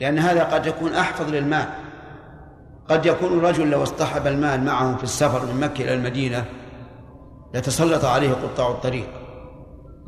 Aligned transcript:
لأن 0.00 0.18
هذا 0.18 0.44
قد 0.44 0.66
يكون 0.66 0.94
أحفظ 0.94 1.30
للمال. 1.30 1.66
قد 2.88 3.06
يكون 3.06 3.38
الرجل 3.38 3.70
لو 3.70 3.82
اصطحب 3.82 4.26
المال 4.26 4.64
معه 4.64 4.96
في 4.96 5.04
السفر 5.04 5.46
من 5.46 5.60
مكة 5.60 5.84
إلى 5.84 5.94
المدينة 5.94 6.44
لتسلط 7.54 8.04
عليه 8.04 8.32
قطاع 8.32 8.68
الطريق. 8.68 9.08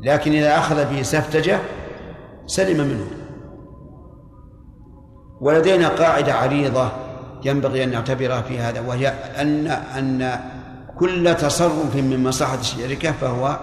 لكن 0.01 0.31
إذا 0.31 0.57
أخذ 0.57 0.85
به 0.85 1.01
سفتجة 1.01 1.59
سلم 2.45 2.87
منه. 2.87 3.07
ولدينا 5.41 5.87
قاعدة 5.87 6.33
عريضة 6.33 6.91
ينبغي 7.45 7.83
أن 7.83 7.91
نعتبرها 7.91 8.41
في 8.41 8.59
هذا 8.59 8.81
وهي 8.81 9.07
أن 9.37 9.67
أن 9.67 10.39
كل 10.97 11.35
تصرف 11.35 11.95
من 11.95 12.23
مصلحة 12.23 12.59
الشركة 12.59 13.11
فهو 13.11 13.59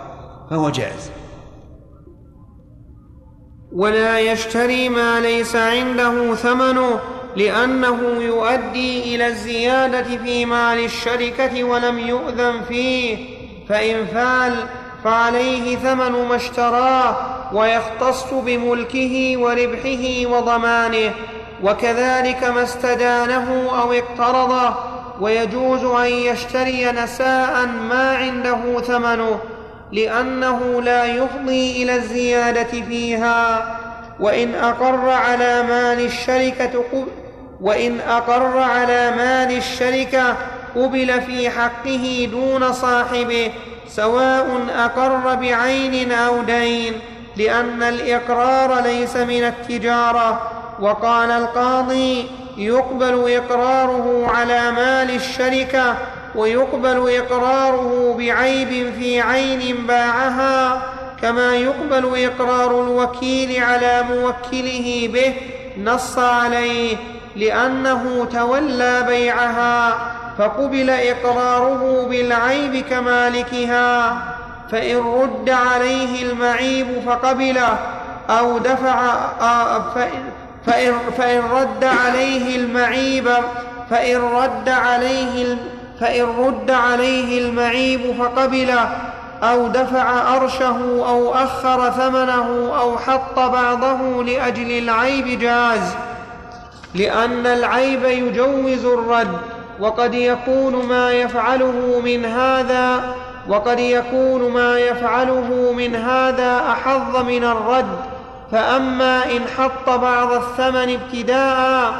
فهو 0.51 0.71
جائز. 0.71 1.11
ولا 3.73 4.21
يشتري 4.21 4.89
ما 4.89 5.21
ليس 5.21 5.57
عنده 5.57 6.35
ثمنه 6.35 7.00
لأنه 7.37 8.22
يؤدي 8.22 9.14
إلى 9.14 9.27
الزيادة 9.27 10.03
في 10.03 10.46
مال 10.46 10.85
الشركة 10.85 11.64
ولم 11.64 11.99
يؤذن 11.99 12.61
فيه 12.68 13.18
فإن 13.68 14.07
فعل 14.07 14.54
فعليه 15.04 15.77
ثمن 15.77 16.29
ما 16.29 16.36
اشتراه 16.36 17.17
ويختص 17.53 18.35
بملكه 18.35 19.35
وربحه 19.36 20.27
وضمانه 20.27 21.14
وكذلك 21.63 22.44
ما 22.44 22.63
استدانه 22.63 23.71
أو 23.82 23.93
اقترضه 23.93 24.75
ويجوز 25.21 25.85
أن 25.85 26.07
يشتري 26.07 26.93
نساء 26.93 27.66
ما 27.66 28.16
عنده 28.16 28.80
ثمنه. 28.80 29.41
لأنه 29.93 30.83
لا 30.83 31.05
يفضي 31.05 31.83
إلى 31.83 31.97
الزيادة 31.97 32.65
فيها. 32.65 33.77
وإن 34.20 34.55
أقر 34.55 35.11
على 35.11 35.62
مال 35.62 36.05
الشركة 36.05 36.84
وإن 37.61 38.01
أقر 38.01 38.59
على 38.59 39.11
مال 39.11 39.56
الشركة 39.56 40.36
قبل 40.77 41.20
في 41.20 41.50
حقه 41.50 42.28
دون 42.30 42.72
صاحبه 42.72 43.53
سواء 43.89 44.67
أقر 44.78 45.34
بعين 45.34 46.12
أو 46.12 46.42
دين 46.42 46.92
لأن 47.36 47.83
الإقرار 47.83 48.80
ليس 48.83 49.17
من 49.17 49.45
التجارة. 49.45 50.50
وقال 50.80 51.30
القاضي 51.30 52.27
يقبل 52.56 53.33
إقراره 53.36 54.27
على 54.34 54.70
مال 54.70 55.14
الشركة 55.14 55.95
ويقبل 56.39 57.11
إقراره 57.17 58.14
بعيب 58.19 58.92
في 58.98 59.20
عين 59.20 59.86
باعها 59.86 60.83
كما 61.22 61.56
يقبل 61.56 62.25
إقرار 62.25 62.83
الوكيل 62.83 63.62
على 63.62 64.05
موكله 64.11 65.11
به 65.12 65.34
نص 65.84 66.19
عليه 66.19 66.97
لأنه 67.36 68.28
تولى 68.33 69.05
بيعها 69.08 69.98
فقبل 70.39 70.91
إقراره 70.91 72.06
بالعيب 72.11 72.84
كمالكها 72.91 74.19
فإن 74.70 74.97
رد 74.97 75.50
عليه 75.50 76.23
المعيب 76.23 76.86
فقبله 77.06 77.78
أو 78.30 78.58
دفع 78.58 79.17
فإن, 80.67 80.92
فإن 81.19 81.42
رد 81.52 81.84
عليه 81.84 82.56
المعيب 82.56 83.30
فإن 83.91 84.17
رد 84.17 84.69
عليه 84.69 85.56
فإن 86.00 86.27
رد 86.38 86.70
عليه 86.70 87.48
المعيب 87.48 88.00
فقبله 88.18 88.88
أو 89.42 89.68
دفع 89.68 90.36
أرشه 90.36 90.78
أو 91.08 91.34
أخر 91.34 91.90
ثمنه 91.90 92.78
أو 92.80 92.98
حط 92.98 93.38
بعضه 93.38 94.24
لأجل 94.24 94.78
العيب 94.78 95.38
جاز 95.38 95.94
لأن 96.94 97.46
العيب 97.46 98.05
يجوز 98.05 98.84
الرد 98.84 99.36
وقد 99.80 100.14
يكون 100.14 100.86
ما 100.86 101.12
يفعله 101.12 102.00
من 102.05 102.24
هذا 102.24 103.14
وقد 103.48 103.80
يكون 103.80 104.50
ما 104.52 104.78
يفعله 104.78 105.73
من 105.77 105.96
هذا 105.96 106.62
أحظ 106.73 107.17
من 107.17 107.44
الرد. 107.44 107.98
فأما 108.52 109.24
إن 109.24 109.40
حط 109.58 109.90
بعض 109.90 110.33
الثمن 110.33 110.98
ابتداء 111.00 111.92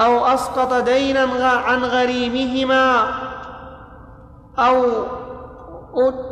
أو 0.00 0.26
أسقط 0.26 0.74
دينا 0.74 1.62
عن 1.66 1.84
غريمهما 1.84 3.06
أو 4.58 4.84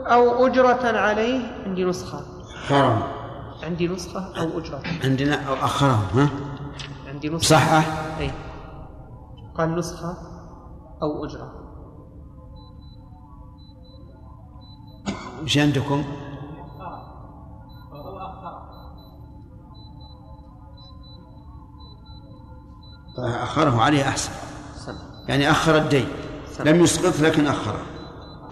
أو 0.06 0.46
أجرة 0.46 0.98
عليه 0.98 1.62
عندي 1.66 1.84
نسخة. 1.84 2.20
حرام. 2.68 3.02
عندي 3.62 3.88
نسخة 3.88 4.40
أو 4.40 4.58
أجرة. 4.58 4.82
عندنا 5.04 5.48
أو 5.48 5.54
أخره 5.54 5.98
ها؟ 6.14 6.28
عندي 7.08 7.28
نسخة. 7.28 7.56
صحة. 7.56 7.82
أي 8.18 8.30
قال 9.58 9.76
نسخة 9.76 10.16
أو 11.02 11.24
أجرة. 11.24 11.52
وش 15.42 15.58
عندكم؟ 15.58 16.04
أخره 23.18 23.80
عليه 23.82 24.08
أحسن. 24.08 24.32
يعني 25.28 25.50
أخر 25.50 25.76
الدين. 25.76 26.08
لم 26.64 26.80
يسقط 26.80 27.20
لكن 27.20 27.46
أخره. 27.46 27.93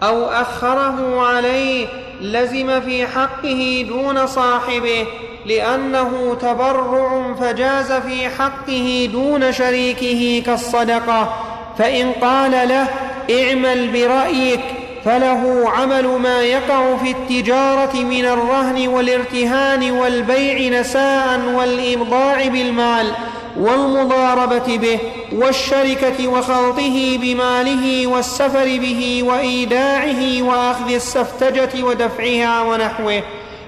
أو 0.03 0.25
أخره 0.25 1.21
عليه 1.21 1.87
لزم 2.21 2.81
في 2.81 3.07
حقه 3.07 3.85
دون 3.87 4.27
صاحبه 4.27 5.07
لأنه 5.45 6.37
تبرع 6.41 7.33
فجاز 7.39 7.91
في 7.91 8.29
حقه 8.29 9.09
دون 9.11 9.51
شريكه 9.51 10.43
كالصدقة. 10.45 11.33
فإن 11.77 12.11
قال 12.11 12.51
له 12.51 12.87
اعمل 13.31 13.91
برأيك 13.91 14.61
فله 15.05 15.63
عمل 15.69 16.07
ما 16.07 16.41
يقع 16.41 16.97
في 16.97 17.11
التجارة 17.11 17.95
من 17.95 18.25
الرهن 18.25 18.87
والارتهان 18.87 19.91
والبيع 19.91 20.79
نساء 20.79 21.39
والإبضاع 21.55 22.47
بالمال. 22.47 23.11
والمضاربة 23.59 24.77
به 24.77 24.99
والشركة 25.31 26.27
وخلطه 26.27 27.19
بماله 27.21 28.07
والسفر 28.07 28.65
به 28.65 29.23
وإيداعه 29.27 30.41
وأخذ 30.41 30.93
السفتجة 30.93 31.83
ودفعها 31.83 32.61
ونحوه 32.61 33.23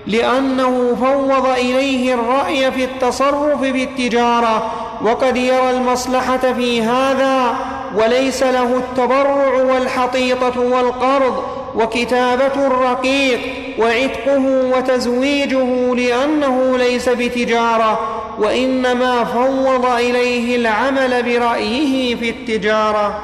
لأنه 0.07 0.95
فوض 1.01 1.45
إليه 1.45 2.13
الرأي 2.13 2.71
في 2.71 2.83
التصرف 2.83 3.61
بالتجارة 3.61 4.71
وقد 5.01 5.37
يرى 5.37 5.69
المصلحة 5.69 6.37
في 6.53 6.81
هذا 6.81 7.55
وليس 7.95 8.43
له 8.43 8.77
التبرع 8.77 9.63
والحطيطة 9.63 10.59
والقرض 10.59 11.43
وكتابة 11.75 12.67
الرقيق 12.67 13.39
وعتقه 13.79 14.41
وتزويجه 14.77 15.95
لأنه 15.95 16.77
ليس 16.77 17.09
بتجارة 17.09 17.99
وإنما 18.39 19.23
فوض 19.23 19.85
إليه 19.85 20.55
العمل 20.55 21.23
برأيه 21.23 22.15
في 22.15 22.29
التجارة. 22.29 23.21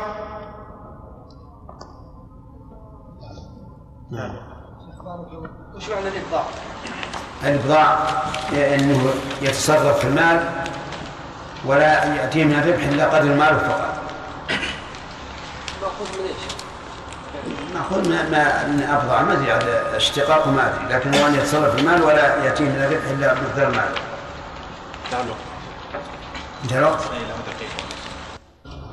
نعم. 4.11 4.35
وش 5.75 5.89
معنى 5.89 6.07
الإبضاع؟ 6.07 6.43
الإبضاع 7.43 7.97
أنه 8.53 9.13
يتصرف 9.41 9.99
في 9.99 10.07
المال 10.07 10.49
ولا 11.65 12.15
يأتيه 12.15 12.43
من 12.43 12.53
الربح 12.53 12.83
إلا 12.87 13.05
قدر 13.05 13.31
المال 13.31 13.59
فقط. 13.59 13.97
مأخوذ 15.81 16.07
من 16.07 16.60
إيش؟ 17.71 17.77
مأخوذ 17.77 18.09
من 18.09 18.15
من 18.75 18.83
أبضع 18.83 19.21
ما 19.21 19.33
أدري 19.33 19.73
اشتقاق 19.95 20.47
ما 20.47 20.67
أدري 20.67 20.95
لكن 20.95 21.15
هو 21.15 21.27
أن 21.27 21.35
يتصرف 21.35 21.79
المال 21.79 22.01
ولا 22.01 22.45
يأتيه 22.45 22.65
من 22.65 22.81
الربح 22.81 23.09
إلا 23.09 23.33
مقدار 23.33 23.67
المال 23.67 23.89
تعلق 25.11 25.37
انتهى 26.63 26.79
الوقت؟ 26.79 27.01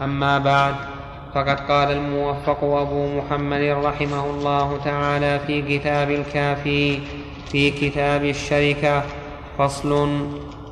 أما 0.03 0.39
بعد 0.39 0.75
فقد 1.35 1.61
قال 1.61 1.91
الموفق 1.91 2.65
أبو 2.65 3.19
محمد 3.19 3.61
رحمه 3.61 4.31
الله 4.31 4.81
تعالى 4.85 5.41
في 5.47 5.79
كتاب 5.79 6.11
الكافي 6.11 7.01
في 7.53 7.71
كتاب 7.71 8.25
الشركة 8.25 9.03
فصل 9.59 10.21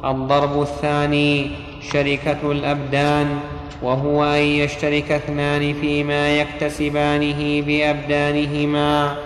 الضرب 0.05 0.63
الثاني 0.63 1.51
شركة 1.93 2.53
الأبدان 2.53 3.41
وهو 3.83 4.25
أن 4.25 4.43
يشترك 4.43 5.13
اثنان 5.13 5.75
فيما 5.75 6.29
يكتسبانه 6.29 7.63
بأبدانهما 7.63 9.17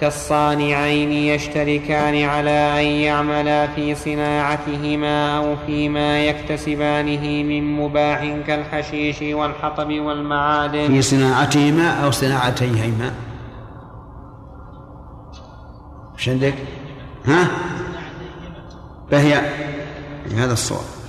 كالصانعين 0.00 1.12
يشتركان 1.12 2.24
على 2.24 2.80
أن 2.80 2.86
يعملا 2.86 3.66
في 3.66 3.94
صناعتهما 3.94 5.36
أو 5.36 5.56
فيما 5.66 6.24
يكتسبانه 6.24 7.42
من 7.42 7.76
مباح 7.76 8.36
كالحشيش 8.46 9.22
والحطب 9.22 9.92
والمعادن 9.92 10.86
في 10.86 11.02
صناعتهما 11.02 12.04
أو 12.04 12.10
صناعتيهما 12.10 13.12
إيش 16.18 16.28
عندك؟ 16.28 16.54
ها؟ 17.24 17.48
فهي 19.10 19.40
هذا 20.36 20.52
الصواب 20.52 20.99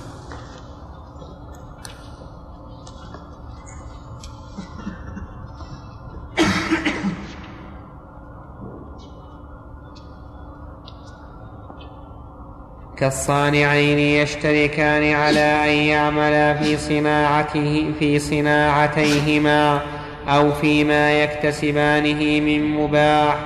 كالصانعين 13.02 13.98
يشتركان 13.98 15.12
على 15.12 15.40
أن 15.40 15.70
يعملا 15.70 16.54
في 16.54 16.76
صناعته 16.76 17.92
في 17.98 18.18
صناعتيهما 18.18 19.80
أو 20.28 20.52
فيما 20.52 21.12
يكتسبانه 21.12 22.40
من 22.40 22.70
مباح 22.74 23.36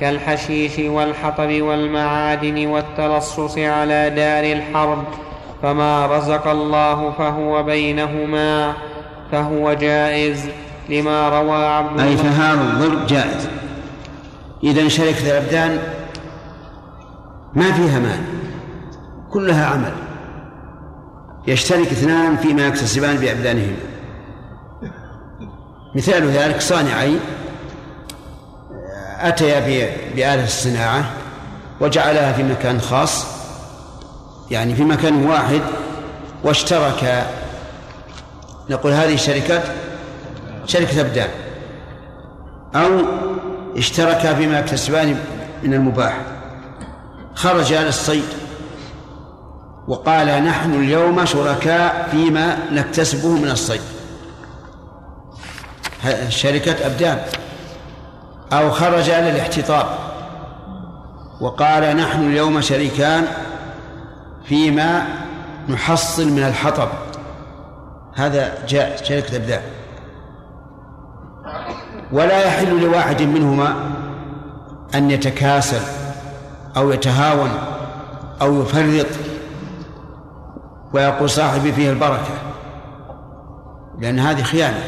كالحشيش 0.00 0.78
والحطب 0.78 1.60
والمعادن 1.60 2.66
والتلصص 2.66 3.58
على 3.58 4.10
دار 4.10 4.44
الحرب. 4.52 5.04
فما 5.62 6.06
رزق 6.06 6.46
الله 6.46 7.10
فهو 7.18 7.62
بينهما 7.62 8.72
فهو 9.32 9.72
جائز 9.72 10.48
لما 10.88 11.28
روى 11.28 11.66
عبد 11.66 12.00
الله. 12.00 12.10
أي 12.10 12.16
فهذا 12.16 12.60
الضرب 12.60 13.06
جائز. 13.06 13.48
إذا 14.64 14.88
شركة 14.88 15.30
الأبدان 15.30 15.78
ما 17.54 17.72
فيها 17.72 17.98
مال. 17.98 18.20
كلها 19.34 19.66
عمل. 19.66 19.92
يشترك 21.46 21.86
اثنان 21.86 22.36
فيما 22.36 22.66
يكتسبان 22.66 23.16
بأبدانهما 23.16 23.76
مثال 25.94 26.30
ذلك 26.30 26.60
صانعي. 26.60 27.16
أتيا 29.20 29.60
بآلة 30.14 30.44
الصناعة 30.44 31.04
وجعلها 31.80 32.32
في 32.32 32.42
مكان 32.42 32.80
خاص 32.80 33.26
يعني 34.50 34.74
في 34.74 34.84
مكان 34.84 35.26
واحد 35.26 35.60
واشترك. 36.44 37.26
نقول 38.70 38.92
هذه 38.92 39.14
الشركات 39.14 39.62
شركة 40.66 41.00
أبدان. 41.00 41.28
أو 42.74 42.90
اشتركا 43.76 44.34
فيما 44.34 44.58
يكتسبان 44.58 45.18
من 45.62 45.74
المباح. 45.74 46.20
خرج 47.34 47.72
على 47.72 47.88
الصيد. 47.88 48.43
وقال 49.88 50.26
نحن 50.26 50.74
اليوم 50.74 51.24
شركاء 51.24 52.08
فيما 52.10 52.58
نكتسبه 52.72 53.28
من 53.28 53.50
الصيد. 53.50 53.80
شركة 56.28 56.86
أبدان. 56.86 57.18
أو 58.52 58.70
خرج 58.70 59.10
على 59.10 59.30
الاحتطاب 59.30 59.86
وقال 61.40 61.96
نحن 61.96 62.26
اليوم 62.26 62.60
شريكان 62.60 63.26
فيما 64.44 65.06
نحصل 65.68 66.28
من 66.28 66.42
الحطب. 66.42 66.88
هذا 68.14 68.52
جاء 68.68 69.04
شركة 69.04 69.36
أبدان. 69.36 69.62
ولا 72.12 72.46
يحل 72.46 72.80
لواحد 72.80 73.22
منهما 73.22 73.74
أن 74.94 75.10
يتكاسل 75.10 75.80
أو 76.76 76.92
يتهاون 76.92 77.50
أو 78.42 78.62
يفرط 78.62 79.06
ويقول 80.94 81.30
صاحبي 81.30 81.72
فيه 81.72 81.90
البركة 81.90 82.34
لأن 83.98 84.18
هذه 84.18 84.42
خيانة. 84.42 84.84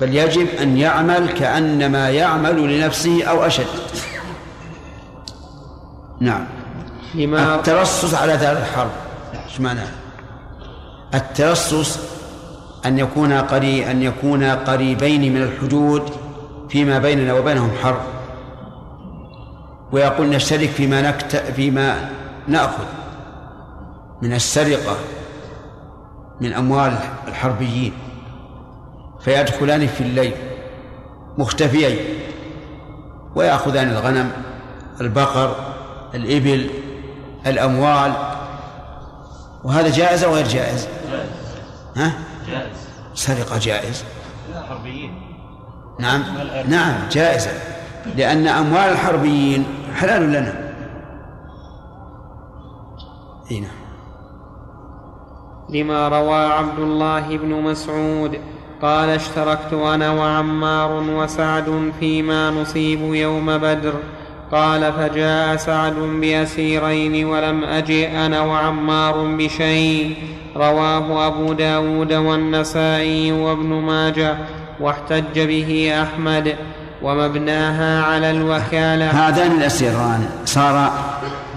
بل 0.00 0.14
يجب 0.16 0.46
أن 0.62 0.76
يعمل 0.76 1.28
كأنما 1.28 2.10
يعمل 2.10 2.78
لنفسه 2.78 3.24
أو 3.24 3.46
أشد. 3.46 3.66
نعم. 6.20 6.44
لما 7.14 7.54
الترصص 7.54 8.14
على 8.14 8.36
دار 8.36 8.56
الحرب 8.56 8.90
إيش 9.48 9.60
معناه؟ 9.60 9.88
الترصص 11.14 11.98
أن 12.86 12.98
يكون 12.98 13.32
قريب 13.32 13.88
أن 13.88 14.02
يكون 14.02 14.44
قريبين 14.44 15.34
من 15.34 15.42
الحدود 15.42 16.10
فيما 16.68 16.98
بيننا 16.98 17.34
وبينهم 17.34 17.70
حرب. 17.82 18.00
ويقول 19.92 20.30
نشترك 20.30 20.68
فيما 20.68 21.02
نكت 21.02 21.36
فيما 21.36 22.10
نأخذ. 22.48 22.99
من 24.22 24.32
السرقة 24.32 24.96
من 26.40 26.52
أموال 26.52 26.98
الحربيين 27.28 27.92
فيدخلان 29.20 29.86
في 29.86 30.00
الليل 30.00 30.34
مختفيين 31.38 31.98
ويأخذان 33.34 33.88
الغنم 33.88 34.32
البقر 35.00 35.74
الإبل 36.14 36.70
الأموال. 37.46 38.12
وهذا 39.64 39.90
جائز 39.90 40.24
أو 40.24 40.34
غير 40.34 40.48
جائز؟ 40.48 40.88
ها؟ 41.96 42.12
جائز. 42.48 42.76
سرقة 43.14 43.58
جائز. 43.58 44.04
الحربيين 44.48 45.22
نعم. 46.00 46.22
نعم 46.68 47.08
جائزة 47.10 47.50
لأن 48.16 48.46
أموال 48.46 48.92
الحربيين 48.92 49.64
حلال 49.94 50.32
لنا. 50.32 50.72
هنا 53.50 53.60
نعم. 53.60 53.79
لما 55.72 56.08
روى 56.08 56.44
عبد 56.44 56.78
الله 56.78 57.36
بن 57.36 57.48
مسعود 57.48 58.38
قال 58.82 59.08
اشتركت 59.08 59.72
أنا 59.72 60.10
وعمار 60.10 61.02
وسعد 61.10 61.92
فيما 62.00 62.50
نصيب 62.50 63.14
يوم 63.14 63.58
بدر 63.58 63.92
قال 64.52 64.92
فجاء 64.92 65.56
سعد 65.56 65.94
بأسيرين 65.94 67.26
ولم 67.26 67.64
أجئ 67.64 68.26
أنا 68.26 68.40
وعمار 68.40 69.36
بشيء 69.38 70.16
رواه 70.56 71.26
أبو 71.26 71.52
داود 71.52 72.12
والنسائي 72.12 73.32
وابن 73.32 73.66
ماجه 73.66 74.36
واحتج 74.80 75.40
به 75.40 75.92
أحمد 76.02 76.56
ومبناها 77.02 78.02
على 78.04 78.30
الوكالة. 78.30 79.28
هذان 79.28 79.52
الأسيران 79.52 80.28
صار 80.44 80.92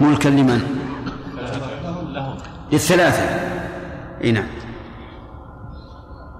ملكا 0.00 0.28
لمن؟ 0.28 0.60
للثلاثة. 2.72 3.43
إي 4.24 4.32
نعم. 4.32 4.46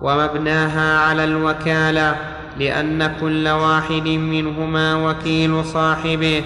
ومبناها 0.03 0.99
على 0.99 1.25
الوكالة 1.25 2.17
لأن 2.59 3.11
كل 3.21 3.49
واحد 3.49 4.09
منهما 4.09 4.95
وكيل 4.95 5.65
صاحبه 5.65 6.45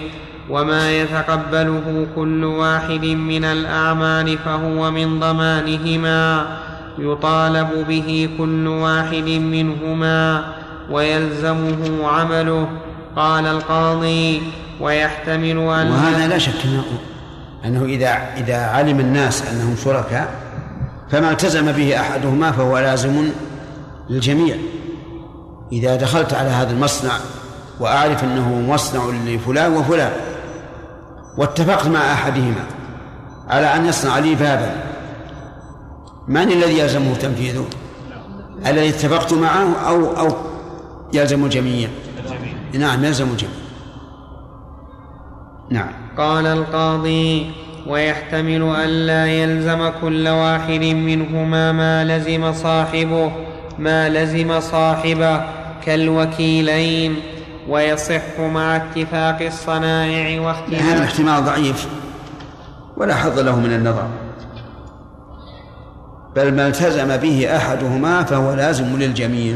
وما 0.49 0.91
يتقبله 0.91 2.07
كل 2.15 2.43
واحد 2.43 3.05
من 3.05 3.45
الأعمال 3.45 4.37
فهو 4.37 4.91
من 4.91 5.19
ضمانهما 5.19 6.45
يطالب 6.99 7.85
به 7.87 8.29
كل 8.37 8.67
واحد 8.67 9.29
منهما 9.29 10.43
ويلزمه 10.91 12.07
عمله 12.07 12.69
قال 13.15 13.45
القاضي 13.45 14.41
ويحتمل 14.79 15.57
أن 15.57 15.91
وهذا 15.91 16.27
لا 16.27 16.37
شك 16.37 16.65
أنه, 16.65 16.83
أنه 17.65 17.85
إذا 17.85 18.19
إذا 18.37 18.57
علم 18.57 18.99
الناس 18.99 19.51
أنهم 19.51 19.75
شركاء 19.83 20.48
فما 21.11 21.31
التزم 21.31 21.71
به 21.71 21.99
أحدهما 21.99 22.51
فهو 22.51 22.77
لازم 22.77 23.29
للجميع. 24.09 24.57
إذا 25.71 25.95
دخلت 25.95 26.33
على 26.33 26.49
هذا 26.49 26.71
المصنع 26.71 27.11
وأعرف 27.79 28.23
أنه 28.23 28.73
مصنع 28.73 29.05
لفلان 29.25 29.77
وفلان 29.77 30.11
واتفقت 31.37 31.87
مع 31.87 32.13
أحدهما 32.13 32.65
على 33.47 33.75
أن 33.75 33.85
يصنع 33.85 34.19
لي 34.19 34.35
بابا 34.35 34.83
من 36.27 36.51
الذي 36.51 36.79
يلزمه 36.79 37.15
تنفيذه؟ 37.15 37.65
الذي 38.65 38.89
اتفقت 38.89 39.33
معه 39.33 39.75
أو 39.87 40.17
أو 40.17 40.35
يلزم 41.13 41.45
الجميع؟ 41.45 41.89
نعم 42.73 43.03
يلزم 43.03 43.27
الجميع. 43.31 43.55
نعم. 45.69 45.91
قال 46.17 46.45
القاضي 46.45 47.51
ويحتمل 47.87 48.75
أن 48.75 48.89
لا 48.89 49.25
يلزم 49.27 49.89
كل 50.01 50.27
واحد 50.27 50.83
منهما 50.83 51.71
ما 51.71 52.05
لزم 52.05 52.53
صاحبه 52.53 53.31
ما 53.79 54.09
لزم 54.09 54.59
صاحبه 54.59 55.41
كالوكيلين. 55.85 57.15
ويصح 57.67 58.39
مع 58.39 58.75
اتفاق 58.75 59.41
الصنائع 59.41 60.41
واختلاف 60.41 60.81
هذا 60.81 60.97
الاحتمال 60.97 61.45
ضعيف 61.45 61.87
ولا 62.97 63.15
حظ 63.15 63.39
له 63.39 63.59
من 63.59 63.73
النظر. 63.73 64.07
بل 66.35 66.55
ما 66.55 66.67
التزم 66.67 67.17
به 67.17 67.57
أحدهما 67.57 68.23
فهو 68.23 68.53
لازم 68.53 68.99
للجميع. 68.99 69.55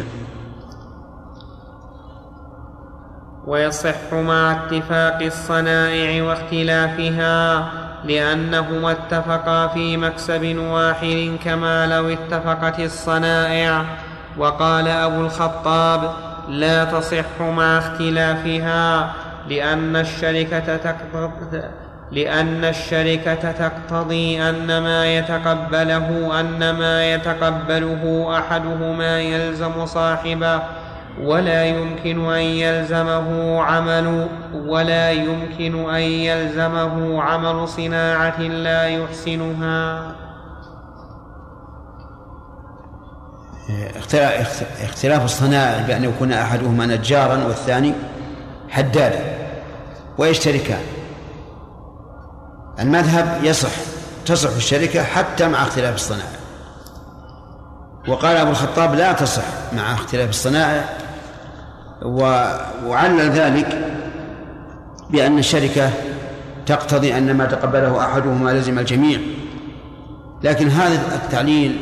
ويصح 3.48 4.13
مع 4.13 4.51
اتفاق 4.51 5.22
الصنائع 5.22 6.24
واختلافها 6.24 7.70
لأنهما 8.03 8.91
اتفقا 8.91 9.67
في 9.67 9.98
مكسب 9.98 10.57
واحد 10.57 11.38
كما 11.43 11.88
لو 11.88 12.10
اتفقت 12.10 12.79
الصنائع. 12.79 13.86
وقال 14.38 14.88
أبو 14.88 15.22
الخطاب 15.22 16.13
لا 16.50 16.83
تصح 16.83 17.41
مع 17.41 17.77
اختلافها 17.77 19.13
لأن 19.50 19.95
الشركة 19.95 20.77
تقتضي 20.77 21.62
لأن 22.12 22.65
الشركة 22.65 23.51
تقتضي 23.51 24.50
أن 24.50 24.77
ما 24.77 25.17
يتقبله 25.17 26.39
أن 26.39 26.72
ما 26.79 27.13
يتقبله 27.13 28.36
أحدهما 28.38 29.19
يلزم 29.19 29.86
صاحبه. 29.86 30.60
ولا 31.22 31.65
يمكن 31.65 32.34
أن 32.34 32.41
يلزمه 32.41 33.62
عمل 33.62 34.27
ولا 34.53 35.12
يمكن 35.12 35.89
أن 35.89 36.01
يلزمه 36.01 37.22
عمل 37.22 37.67
صناعة 37.67 38.41
لا 38.41 38.88
يحسنها. 38.88 40.15
اختلاف 44.84 45.25
الصنائع 45.25 45.88
بأن 45.88 46.03
يكون 46.03 46.34
أحدهما 46.34 46.86
نجارا 46.86 47.43
والثاني 47.43 47.93
حدادا 48.70 49.38
ويشتركان. 50.17 50.82
المذهب 52.79 53.43
يصح 53.43 53.72
تصح 54.25 54.55
الشركة 54.55 55.03
حتى 55.03 55.48
مع 55.48 55.62
اختلاف 55.62 55.96
الصنائع 55.96 56.39
وقال 58.08 58.38
أبو 58.38 58.51
الخطاب 58.51 58.96
لا 58.96 59.13
تصح 59.13 59.43
مع 59.74 59.93
اختلاف 59.93 60.29
الصنائع 60.29 60.84
وعلل 62.05 63.29
ذلك 63.29 63.93
بأن 65.10 65.38
الشركة 65.38 65.89
تقتضي 66.65 67.17
أن 67.17 67.38
ما 67.38 67.45
تقبله 67.45 68.05
أحدهما 68.05 68.50
لزم 68.50 68.79
الجميع. 68.79 69.19
لكن 70.43 70.67
هذا 70.67 71.15
التعليل 71.15 71.77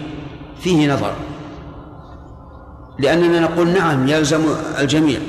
فيه 0.59 0.93
نظر 0.93 1.13
لأننا 2.99 3.39
نقول 3.39 3.69
نعم 3.69 4.07
يلزم 4.07 4.41
الجميع. 4.79 5.19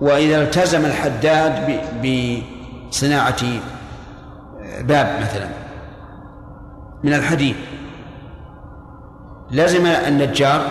وإذا 0.00 0.42
التزم 0.42 0.84
الحداد 0.84 1.80
بصناعة 2.90 3.42
باب 4.80 5.20
مثلا 5.20 5.48
من 7.04 7.14
الحديد 7.14 7.56
لزم 9.50 9.86
النجار 9.86 10.66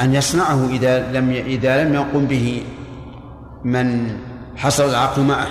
أن 0.00 0.14
يصنعه 0.14 0.66
إذا 0.70 1.12
لم 1.12 1.30
إذا 1.30 1.84
لم 1.84 1.94
يقم 1.94 2.26
به 2.26 2.64
من 3.64 4.16
حصل 4.56 4.88
العقد 4.88 5.20
معه. 5.20 5.46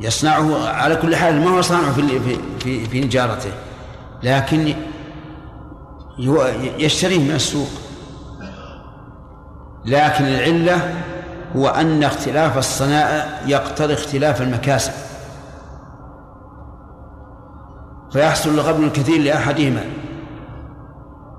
يصنعه 0.00 0.68
على 0.68 0.96
كل 0.96 1.16
حال 1.16 1.40
ما 1.40 1.50
هو 1.50 1.60
صانع 1.62 1.92
في 1.92 2.20
في 2.58 2.86
في 2.86 3.00
نجارته؟ 3.00 3.50
لكن 4.22 4.74
يشتريه 6.78 7.18
من 7.18 7.34
السوق. 7.34 7.68
لكن 9.84 10.24
العلة 10.24 10.94
هو 11.56 11.68
أن 11.68 12.02
اختلاف 12.02 12.58
الصنائع 12.58 13.40
يقتضي 13.46 13.94
اختلاف 13.94 14.42
المكاسب. 14.42 14.92
فيحصل 18.12 18.50
الغبن 18.50 18.84
الكثير 18.84 19.20
لأحدهما. 19.20 19.84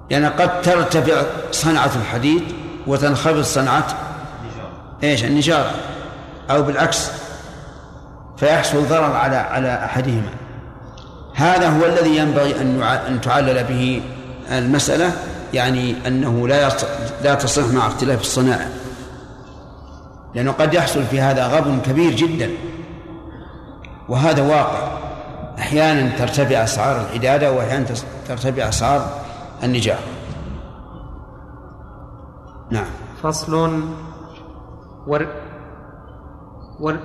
لأن 0.09 0.23
يعني 0.23 0.35
قد 0.35 0.61
ترتفع 0.61 1.21
صنعة 1.51 1.91
الحديد 1.95 2.43
وتنخفض 2.87 3.41
صنعة 3.41 3.87
إيش؟ 5.03 5.23
النجارة. 5.23 5.71
أو 6.49 6.63
بالعكس 6.63 7.09
فيحصل 8.37 8.87
ضرر 8.87 9.15
على 9.15 9.35
على 9.35 9.85
أحدهما. 9.85 10.29
هذا 11.35 11.69
هو 11.69 11.85
الذي 11.85 12.17
ينبغي 12.17 12.61
أن 12.61 12.83
أن 12.83 13.21
تعلل 13.21 13.63
به 13.63 14.01
المسألة 14.51 15.11
يعني 15.53 15.95
أنه 16.07 16.47
لا 16.47 16.69
لا 17.23 17.35
تصح 17.35 17.65
مع 17.65 17.87
اختلاف 17.87 18.21
الصنائع 18.21 18.67
لأنه 20.35 20.51
قد 20.51 20.73
يحصل 20.73 21.03
في 21.05 21.21
هذا 21.21 21.47
غبن 21.47 21.79
كبير 21.79 22.11
جدا. 22.11 22.49
وهذا 24.09 24.41
واقع. 24.41 24.97
أحيانا 25.59 26.17
ترتفع 26.17 26.63
أسعار 26.63 27.01
الحدادة 27.01 27.51
وأحيانا 27.51 27.85
ترتفع 28.27 28.69
أسعار 28.69 29.26
النجاح. 29.63 29.99
نعم. 32.71 32.85
فصل 33.23 33.81
ور 35.07 35.27
ور 36.79 36.97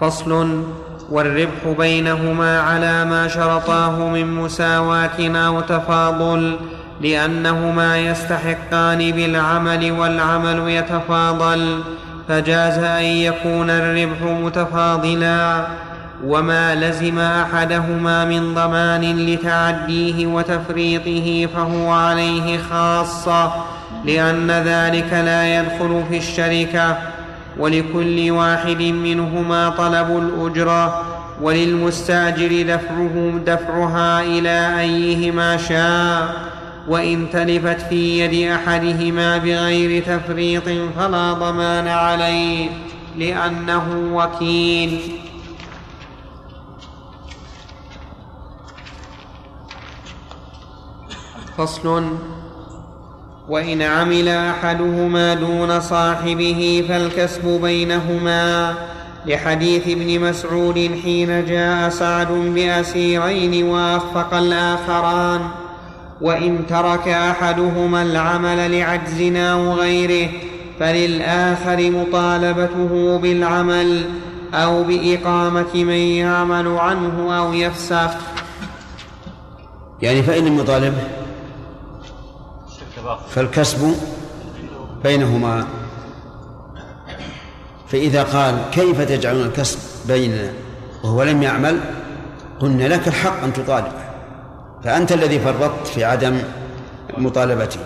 فصل 0.00 0.62
والربح 1.10 1.74
بينهما 1.78 2.60
على 2.60 3.04
ما 3.04 3.28
شرطاه 3.28 4.08
من 4.08 4.34
مساواة 4.34 5.20
أو 5.20 5.60
تفاضل 5.60 6.56
لأنهما 7.00 7.98
يستحقان 7.98 9.10
بالعمل 9.12 9.92
والعمل 9.92 10.68
يتفاضل 10.68 11.82
فجاز 12.28 12.78
أن 12.78 13.04
يكون 13.04 13.70
الربح 13.70 14.22
متفاضلا. 14.22 15.66
وما 16.24 16.74
لزم 16.74 17.18
أحدهما 17.18 18.24
من 18.24 18.54
ضمان 18.54 19.26
لتعديه 19.26 20.26
وتفريطه 20.26 21.48
فهو 21.54 21.90
عليه 21.90 22.58
خاصة 22.58 23.52
لأن 24.04 24.50
ذلك 24.50 25.12
لا 25.12 25.60
يدخل 25.60 26.04
في 26.10 26.16
الشركة 26.16 26.98
ولكل 27.58 28.30
واحد 28.30 28.82
منهما 28.82 29.68
طلب 29.68 30.10
الاجره 30.10 31.02
وللمستأجر 31.42 32.62
دفعه 32.62 33.40
دفعها 33.46 34.22
إلى 34.22 34.80
أيهما 34.80 35.56
شاء 35.56 36.34
وإن 36.88 37.26
تلفت 37.32 37.80
في 37.80 38.20
يد 38.20 38.50
أحدهما 38.50 39.38
بغير 39.38 40.02
تفريط 40.02 40.64
فلا 40.98 41.32
ضمان 41.32 41.88
عليه 41.88 42.68
لأنه 43.18 43.84
وكيل. 44.12 45.00
فصل 51.58 52.04
وإن 53.48 53.82
عمل 53.82 54.28
أحدهما 54.28 55.34
دون 55.34 55.80
صاحبه 55.80 56.84
فالكسب 56.88 57.60
بينهما. 57.62 58.74
لحديث 59.26 59.88
ابن 59.88 60.20
مسعود 60.20 60.98
حين 61.04 61.46
جاء 61.46 61.88
سعد 61.88 62.32
بأسيرين 62.32 63.68
وأخفق 63.68 64.34
الآخران. 64.34 65.40
وإن 66.20 66.66
ترك 66.68 67.08
أحدهما 67.08 68.02
العمل 68.02 68.78
لعجز 68.78 69.36
أو 69.36 69.72
غيره 69.72 70.28
فللآخر 70.80 71.90
مطالبته 71.90 73.18
بالعمل 73.18 74.04
أو 74.54 74.84
بإقامة 74.84 75.74
من 75.74 75.90
يعمل 75.90 76.68
عنه 76.68 77.38
أو 77.38 77.52
يفسخ. 77.52 78.10
يعني 80.02 80.22
فإن 80.22 80.46
المطالبه 80.46 81.25
فالكسب 83.28 83.94
بينهما. 85.02 85.66
فإذا 87.88 88.22
قال 88.22 88.54
كيف 88.72 89.00
تجعلون 89.00 89.46
الكسب 89.46 89.78
بيننا 90.08 90.50
وهو 91.04 91.22
لم 91.22 91.42
يعمل 91.42 91.80
قلنا 92.60 92.84
لك 92.84 93.08
الحق 93.08 93.42
أن 93.42 93.52
تطالبه 93.52 94.06
فأنت 94.84 95.12
الذي 95.12 95.40
فرطت 95.40 95.86
في 95.86 96.04
عدم 96.04 96.38
مطالبته. 97.18 97.80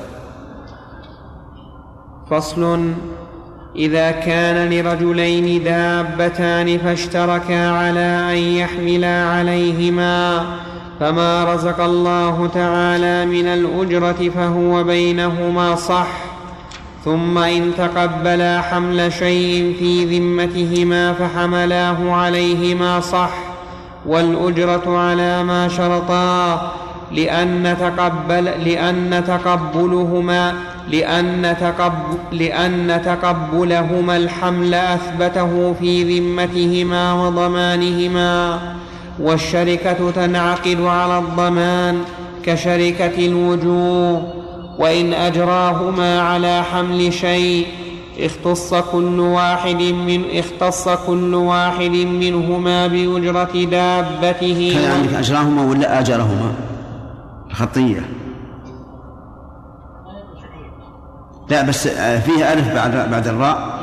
فصل 2.31 2.93
إذا 3.77 4.11
كان 4.11 4.71
لرجلين 4.71 5.65
دابتان 5.65 6.79
فاشتركا 6.79 7.71
على 7.71 8.01
أن 8.33 8.37
يحملا 8.37 9.25
عليهما 9.25 10.45
فما 11.01 11.55
رزق 11.55 11.81
الله 11.81 12.51
تعالى 12.55 13.27
من 13.27 13.47
الاجره 13.47 14.31
فهو 14.35 14.85
بينهما 14.85 15.75
صح 15.75 16.09
ثم 17.05 17.39
ان 17.39 17.73
تقبلا 17.79 18.61
حمل 18.61 19.13
شيء 19.13 19.77
في 19.79 20.19
ذمتهما 20.19 21.13
فحملاه 21.13 22.13
عليهما 22.13 23.01
صح 23.01 23.31
والاجره 24.07 24.99
على 24.99 25.43
ما 25.43 25.69
شرطا 25.69 26.73
لأن 27.13 27.77
تقبل 27.81 28.45
لأن 28.45 29.25
تقبلهما 29.27 30.55
لأن, 30.91 31.57
تقبل 31.61 32.19
لأن 32.33 33.03
تقبلهما 33.05 34.17
الحمل 34.17 34.75
أثبته 34.75 35.75
في 35.81 36.19
ذمتهما 36.19 37.13
وضمانهما 37.13 38.59
والشركة 39.21 40.11
تنعقد 40.11 40.81
على 40.81 41.19
الضمان 41.19 42.03
كشركة 42.45 43.27
الوجوه 43.27 44.35
وإن 44.79 45.13
أجراهما 45.13 46.21
على 46.21 46.63
حمل 46.63 47.13
شيء 47.13 47.67
اختص 48.21 48.75
كل 48.75 49.21
واحد 49.21 49.83
من 49.83 50.25
اختص 50.33 50.89
كل 50.89 51.35
واحد 51.35 51.91
منهما 51.91 52.87
بأجرة 52.87 53.65
دابته. 53.65 54.73
كان 54.75 54.91
عندك 54.91 55.15
أجراهما 55.15 55.63
ولا 55.63 56.01
آجرهما؟ 56.01 56.53
خطية 57.53 58.09
لا 61.49 61.63
بس 61.63 61.89
فيها 61.89 62.53
ألف 62.53 62.75
بعد 62.75 63.11
بعد 63.11 63.29
الراء. 63.29 63.80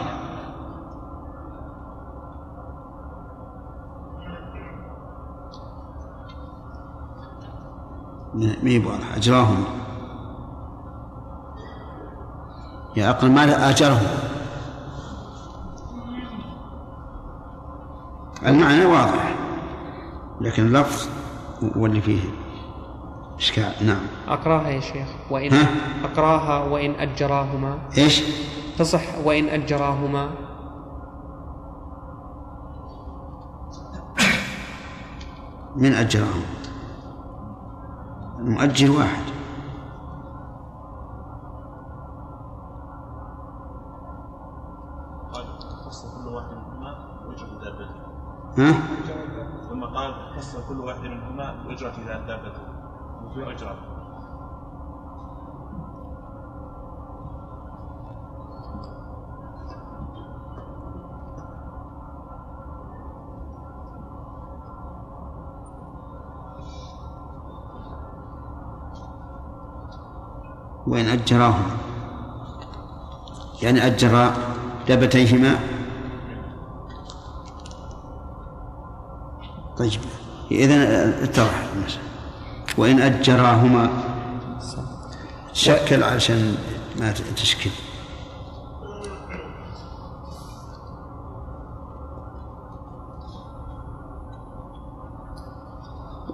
ما 8.38 8.88
واضح 8.88 9.16
أجراهم 9.16 9.64
يا 12.96 13.10
أقل 13.10 13.32
ما 13.32 13.70
أجرهم؟ 13.70 14.08
المعنى 18.46 18.86
واضح 18.86 19.36
لكن 20.42 20.66
اللفظ 20.66 21.08
هو 21.78 21.86
اللي 21.86 22.02
فيه 22.02 22.22
إشكال. 23.38 23.74
نعم. 23.82 24.02
أقراها 24.28 24.70
يا 24.70 24.80
شيخ 24.80 25.08
وإن 25.30 25.54
ها؟ 25.54 25.68
أقراها 26.04 26.64
وإن 26.64 26.92
أجراهما. 26.92 27.78
إيش؟ 27.98 28.24
تصح 28.78 29.18
وإن 29.26 29.50
أجراهما. 29.50 30.30
من 35.76 35.94
أجرهم؟ 35.94 36.44
المؤجر 38.48 38.92
واحد. 38.92 39.24
ها؟ 48.58 48.72
ثم 49.70 49.84
قال 49.84 50.14
خص 50.38 50.56
كل 50.70 50.80
واحد 50.80 51.00
منهما 51.02 51.56
وجهة 51.68 52.26
دابته 52.28 52.62
وفي 53.26 53.52
أجرة 53.52 53.76
وإن 70.88 71.06
أجراهما. 71.06 71.78
يعني 73.62 73.86
أجرا 73.86 74.34
دابتيهما. 74.88 75.60
طيب 79.78 80.00
إذا 80.52 81.10
اتضح 81.24 81.64
المسألة. 81.76 82.04
وإن 82.78 83.02
أجراهما. 83.02 83.90
شكل 85.54 86.04
عشان 86.04 86.58
ما 87.00 87.12
تشكل. 87.12 87.70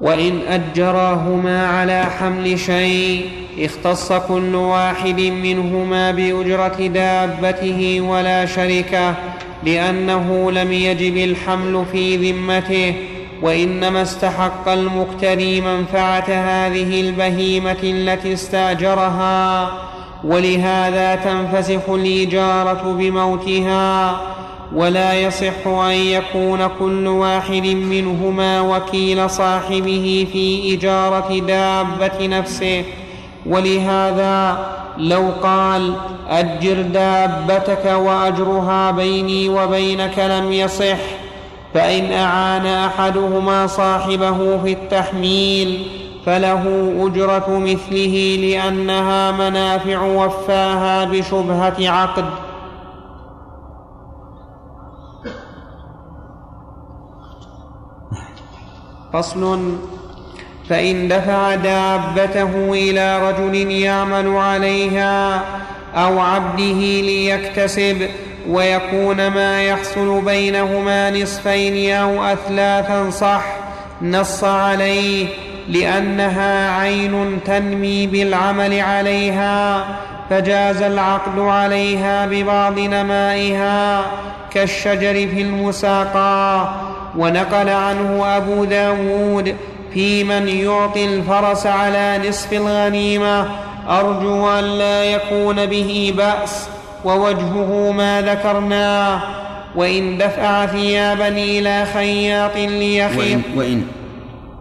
وإن 0.01 0.39
أجراهما 0.47 1.67
على 1.67 2.03
حمل 2.03 2.59
شيء. 2.59 3.42
اختص 3.59 4.13
كل 4.13 4.55
واحد 4.55 5.21
منهما 5.21 6.11
بأجرة 6.11 6.87
دابته 6.87 8.01
ولا 8.01 8.45
شركة 8.45 9.15
لأنه 9.63 10.51
لم 10.51 10.71
يجب 10.71 11.17
الحمل 11.17 11.85
في 11.91 12.31
ذمته 12.31 12.95
وإنما 13.41 14.01
استحق 14.01 14.69
المقتري 14.69 15.61
منفعة 15.61 16.25
هذه 16.27 17.01
البهيمة 17.01 17.77
التي 17.83 18.33
استأجرها 18.33 19.71
ولهذا 20.23 21.15
تنفسخ 21.15 21.89
الإجارة 21.89 22.95
بموتها 22.97 24.21
ولا 24.75 25.13
يصح 25.13 25.67
أن 25.67 25.91
يكون 25.91 26.67
كل 26.79 27.07
واحد 27.07 27.65
منهما 27.65 28.61
وكيل 28.61 29.29
صاحبه 29.29 30.27
في 30.33 30.75
إجارة 30.75 31.39
دابة 31.39 32.27
نفسه. 32.27 32.83
ولهذا 33.45 34.57
لو 34.97 35.31
قال 35.43 35.93
أجر 36.29 36.81
دابتك 36.81 37.85
وأجرها 37.85 38.91
بيني 38.91 39.49
وبينك 39.49 40.19
لم 40.19 40.51
يصح 40.51 40.97
فإن 41.73 42.13
أعان 42.13 42.65
أحدهما 42.65 43.67
صاحبه 43.67 44.57
في 44.63 44.73
التحميل 44.73 45.87
فله 46.25 46.93
أجرة 47.05 47.45
مثله 47.49 48.37
لأنها 48.41 49.31
منافع 49.31 50.01
وفاها 50.01 51.05
بشبهة 51.05 51.89
عقد. 51.89 52.25
فصل 59.13 59.77
فإن 60.69 61.07
دفع 61.07 61.55
دابته 61.55 62.73
إلى 62.73 63.29
رجل 63.29 63.71
يعمل 63.71 64.37
عليها 64.37 65.41
أو 65.95 66.19
عبده 66.19 67.01
ليكتسب 67.01 68.07
ويكون 68.49 69.27
ما 69.27 69.63
يحصل 69.63 70.21
بينهما 70.25 71.11
نصفين 71.11 71.95
أو 71.95 72.23
أثلاثا 72.23 73.09
صح 73.09 73.43
نص 74.01 74.43
عليه 74.43 75.27
لأنها 75.69 76.79
عين 76.79 77.39
تنمي 77.45 78.07
بالعمل 78.07 78.79
عليها 78.79 79.85
فجاز 80.29 80.81
العقد 80.81 81.39
عليها 81.39 82.25
ببعض 82.25 82.79
نمائها 82.79 84.05
كالشجر 84.53 85.13
في 85.13 85.41
المساقى 85.41 86.69
ونقل 87.17 87.69
عنه 87.69 88.37
أبو 88.37 88.65
داود 88.65 89.55
في 89.93 90.23
من 90.23 90.47
يعطي 90.47 91.05
الفرس 91.05 91.65
على 91.65 92.21
نصف 92.27 92.53
الغنيمة. 92.53 93.47
أرجو 93.89 94.49
أن 94.49 94.63
لا 94.63 95.03
يكون 95.03 95.65
به 95.65 96.13
بأس 96.17 96.69
ووجهه 97.05 97.91
ما 97.91 98.21
ذكرناه. 98.21 99.19
وإن 99.75 100.17
دفع 100.17 100.65
ثيابا 100.65 101.27
إلى 101.27 101.85
خياط 101.93 102.55
ليخيط 102.55 103.17
وإن 103.17 103.41
وإن 103.55 103.85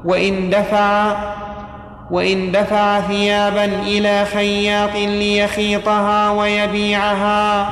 وإن 0.04 0.50
دفع 0.50 1.16
وإن 2.10 2.52
دفع 2.52 3.00
ثيابا 3.00 3.64
إلى 3.64 4.24
خياط 4.24 4.94
ليخيطها 4.94 6.30
ويبيعها. 6.30 7.70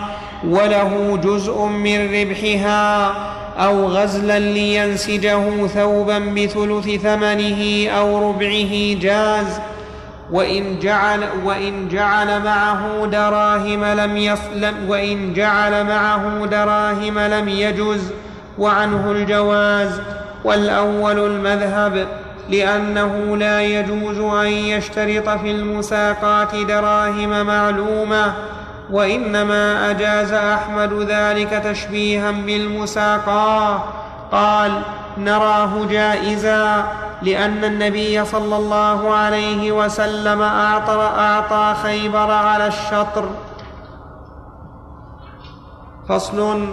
وله 0.48 1.20
جزء 1.24 1.64
من 1.64 2.14
ربحها. 2.14 3.12
أو 3.58 3.86
غزلا 3.86 4.38
لينسجه 4.38 5.66
ثوبا 5.66 6.18
بثلث 6.18 7.02
ثمنه 7.02 7.88
أو 7.88 8.30
ربعه 8.30 8.94
جاز 9.00 9.60
وإن 10.32 10.78
جعل 10.78 11.24
وإن 11.44 11.88
جعل 11.88 12.42
معه 12.42 13.06
دراهم 13.06 13.84
لم 13.84 14.16
يصلم 14.16 14.74
وإن 14.88 15.34
جعل 15.34 15.84
معه 15.84 16.46
دراهم 16.46 17.18
لم 17.18 17.48
يجز 17.48 18.12
وعنه 18.58 19.10
الجواز. 19.10 20.00
والأول 20.44 21.18
المذهب 21.18 22.06
لأنه 22.50 23.36
لا 23.36 23.62
يجوز 23.62 24.18
أن 24.18 24.46
يشترط 24.46 25.28
في 25.28 25.50
المساقات 25.50 26.56
دراهم 26.56 27.46
معلومة 27.46 28.34
وإنما 28.90 29.90
أجاز 29.90 30.32
أحمد 30.32 30.92
ذلك 30.92 31.50
تشبيها 31.50 32.30
بالمساقاة. 32.30 33.80
قال 34.32 34.82
نراه 35.18 35.86
جائزا 35.90 36.84
لأن 37.22 37.64
النبي 37.64 38.24
صلى 38.24 38.56
الله 38.56 39.14
عليه 39.14 39.72
وسلم 39.72 40.42
أعطى, 40.42 41.10
أعطى 41.18 41.74
خيبر 41.82 42.30
على 42.30 42.66
الشطر. 42.66 43.28
فصل 46.08 46.66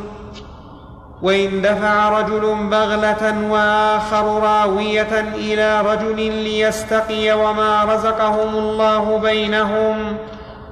وإن 1.22 1.62
دفع 1.62 2.20
رجل 2.20 2.70
بغلة 2.72 3.50
وآخر 3.50 4.44
راوية 4.44 5.20
إلى 5.20 5.82
رجل 5.82 6.16
ليستقي 6.16 7.32
وما 7.32 7.84
رزقهم 7.84 8.56
الله 8.56 9.20
بينهم 9.20 10.18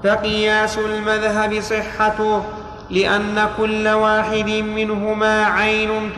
فقياس 0.06 0.78
المذهب 0.78 1.60
صحته 1.62 2.44
لأن 2.89 3.48
كل 3.58 3.88
واحد 3.88 4.50
منهما 4.50 5.46
عين, 5.46 6.12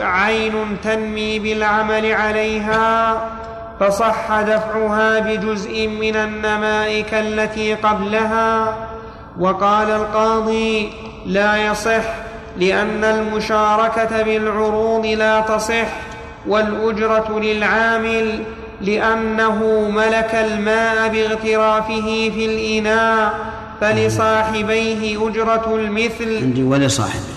عين 0.00 0.76
تنمي 0.84 1.38
بالعمل 1.38 2.12
عليها 2.12 3.20
فصح 3.80 4.40
دفعها 4.40 5.18
بجزء 5.18 5.88
من 5.88 6.16
النماء 6.16 7.00
كالتي 7.00 7.74
قبلها. 7.74 8.76
وقال 9.38 9.90
القاضي 9.90 10.92
لا 11.26 11.56
يصح 11.56 12.04
لأن 12.56 13.04
المشاركة 13.04 14.22
بالعروض 14.22 15.06
لا 15.06 15.40
تصح 15.40 15.88
والأجرة 16.46 17.40
للعامل 17.40 18.44
لأنه 18.80 19.88
ملك 19.90 20.34
الماء 20.34 21.08
باغترافه 21.08 22.30
في 22.30 22.46
الإناء 22.46 23.34
فلصاحبيه 23.80 25.28
أجرة 25.28 25.74
المثل. 25.76 26.36
عندي 26.36 26.62
ولصاحبه. 26.62 27.34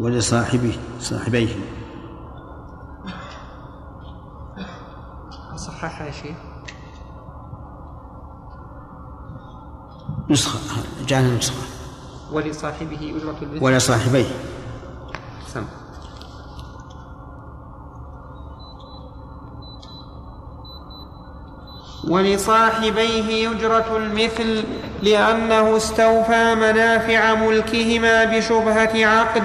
ولصاحبه 0.00 0.78
صاحبيه. 1.00 1.48
صححها 5.56 6.06
يا 6.06 6.12
شيخ. 6.12 6.36
نسخة 10.30 10.58
جعلها 11.06 11.38
نسخة. 11.38 11.62
ولصاحبه 12.32 13.14
أجرة 13.16 13.36
المثل. 13.42 13.64
ولصاحبيه. 13.64 14.30
سم. 15.54 15.64
ولصاحبيه 22.08 23.50
أجرة 23.50 23.96
المثل 23.96 24.64
لأنه 25.02 25.76
استوفى 25.76 26.54
منافع 26.54 27.34
ملكهما 27.34 28.24
بشبهة 28.24 29.06
عقد 29.06 29.42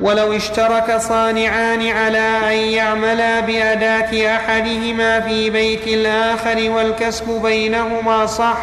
ولو 0.00 0.32
اشترك 0.32 0.96
صانعان 0.96 1.88
على 1.88 2.18
أن 2.52 2.56
يعملا 2.56 3.40
بأداة 3.40 4.36
أحدهما 4.36 5.20
في 5.20 5.50
بيت 5.50 5.86
الآخر 5.88 6.70
والكسب 6.70 7.42
بينهما 7.42 8.26
صح 8.26 8.58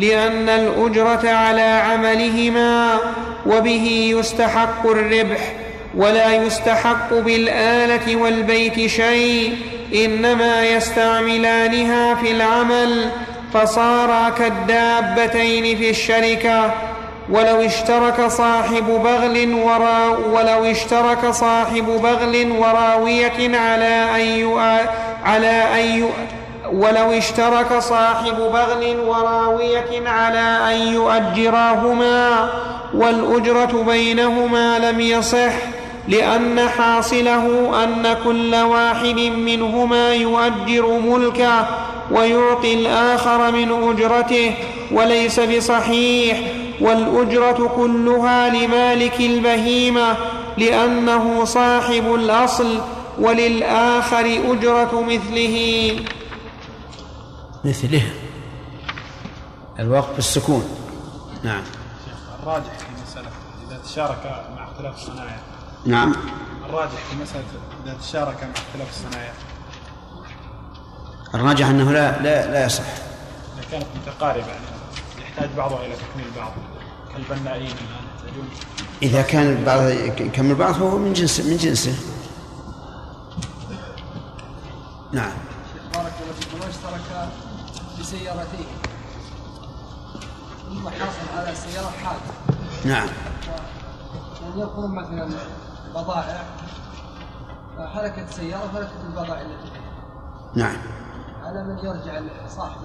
لأن 0.00 0.48
الأجرة 0.48 1.30
على 1.30 1.62
عملهما 1.62 2.98
وبه 3.46 4.14
يستحق 4.18 4.86
الربح 4.86 5.52
ولا 5.96 6.34
يستحق 6.34 7.14
بالآلة 7.14 8.16
والبيت 8.16 8.86
شيء 8.86 9.56
إنما 9.94 10.64
يستعملانها 10.64 12.14
في 12.14 12.30
العمل 12.30 13.10
فصارا 13.54 14.28
كالدابتين 14.28 15.78
في 15.78 15.90
الشركة 15.90 16.70
ولو 17.30 17.60
اشترك 17.60 18.26
صاحب 18.26 18.86
بغل 18.86 19.54
ورا 19.54 20.06
ولو 20.08 20.64
اشترك 20.64 21.30
صاحب 21.30 21.86
بغل 21.86 22.52
وراوية 22.58 23.58
على 23.58 24.04
أن. 24.16 24.56
على 25.24 25.64
أن. 25.80 26.08
ولو 26.72 27.12
اشترك 27.12 27.78
صاحب 27.78 28.36
بغل 28.36 29.00
وراوية 29.06 30.08
على 30.08 30.58
أن 30.72 30.94
يؤجراهما 30.94 32.50
والأجرة 32.94 33.84
بينهما 33.86 34.78
لم 34.78 35.00
يصح 35.00 35.52
لأن 36.08 36.68
حاصله 36.68 37.84
أن 37.84 38.16
كل 38.24 38.54
واحد 38.54 39.18
منهما 39.18 40.14
يؤجر 40.14 40.98
ملكه 40.98 41.66
ويعطي 42.10 42.74
الآخر 42.74 43.52
من 43.52 43.72
أجرته 43.90 44.54
وليس 44.92 45.40
بصحيح 45.40 46.40
والأجرة 46.80 47.72
كلها 47.76 48.48
لمالك 48.48 49.20
البهيمة 49.20 50.16
لأنه 50.58 51.44
صاحب 51.44 52.14
الأصل 52.14 52.80
وللآخر 53.18 54.40
أجرة 54.50 55.02
مثله. 55.02 55.96
مثله. 57.64 58.02
الوقف 59.78 60.18
السكون 60.18 60.64
نعم. 61.42 61.62
الراجح 62.42 62.78
في 62.78 63.02
مسألة 63.02 63.28
إذا 63.68 63.78
تشارك 63.84 64.44
مع 64.56 64.64
اختلاف 64.64 64.94
الصنايع 64.94 65.38
نعم. 65.86 66.14
الراجح 66.68 66.98
في 67.10 67.16
مسألة 67.22 67.44
إذا 67.84 67.94
تشارك 67.94 68.42
مع 68.42 68.50
اختلاف 68.50 68.90
الصنايع 68.90 69.32
الراجح 71.34 71.66
أنه 71.66 71.92
لا 71.92 72.22
لا 72.22 72.52
لا 72.52 72.66
يصح. 72.66 72.84
إذا 73.58 73.64
كانت 73.70 73.86
متقاربة 73.96 74.46
يعني 74.46 74.66
يحتاج 75.22 75.48
بعضها 75.56 75.86
إلى 75.86 75.94
تكميل 75.94 76.26
بعض. 76.36 76.52
كالبنائين 77.12 77.66
الآن 77.66 78.48
إذا 79.02 79.22
كان 79.22 79.46
البعض 79.46 79.80
يكمل 80.20 80.54
بعض 80.54 80.74
فهو 80.74 80.98
من 80.98 81.12
جنس 81.12 81.40
من 81.40 81.56
جنسه. 81.56 81.96
نعم. 85.12 85.32
بارك 85.94 86.12
الله 86.22 86.32
فيكم 86.40 86.60
واشترك 86.60 87.28
بسيارتين 88.00 88.66
ثم 90.68 90.88
حصل 90.88 91.38
على 91.38 91.52
السيارة 91.52 91.92
حادث 92.04 92.20
نعم. 92.84 93.08
يعني 94.42 94.60
يقول 94.60 94.90
مثلا 94.90 95.28
بضائع 95.96 96.42
فهلكت 97.76 98.28
السيارة 98.28 98.70
فلكت 98.74 98.90
البضائع 99.06 99.40
التي 99.40 99.70
نعم. 100.54 100.76
على 101.44 101.64
من 101.64 101.78
يرجع 101.78 102.20
صاحب 102.48 102.80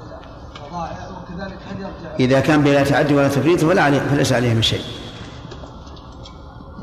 البضائع 0.55 1.09
وكذلك 1.09 1.57
هل 1.71 1.79
يرجع؟ 1.81 2.15
إذا 2.19 2.39
كان 2.39 2.63
بلا 2.63 2.83
تعدي 2.83 3.15
ولا 3.15 3.27
تفريط 3.27 3.59
فلا 3.59 3.83
عليه 3.83 3.99
فليس 3.99 4.33
عليه 4.33 4.53
من 4.53 4.61
شيء. 4.61 4.83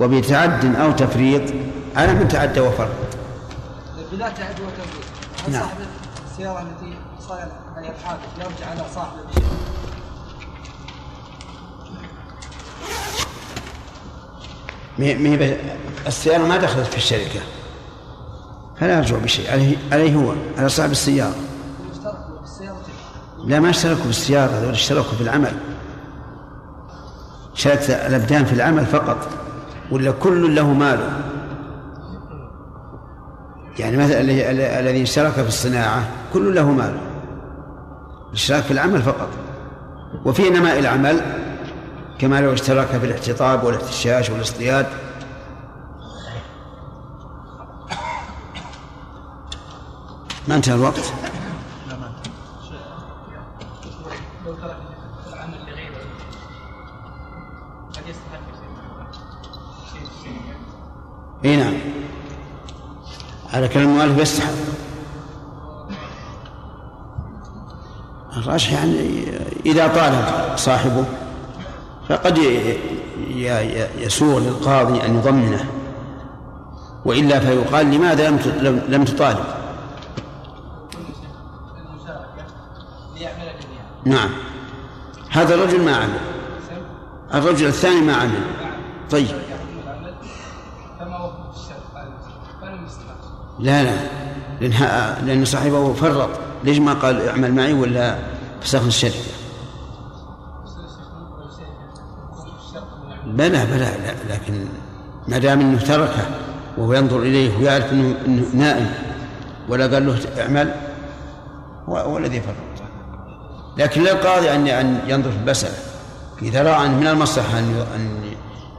وبتعد 0.00 0.76
أو 0.76 0.92
تفريط 0.92 1.54
على 1.96 2.14
من 2.14 2.28
تعدى 2.28 2.60
وفرط. 2.60 2.88
بلا 4.12 4.28
تعد 4.28 4.60
وتفريط. 4.60 5.04
هل 5.46 5.52
نعم. 5.52 5.62
صاحب 5.62 5.76
السيارة 6.30 6.62
التي 6.62 6.98
صار 7.20 7.48
عليها 7.76 7.90
الحادث 7.90 8.38
يرجع 8.38 8.70
على 8.70 8.84
صاحب 8.94 9.16
الشيء؟ 9.28 9.48
السيارة 16.06 16.46
ما 16.46 16.56
دخلت 16.56 16.87
في 16.87 16.96
الشركة. 16.96 17.40
فلا 18.80 18.98
يرجع 18.98 19.18
بشيء. 19.18 19.52
عليه 19.52 19.76
عليه 19.92 20.14
هو. 20.14 20.32
على 20.58 20.68
صاحب 20.68 20.90
السيارة. 20.90 21.34
لا 23.44 23.61
ما 23.61 23.70
اشتركوا 23.70 24.04
بالسيارة 24.04 24.50
هذول 24.50 24.70
اشتركوا 24.70 25.12
في 25.12 25.20
العمل. 25.20 25.52
شركة 27.54 28.06
الأبدان 28.06 28.44
في 28.44 28.52
العمل 28.52 28.87
فقط. 28.87 29.28
ولا 29.90 30.11
كل 30.11 30.54
له 30.54 30.72
ماله. 30.72 31.20
يعني 33.78 33.96
مثلا 33.96 34.20
الذي 34.80 35.02
اشترك 35.02 35.32
في 35.32 35.48
الصناعة 35.48 36.08
كل 36.32 36.54
له 36.54 36.70
ماله. 36.70 37.00
الاشتراك 38.28 38.62
في 38.62 38.70
العمل 38.70 39.02
فقط. 39.02 39.28
وفي 40.24 40.50
نماء 40.50 40.78
العمل. 40.78 41.20
كما 42.18 42.40
لو 42.40 42.52
اشترك 42.52 42.87
في 42.87 43.07
الاحتطاب 43.07 43.64
والاحتشاش 43.64 44.31
والاصطياد. 44.31 44.87
ما 50.48 50.54
انتهى 50.54 50.74
الوقت؟ 50.74 51.12
إي 61.44 61.57
نعم. 61.57 61.74
على 63.52 63.68
كلام 63.68 63.88
المؤلف 63.88 64.18
يستحق. 64.18 64.52
الراجح 68.37 68.72
يعني 68.72 69.24
إذا 69.66 69.88
طالب 69.88 70.57
صاحبه. 70.57 71.04
فقد 72.09 72.38
يسوغ 73.99 74.38
للقاضي 74.38 75.03
أن 75.07 75.16
يضمنه 75.18 75.64
وإلا 77.05 77.40
فيقال 77.40 77.90
لماذا 77.90 78.29
لم 78.31 78.83
لم- 78.88 79.05
تطالب؟ 79.05 79.44
نعم. 84.05 84.29
هذا 85.31 85.55
الرجل 85.55 85.85
ما 85.85 85.97
عمل. 85.97 86.18
الرجل 87.35 87.66
الثاني 87.66 88.01
ما 88.01 88.12
عمل. 88.16 88.40
طيب. 89.11 89.27
لا 93.59 93.83
لا. 93.85 93.97
لأن, 94.61 95.44
صاحبه 95.44 95.92
فرط. 95.92 96.29
ليش 96.64 96.79
ما 96.79 96.92
قال 96.92 97.29
اعمل 97.29 97.55
معي 97.55 97.73
ولا 97.73 98.18
فسخ 98.61 98.85
الشركة 98.87 99.14
بلى 103.28 103.66
بلى 103.66 103.78
لا 103.78 104.34
لكن 104.34 104.64
ما 105.28 105.38
دام 105.38 105.60
إنه 105.60 105.78
تركه 105.78 106.26
وهو 106.78 106.92
ينظر 106.92 107.18
إليه 107.22 107.58
ويعرف 107.58 107.92
إنه, 107.92 108.14
إنه 108.26 108.44
نائم 108.54 108.90
ولا 109.68 109.86
قال 109.86 110.06
له 110.06 110.18
اعمل 110.42 110.74
هو, 111.88 112.18
الذي 112.18 112.40
فرط 112.40 112.54
لكن 113.76 114.00
للقاضي 114.02 114.50
أن 114.50 114.66
أن 114.68 115.00
ينظر 115.06 115.30
في 115.30 115.36
المساله 115.36 115.74
إذا 116.42 116.62
رأى 116.62 116.86
أن 116.86 116.90
من 117.00 117.06
المصلحة 117.06 117.58
أن 117.58 117.84
أن 117.94 118.10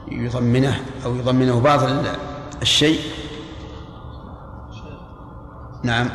يضمنه 0.08 0.80
أو 1.04 1.16
يضمنه 1.16 1.60
بعض 1.60 1.82
ال- 1.82 2.02
الشيء. 2.62 3.00
نعم. 5.82 6.08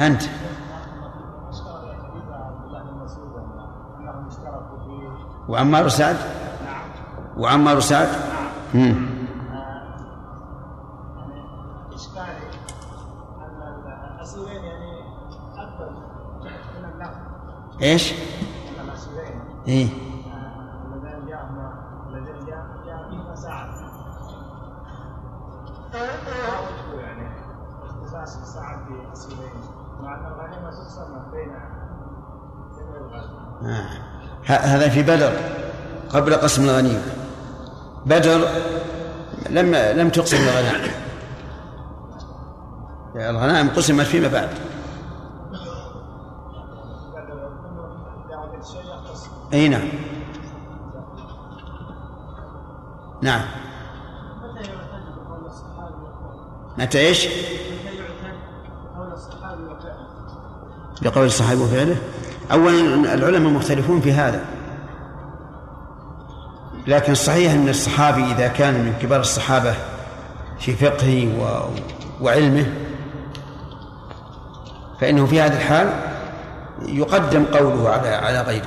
أنت. 0.00 0.22
وعمار 5.50 5.88
سعد 5.88 6.16
وعمار 7.36 7.80
سعد 7.80 8.08
النفع 16.94 17.20
إيش؟ 17.82 18.14
إيه 19.68 19.88
آه. 33.62 34.19
هذا 34.44 34.88
في 34.88 35.02
بدر 35.02 35.32
قبل 36.10 36.34
قسم 36.34 36.64
الغنيمة. 36.64 37.02
بدر 38.06 38.48
لم 39.50 39.74
لم 39.74 40.08
تقسم 40.10 40.36
الغنائم. 40.36 40.92
الغنائم 43.16 43.68
قسمت 43.68 44.06
فيما 44.06 44.28
بعد. 44.28 44.48
أي 49.52 49.68
نعم. 49.68 49.88
نعم. 53.22 53.40
متى 56.78 56.98
إيش؟ 56.98 57.28
بقول 61.02 61.26
الصحابي 61.26 61.62
وفعله؟ 61.62 61.96
اولا 62.52 63.14
العلماء 63.14 63.52
مختلفون 63.52 64.00
في 64.00 64.12
هذا. 64.12 64.44
لكن 66.86 67.12
الصحيح 67.12 67.52
أن 67.52 67.68
الصحابي 67.68 68.24
إذا 68.24 68.48
كان 68.48 68.74
من 68.74 68.94
كبار 69.02 69.20
الصحابة 69.20 69.74
في 70.58 70.76
فقهه 70.76 71.40
و... 71.40 71.70
وعلمه 72.24 72.66
فإنه 75.00 75.26
في 75.26 75.40
هذه 75.40 75.56
الحال 75.56 75.92
يقدم 76.82 77.44
قوله 77.44 77.88
على 77.88 78.08
على 78.08 78.40
غيره. 78.40 78.66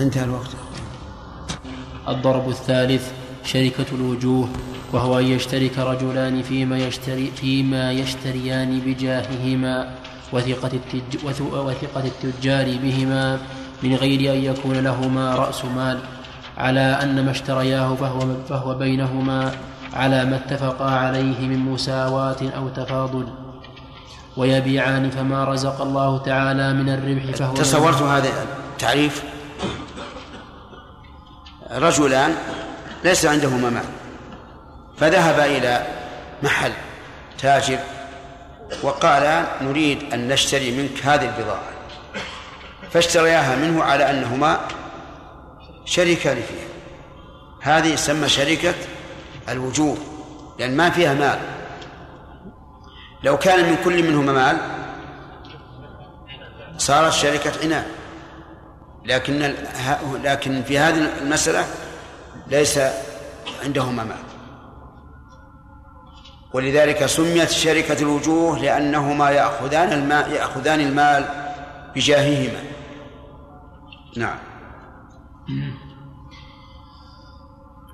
انتهى 0.00 0.24
الوقت. 0.24 0.50
الضرب 2.08 2.48
الثالث 2.48 3.12
شركة 3.44 3.86
الوجوه. 3.92 4.48
وهو 4.92 5.18
أن 5.18 5.24
يشترك 5.24 5.78
رجلان 5.78 6.42
فيما 6.42 6.78
يشتري 6.78 7.32
فيما 7.36 7.92
يشتريان 7.92 8.80
بجاههما 8.80 9.90
وثقة 10.32 10.70
التج 10.72 11.18
وث- 11.26 11.40
وثقة 11.40 12.04
التجار 12.04 12.64
بهما 12.82 13.38
من 13.82 13.94
غير 13.94 14.32
أن 14.32 14.38
يكون 14.44 14.76
لهما 14.76 15.34
رأس 15.34 15.64
مال 15.64 15.98
على 16.58 16.80
أن 16.80 17.24
ما 17.24 17.30
اشترياه 17.30 17.94
فهو 17.94 18.20
فهو 18.48 18.74
بينهما 18.74 19.52
على 19.92 20.24
ما 20.24 20.36
اتفقا 20.36 20.90
عليه 20.90 21.40
من 21.48 21.58
مساواة 21.58 22.36
أو 22.56 22.68
تفاضل. 22.68 23.26
ويبيعان 24.36 25.10
فما 25.10 25.44
رزق 25.44 25.80
الله 25.80 26.18
تعالى 26.18 26.72
من 26.72 26.88
الربح 26.88 27.36
فهو 27.36 27.54
تصورت 27.54 28.02
هذا 28.02 28.28
التعريف؟ 28.72 29.22
رجلان 31.72 32.34
ليس 33.04 33.26
عندهما 33.26 33.70
مال. 33.70 33.84
فذهب 34.98 35.40
إلى 35.40 35.86
محل 36.42 36.72
تاجر 37.38 37.78
وقال 38.82 39.44
نريد 39.60 40.12
أن 40.12 40.28
نشتري 40.28 40.70
منك 40.70 41.06
هذه 41.06 41.24
البضاعة. 41.36 41.70
فاشترياها 42.90 43.56
منه 43.56 43.84
على 43.84 44.10
أنهما 44.10 44.60
شريكان 45.84 46.36
فيها. 46.36 46.66
هذه 47.60 47.92
يسمى 47.92 48.28
شركة 48.28 48.74
الوجوه 49.48 49.96
لأن 50.58 50.76
ما 50.76 50.90
فيها 50.90 51.14
مال. 51.14 51.38
لو 53.22 53.38
كان 53.38 53.70
من 53.70 53.76
كل 53.84 54.02
منهما 54.02 54.32
مال 54.32 54.58
صارت 56.78 57.12
شركة 57.12 57.52
عنان 57.62 57.84
لكن 59.04 59.54
لكن 60.24 60.62
في 60.62 60.78
هذه 60.78 61.08
المسألة 61.22 61.66
ليس 62.46 62.80
عندهما 63.64 64.04
مال. 64.04 64.25
ولذلك 66.52 67.06
سميت 67.06 67.50
شركة 67.50 68.02
الوجوه 68.02 68.58
لأنهما 68.58 69.30
يأخذان 69.30 69.92
الماء 69.92 70.30
يأخذان 70.30 70.80
المال 70.80 71.24
بجاههما. 71.94 72.60
نعم. 74.16 74.38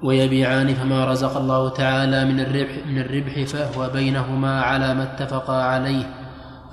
ويبيعان 0.03 0.75
فما 0.75 1.05
رزق 1.05 1.37
الله 1.37 1.69
تعالى 1.69 2.25
من 2.25 2.41
الربح 2.41 2.87
من 2.87 2.99
الربح 2.99 3.45
فهو 3.45 3.89
بينهما 3.89 4.61
على 4.63 4.95
ما 4.95 5.03
اتفقا 5.03 5.63
عليه 5.63 6.11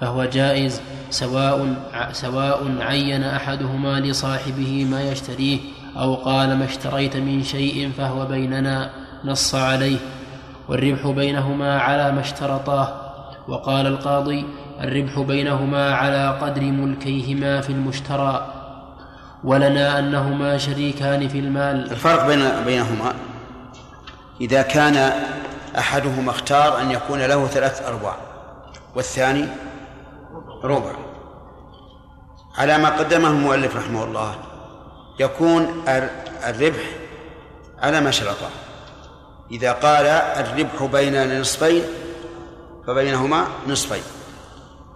فهو 0.02 0.26
جائز 0.26 0.82
سواء 1.10 1.76
سواء 2.12 2.78
عين 2.82 3.24
أحدهما 3.24 4.00
لصاحبه 4.00 4.88
ما 4.92 5.02
يشتريه 5.02 5.60
أو 5.98 6.16
قال 6.16 6.58
ما 6.58 6.66
اشتريت 6.66 7.18
من 7.18 7.44
شيء 7.44 7.92
فهو 7.98 8.26
بيننا 8.26 8.90
نص 9.26 9.56
عليه. 9.56 9.98
والربح 10.70 11.08
بينهما 11.08 11.82
على 11.82 12.12
ما 12.12 12.20
اشترطاه. 12.22 12.94
وقال 13.48 13.88
القاضي 13.88 14.46
الربح 14.82 15.20
بينهما 15.20 15.96
على 15.96 16.38
قدر 16.42 16.62
ملكيهما 16.62 17.62
في 17.62 17.70
المشترى. 17.70 18.54
ولنا 19.44 20.00
أنهما 20.00 20.58
شريكان 20.58 21.28
في 21.28 21.40
المال. 21.40 21.92
الفرق 21.92 22.28
بين 22.28 22.64
بينهما 22.66 23.14
إذا 24.42 24.62
كان 24.62 25.12
أحدهما 25.78 26.32
اختار 26.32 26.82
أن 26.82 26.92
يكون 26.92 27.20
له 27.20 27.48
ثلاث 27.48 27.88
أرباع 27.88 28.16
والثاني 28.96 29.46
ربع. 30.64 30.92
على 32.58 32.78
ما 32.78 32.90
قدمه 32.90 33.28
المؤلف 33.30 33.76
رحمه 33.76 34.04
الله 34.04 34.36
يكون 35.20 35.62
ال- 35.88 36.10
الربح 36.48 36.84
على 37.82 38.02
ما 38.02 38.12
شرطه 38.12 38.50
إذا 39.52 39.72
قال 39.72 40.06
الربح 40.06 40.84
بين 40.84 41.42
نصفين 41.42 41.84
فبينهما 42.88 43.48
نصفين. 43.68 44.04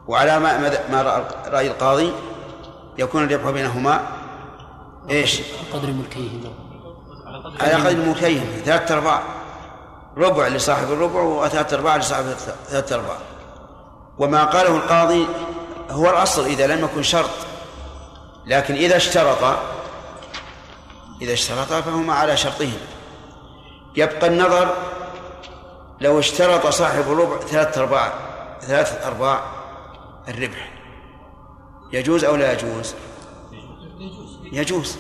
وعلى 0.08 0.39
ما 0.39 0.58
ما 0.92 1.04
رأى- 1.04 1.48
رأي 1.48 1.68
القاضي 1.68 2.13
يكون 2.98 3.24
الربح 3.24 3.50
بينهما 3.50 4.08
إيش؟ 5.10 5.42
قدر 5.74 5.88
ملكيهما 5.88 6.50
على 7.62 7.74
قدر 7.74 7.96
ملكيهم 7.96 8.46
ثلاثة 8.66 8.96
أرباع. 8.96 9.24
ربع 10.18 10.48
لصاحب 10.48 10.92
الربع 10.92 11.22
وثلاثة 11.22 11.78
أرباع 11.78 11.98
لصاحب 11.98 12.24
ثلاثة 12.70 12.96
أرباع. 12.96 13.18
وما 14.18 14.44
قاله 14.44 14.76
القاضي 14.76 15.28
هو 15.89 16.10
الأصل 16.10 16.46
إذا 16.46 16.68
لم 16.68 16.86
يكن 16.86 17.04
شرط. 17.04 17.30
لكن 18.46 18.74
إذا 18.74 18.98
اشترط 18.98 19.44
إذا 21.22 21.34
اشترط 21.34 21.68
فهما 21.68 22.13
على 22.13 22.38
شرطهم. 22.38 22.78
يبقى 23.96 24.28
النظر 24.28 24.76
لو 26.02 26.20
اشترط 26.20 26.68
صاحب 26.68 27.02
الربع 27.02 27.40
ثلاثة 27.40 27.82
أرباع 27.82 28.14
ثلاثة 28.62 29.08
أرباع 29.08 29.44
الربح. 30.28 30.72
يجوز 31.94 32.24
أو 32.24 32.36
لا 32.36 32.54
يجوز؟ 32.54 32.96
يجوز 34.52 34.98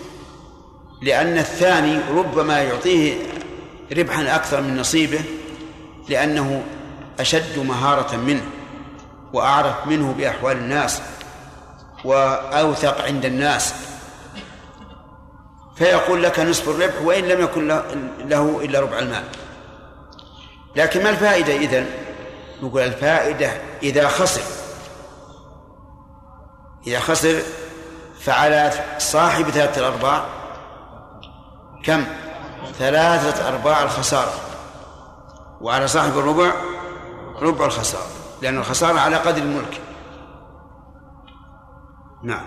لأن 1.01 1.37
الثاني 1.37 1.99
ربما 2.09 2.61
يعطيه 2.61 3.17
ربحا 3.97 4.35
أكثر 4.35 4.61
من 4.61 4.77
نصيبه 4.77 5.19
لأنه 6.09 6.63
أشد 7.19 7.59
مهارة 7.59 8.15
منه 8.15 8.43
وأعرف 9.33 9.87
منه 9.87 10.13
بأحوال 10.17 10.57
الناس 10.57 11.01
وأوثق 12.05 13.01
عند 13.01 13.25
الناس. 13.25 13.73
فيقول 15.75 16.23
لك 16.23 16.39
نصف 16.39 16.69
الربح 16.69 17.01
وإن 17.01 17.23
لم 17.23 17.41
يكن 17.41 17.67
له- 18.19 18.61
إلا 18.61 18.79
ربع 18.79 18.99
المال. 18.99 19.23
لكن 20.75 21.03
ما 21.03 21.09
الفائدة 21.09 21.55
إذن؟ 21.55 21.89
نقول 22.61 22.81
الفائدة 22.81 23.51
إذا 23.83 24.07
خسر. 24.07 24.41
إذا 26.87 26.99
خسر 26.99 27.41
فعلى 28.19 28.71
صاحب 28.97 29.49
ثلاثة 29.49 29.79
الأرباع 29.87 30.25
كم؟ 31.83 32.05
ثلاثة 32.79 33.47
أرباع 33.49 33.83
الخسارة. 33.83 34.33
وعلى 35.61 35.87
صاحب 35.87 36.17
الربع 36.17 36.51
ربع 37.41 37.65
الخسارة. 37.65 38.07
لأن 38.41 38.57
الخسارة 38.57 38.99
على 38.99 39.15
قدر 39.15 39.41
الملك. 39.41 39.81
نعم. 42.23 42.45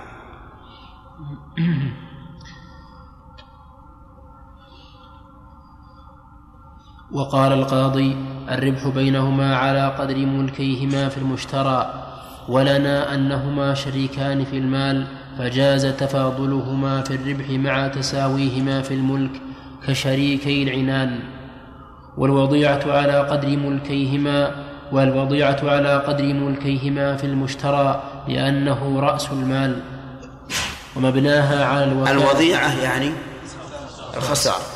وقال 7.16 7.52
القاضي 7.52 8.16
الربح 8.50 8.88
بينهما 8.88 9.56
على 9.56 9.88
قدر 9.98 10.16
ملكيهما 10.16 11.08
في 11.08 11.18
المشترى 11.18 12.04
ولنا 12.48 13.14
أنهما 13.14 13.74
شريكان 13.74 14.44
في 14.44 14.58
المال 14.58 15.06
فجاز 15.38 15.86
تفاضلهما 15.86 17.02
في 17.02 17.14
الربح 17.14 17.50
مع 17.50 17.88
تساويهما 17.88 18.82
في 18.82 18.94
الملك 18.94 19.30
كشريكي 19.88 20.62
العنان. 20.62 21.20
والوضيعة 22.16 22.82
على 22.86 23.18
قدر 23.18 23.48
ملكيهما 23.48 24.50
والوضيعة 24.92 25.58
على 25.62 25.96
قدر 25.96 26.24
ملكيهما 26.24 27.16
في 27.16 27.24
المشترى 27.26 28.02
لأنه 28.28 29.00
رأس 29.00 29.32
المال. 29.32 29.80
ومبناها 30.96 31.64
على 31.64 31.84
الوفاء 31.84 32.12
الوضيعة 32.14 32.82
يعني 32.82 33.10
الخسارة. 34.16 34.54
نعم 34.54 34.75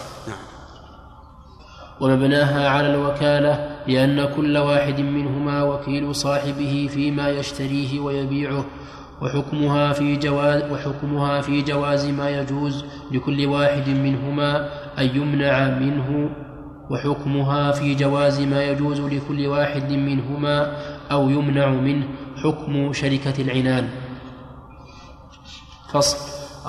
ومبناها 2.00 2.68
على 2.68 2.94
الوكالة 2.94 3.76
لأن 3.86 4.28
كل 4.36 4.58
واحد 4.58 5.00
منهما 5.00 5.62
وكيل 5.62 6.14
صاحبه 6.14 6.88
فيما 6.92 7.28
يشتريه 7.28 8.00
ويبيعه 8.00 8.64
وحكمها 9.22 9.92
في 9.92 10.16
جواز 10.16 10.62
وحكمها 10.72 11.40
في 11.40 11.62
جواز 11.62 12.06
ما 12.06 12.30
يجوز 12.30 12.84
لكل 13.10 13.46
واحد 13.46 13.88
منهما 13.88 14.68
أن 14.98 15.06
يمنع 15.16 15.68
منه 15.68 16.30
وحكمها 16.90 17.72
في 17.72 17.94
جواز 17.94 18.40
ما 18.40 18.64
يجوز 18.64 19.00
لكل 19.00 19.46
واحد 19.46 19.92
منهما 19.92 20.76
أو 21.12 21.30
يمنع 21.30 21.68
منه 21.68 22.06
حكم 22.44 22.92
شركة 22.92 23.42
العنان. 23.42 23.88
فصل. 25.92 26.18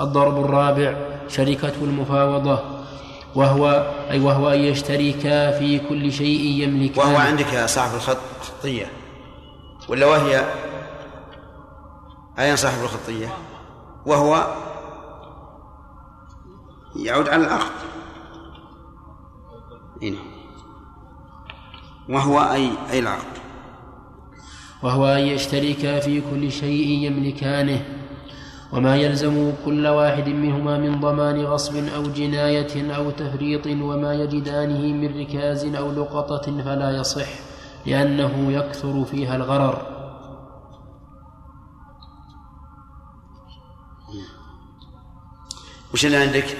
الضرب 0.00 0.44
الرابع. 0.44 0.96
شركة 1.28 1.72
المفاوضة. 1.82 2.58
وهو 3.34 3.94
أي 4.10 4.20
وهو 4.20 4.48
أن 4.48 4.60
يشتركا 4.60 5.58
في 5.58 5.78
كل 5.78 6.12
شيء 6.12 6.62
يملكان 6.62 7.06
وهو 7.06 7.16
عندك 7.16 7.52
يا 7.52 7.66
صاحب 7.66 7.94
الخط 7.94 8.18
خطية 8.42 8.86
ولا 9.88 10.06
وهي؟ 10.06 10.44
أين 12.38 12.56
صاحب 12.56 12.82
الخطية 12.82 13.28
وهو 14.06 14.56
يعود 16.96 17.28
على 17.28 17.46
العقد 17.46 17.72
هنا 20.02 20.18
وهو 22.08 22.40
أي 22.40 22.70
أي 22.90 22.98
العقد؟ 22.98 23.42
وهو 24.82 25.06
أن 25.06 25.20
يشتركا 25.20 26.00
في 26.00 26.22
كل 26.30 26.52
شيء 26.52 26.88
يملكانه. 26.88 28.01
وما 28.72 28.96
يلزم 28.96 29.52
كل 29.64 29.86
واحد 29.86 30.28
منهما 30.28 30.78
من 30.78 31.00
ضمان 31.00 31.44
غصب 31.44 31.76
أو 31.76 32.02
جناية 32.02 32.94
أو 32.96 33.10
تفريط 33.10 33.66
وما 33.66 34.14
يجدانه 34.14 34.80
من 34.80 35.20
ركاز 35.20 35.64
أو 35.64 35.92
لقطة 35.92 36.62
فلا 36.62 36.90
يصح 36.90 37.28
لأنه 37.86 38.52
يكثر 38.52 39.04
فيها 39.04 39.36
الغرر. 39.36 39.86
وش 45.94 46.06
اللي 46.06 46.16
عندك؟ 46.16 46.56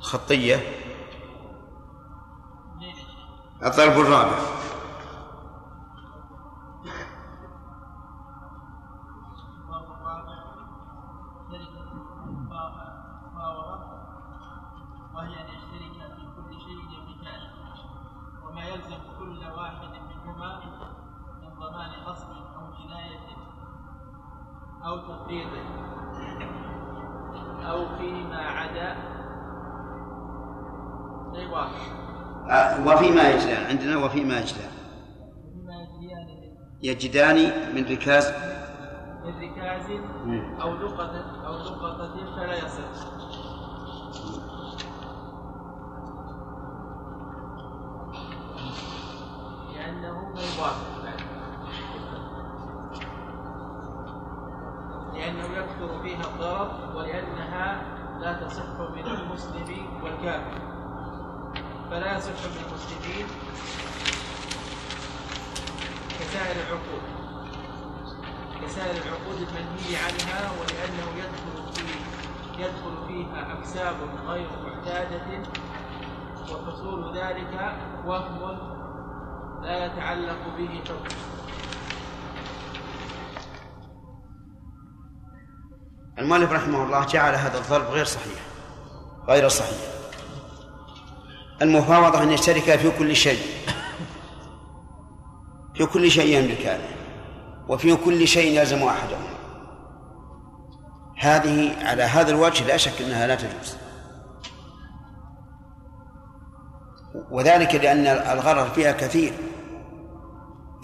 خطية؟ 0.00 0.60
الضرب 3.64 4.00
الرابع. 4.00 4.55
وفيما 32.86 33.28
يجدان 33.30 33.66
عندنا 33.66 33.96
وفيما 33.96 34.38
يجدان. 34.38 34.70
يجدان 36.82 37.36
من 37.74 37.84
ركاز. 37.90 38.32
من 39.24 39.34
ركاز 39.42 39.90
أو 40.62 40.74
لقطة 40.74 41.46
أو 41.46 41.54
لقطة 41.54 42.36
فلا 42.36 42.56
يصح. 42.56 43.16
لأنه 49.74 50.28
مباح 50.28 50.76
لأنه 55.14 55.44
يكثر 55.44 56.02
فيها 56.02 56.20
الضرر 56.20 56.96
ولأنها 56.96 57.82
لا 58.20 58.32
تصح 58.32 58.80
من 58.96 59.06
المسلم 59.06 60.02
والكافر. 60.02 60.75
فلا 61.90 62.16
يصح 62.18 62.28
المسلمين 62.28 63.26
كسائر 66.20 66.56
العقود. 66.66 67.02
كسائر 68.62 69.02
العقود 69.02 69.48
المنهي 69.48 69.96
عنها 69.96 70.50
ولأنه 70.50 71.08
يدخل 71.18 71.72
في 71.74 72.06
يدخل 72.62 73.06
فيها 73.08 73.52
أكساب 73.52 73.96
غير 74.26 74.48
محتاجة 74.64 75.42
وحصول 76.50 77.18
ذلك 77.18 77.76
وهم 78.06 78.58
لا 79.62 79.86
يتعلق 79.86 80.38
به 80.58 80.80
حكم 80.84 81.16
المؤلف 86.18 86.52
رحمه 86.52 86.84
الله 86.84 87.06
جعل 87.06 87.34
هذا 87.34 87.58
الضرب 87.58 87.84
غير 87.84 88.04
صحيح 88.04 88.40
غير 89.28 89.48
صحيح. 89.48 89.95
المفاوضة 91.62 92.22
أن 92.22 92.32
يشترك 92.32 92.76
في 92.76 92.90
كل 92.98 93.16
شيء. 93.16 93.42
في 95.74 95.86
كل 95.86 96.10
شيء 96.10 96.38
يملكانه 96.38 96.88
وفي 97.68 97.96
كل 97.96 98.28
شيء 98.28 98.60
يلزم 98.60 98.82
أحدهما 98.82 99.36
هذه 101.18 101.86
على 101.86 102.02
هذا 102.02 102.30
الوجه 102.30 102.66
لا 102.66 102.76
شك 102.76 103.02
أنها 103.02 103.26
لا 103.26 103.34
تجوز. 103.34 103.76
وذلك 107.30 107.74
لأن 107.74 108.06
الغرر 108.06 108.70
فيها 108.70 108.92
كثير. 108.92 109.32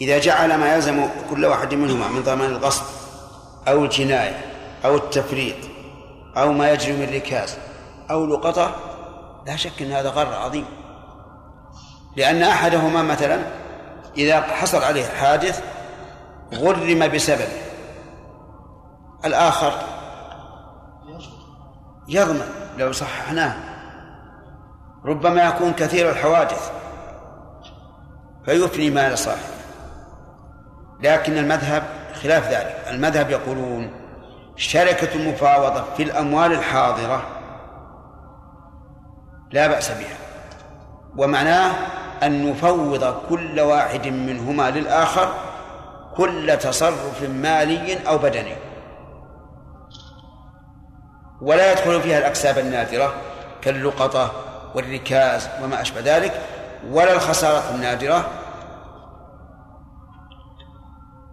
إذا 0.00 0.18
جعل 0.18 0.54
ما 0.54 0.74
يلزم 0.74 1.08
كل 1.30 1.44
واحد 1.44 1.74
منهما 1.74 2.08
من 2.08 2.22
ضمان 2.22 2.50
الغصب 2.50 2.85
أو 3.68 3.85
الجناية 3.85 4.44
أو 4.85 4.96
التفريط 4.96 5.56
أو 6.37 6.52
ما 6.52 6.70
يجري 6.70 6.92
من 6.92 7.14
ركاز 7.14 7.56
أو 8.11 8.26
لقطة 8.26 8.91
لا 9.46 9.57
شك 9.57 9.83
أن 9.83 9.92
هذا 9.92 10.09
غرر 10.09 10.35
عظيم. 10.35 10.66
لأن 12.16 12.42
أحدهما 12.42 13.02
مثلا 13.02 13.42
إذا 14.16 14.40
حصل 14.40 14.83
عليه 14.83 15.05
حادث 15.05 15.62
غرم 16.55 17.09
بسببه 17.09 17.62
الآخر 19.24 19.72
يضمن 22.09 22.48
لو 22.78 22.92
صححناه. 22.92 23.55
ربما 25.05 25.42
يكون 25.42 25.72
كثير 25.72 26.11
الحوادث 26.11 26.72
فيفني 28.44 28.90
مال 28.90 29.18
صاحبه 29.18 29.52
لكن 31.00 31.38
المذهب 31.38 31.83
خلاف 32.22 32.48
ذلك. 32.48 32.85
المذهب 32.90 33.31
يقولون 33.31 33.90
شركة 34.57 35.14
المفاوضة 35.14 35.85
في 35.96 36.02
الأموال 36.02 36.52
الحاضرة 36.52 37.41
لا 39.53 39.67
بأس 39.67 39.91
بها. 39.91 40.17
ومعناه 41.17 41.73
أن 42.23 42.51
نفوض 42.51 43.15
كل 43.29 43.61
واحد 43.61 44.07
منهما 44.07 44.71
للآخر 44.71 45.35
كل 46.17 46.59
تصرف 46.59 47.23
مالي 47.23 48.09
أو 48.09 48.19
بدني. 48.19 48.57
ولا 51.41 51.73
يدخل 51.73 52.03
فيها 52.03 52.19
الأكساب 52.19 52.59
النادرة 52.59 53.15
كاللقطة 53.62 54.33
والركاز 54.75 55.49
وما 55.62 55.81
أشبه 55.81 56.01
ذلك 56.01 56.43
ولا 56.91 57.12
الخسارة 57.12 57.75
النادرة 57.75 58.31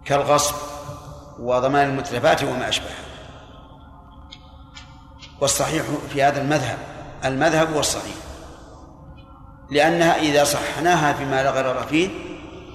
كالغصب 0.04 0.54
وضمان 1.38 1.88
المتلفات 1.88 2.44
وما 2.44 2.68
أشبه 2.68 2.90
والصحيح 5.40 5.84
في 6.08 6.22
هذا 6.22 6.42
المذهب 6.42 6.78
المذهب 7.24 7.72
هو 7.72 7.80
الصحيح 7.80 8.14
لأنها 9.70 10.16
إذا 10.16 10.44
صحناها 10.44 11.12
فيما 11.12 11.42
لا 11.42 11.50
غرر 11.50 11.86
فيه 11.86 12.08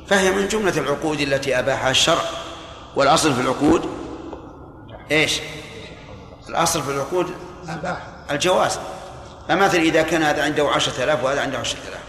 فهي 0.08 0.32
من 0.32 0.48
جملة 0.48 0.78
العقود 0.78 1.20
التي 1.20 1.60
أباحها 1.60 1.92
الشرع. 1.92 2.22
والأصل 2.96 3.34
في 3.34 3.42
العقود 3.42 3.90
إيش؟ 5.12 5.42
الأصل 6.50 6.84
في 6.84 6.92
العقود 6.92 7.34
الجواز. 8.32 8.80
فمثلا 9.50 9.82
إذا 9.82 10.02
كان 10.02 10.24
هذا 10.24 10.44
عنده 10.44 10.70
عشرة 10.70 11.04
آلاف 11.04 11.24
وهذا 11.24 11.42
عنده 11.42 11.58
عشرة 11.58 11.80
آلاف. 11.88 12.04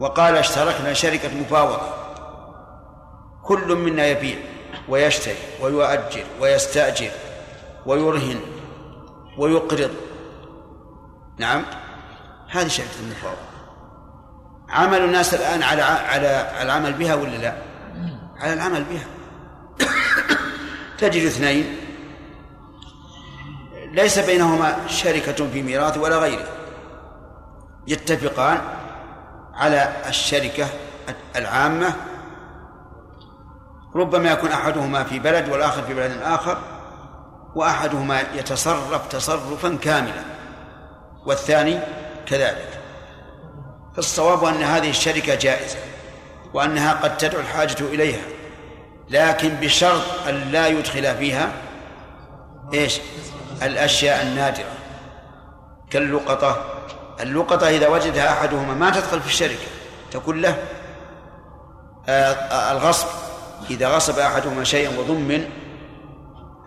وقال 0.00 0.36
اشتركنا 0.36 0.92
شركة 0.92 1.34
مفاوضة. 1.34 1.80
كل 3.44 3.74
منا 3.74 4.06
يبيع 4.06 4.38
ويشتري 4.88 5.36
ويؤجر 5.60 6.24
ويستأجر 6.40 7.10
ويرهن 7.86 8.40
ويقرض. 9.38 9.90
نعم. 11.40 11.62
هذه 12.50 12.68
شركة 12.68 13.00
المفاوضة 13.00 13.38
عمل 14.68 15.04
الناس 15.04 15.34
الآن 15.34 15.62
على 15.62 15.82
على 15.82 16.62
العمل 16.62 16.92
بها 16.92 17.14
ولا 17.14 17.36
لا؟ 17.36 17.54
على 18.36 18.52
العمل 18.52 18.84
بها. 18.84 19.06
تجد 20.98 21.26
اثنين. 21.26 21.76
ليس 23.92 24.18
بينهما 24.18 24.76
شركة 24.86 25.50
في 25.50 25.62
ميراث 25.62 25.98
ولا 25.98 26.18
غيره. 26.18 26.48
يتفقان 27.86 28.58
على 29.54 29.92
الشركة 30.06 30.66
العامة. 31.36 31.92
ربما 33.94 34.30
يكون 34.30 34.52
أحدهما 34.52 35.04
في 35.04 35.18
بلد 35.18 35.48
والآخر 35.48 35.82
في 35.82 35.94
بلد 35.94 36.22
آخر 36.22 36.58
وأحدهما 37.54 38.20
يتصرف 38.20 39.08
تصرفا 39.08 39.76
كاملا. 39.76 40.39
والثاني 41.26 41.78
كذلك. 42.26 42.80
فالصواب 43.96 44.44
أن 44.44 44.62
هذه 44.62 44.90
الشركة 44.90 45.34
جائزة 45.34 45.78
وأنها 46.54 46.92
قد 46.92 47.16
تدعو 47.16 47.40
الحاجة 47.40 47.80
إليها 47.80 48.22
لكن 49.10 49.48
بشرط 49.48 50.02
أن 50.28 50.34
لا 50.52 50.66
يدخل 50.66 51.16
فيها 51.16 51.52
إيش؟ 52.74 53.00
الأشياء 53.62 54.22
النادرة 54.22 54.72
كاللقطة. 55.90 56.64
اللقطة 57.20 57.68
إذا 57.68 57.88
وجدها 57.88 58.32
أحدهما 58.32 58.74
ما 58.74 58.90
تدخل 58.90 59.20
في 59.20 59.26
الشركة 59.26 59.66
تكون 60.10 60.40
له 60.40 60.58
آه، 62.08 62.72
الغصب. 62.72 63.06
إذا 63.70 63.88
غصب 63.88 64.18
أحدهما 64.18 64.64
شيئا 64.64 64.98
وضمن 64.98 65.50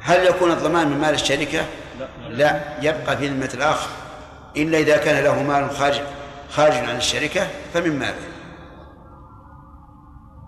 هل 0.02 0.26
يكون 0.26 0.52
الضمان 0.52 0.88
من 0.88 0.98
مال 0.98 1.14
الشركة؟ 1.14 1.66
لا 2.30 2.62
يبقى 2.82 3.18
في 3.18 3.28
ذمة 3.28 3.50
الآخر. 3.54 3.88
إلا 4.58 4.78
إذا 4.78 4.98
كان 4.98 5.24
له 5.24 5.44
مال 5.44 5.70
خارج 5.70 6.02
خارج 6.52 6.74
عن 6.74 6.96
الشركة 6.96 7.48
فمن 7.74 8.00
ماله؟ 8.00 8.34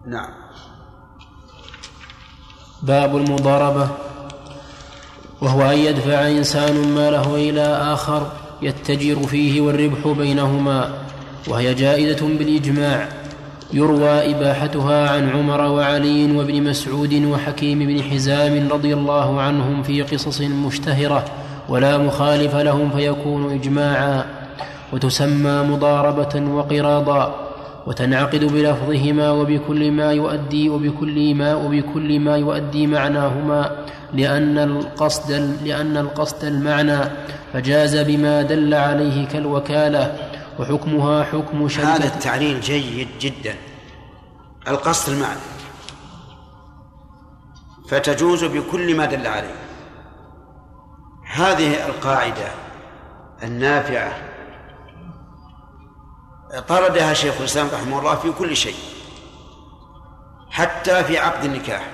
نعم. 0.07 0.29
باب 2.83 3.17
المضاربة. 3.17 3.89
وهو 5.41 5.61
أن 5.61 5.77
يدفع 5.77 6.27
إنسان 6.27 6.95
ماله 6.95 7.35
إلى 7.35 7.65
آخر 7.93 8.31
يتجر 8.61 9.27
فيه 9.27 9.61
والربح 9.61 10.07
بينهما 10.07 10.93
وهي 11.47 11.73
جائزة 11.73 12.27
بالإجماع. 12.27 13.09
يروى 13.73 14.35
إباحتها 14.35 15.09
عن 15.09 15.29
عمر 15.29 15.61
وعلي 15.61 16.37
وابن 16.37 16.63
مسعود 16.63 17.13
وحكيم 17.13 17.79
بن 17.79 18.03
حزام 18.03 18.69
رضي 18.71 18.93
الله 18.93 19.41
عنهم 19.41 19.83
في 19.83 20.01
قصص 20.01 20.41
مشتهرة. 20.41 21.44
ولا 21.69 21.97
مخالف 21.97 22.55
لهم 22.55 22.89
فيكون 22.89 23.53
إجماعا 23.53 24.25
وتسمى 24.93 25.61
مضاربة 25.61 26.51
وقراضا 26.51 27.45
وتنعقد 27.87 28.43
بلفظهما 28.43 29.31
وبكل 29.31 29.91
ما 29.91 30.11
يؤدي 30.11 30.69
وبكل 30.69 31.35
ما 31.35 31.55
وبكل 31.55 32.19
ما 32.19 32.37
يؤدي 32.37 32.87
معناهما 32.87 33.85
لأن 34.13 34.57
القصد 34.57 35.31
لأن 35.63 35.97
القصد 35.97 36.45
المعنى 36.45 36.99
فجاز 37.53 37.97
بما 37.97 38.41
دل 38.41 38.73
عليه 38.73 39.27
كالوكالة 39.27 40.29
وحكمها 40.59 41.23
حكم 41.23 41.67
شركة 41.67 41.95
هذا 41.95 42.05
التعليل 42.05 42.61
جيد 42.61 43.07
جدا. 43.21 43.55
القصد 44.67 45.13
المعنى. 45.13 45.39
فتجوز 47.89 48.43
بكل 48.43 48.97
ما 48.97 49.05
دل 49.05 49.27
عليه. 49.27 49.64
هذه 51.35 51.85
القاعدة 51.85 52.51
النافعة. 53.43 54.13
طردها 56.67 57.13
شيخ 57.13 57.35
الإسلام 57.39 57.69
رحمه 57.73 57.99
الله 57.99 58.15
في 58.15 58.31
كل 58.31 58.55
شيء 58.57 58.75
حتى 60.49 61.03
في 61.03 61.17
عقد 61.17 61.43
النكاح. 61.43 61.91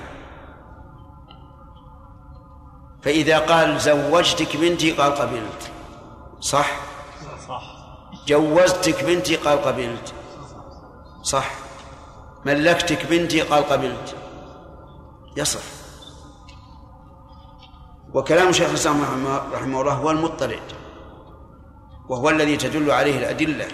فإذا 3.01 3.39
قال 3.39 3.79
زوجتك 3.79 4.57
بنتي 4.57 4.91
قال 4.91 5.15
قبلت. 5.15 5.71
صح؟ 6.39 6.71
صح. 7.47 7.63
جوزتك 8.27 9.03
بنتي 9.03 9.35
قال 9.35 9.61
قبلت. 9.61 10.13
صح. 11.23 11.51
ملكتك 12.45 13.05
بنتي 13.05 13.41
قال 13.41 13.63
قبلت. 13.63 14.15
يصح. 15.37 15.80
وكلام 18.13 18.51
شيخ 18.51 18.69
الإسلام 18.69 19.01
رحمه 19.53 19.81
الله 19.81 19.93
هو 19.93 20.11
المضطرد 20.11 20.59
وهو 22.09 22.29
الذي 22.29 22.57
تدل 22.57 22.91
عليه 22.91 23.17
الأدلة 23.17 23.67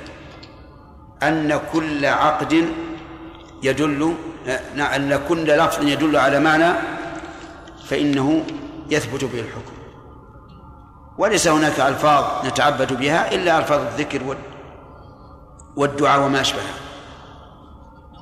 أن 1.24 1.60
كل 1.74 2.06
عقد 2.06 2.66
يدل 3.64 4.14
أن 4.78 5.20
كل 5.30 5.58
لفظ 5.58 5.84
يدل 5.84 6.18
على 6.18 6.40
معنى 6.40 6.74
فإنه 7.88 8.44
يثبت 8.90 9.24
به 9.24 9.40
الحكم. 9.40 9.74
وليس 11.18 11.48
هناك 11.48 11.80
ألفاظ 11.80 12.46
نتعبد 12.46 12.94
بها 12.94 13.32
إلا 13.36 13.58
ألفاظ 13.58 13.80
الذكر 13.82 14.38
والدعاء 15.76 16.22
وما 16.22 16.42
أشبهها. 16.42 16.76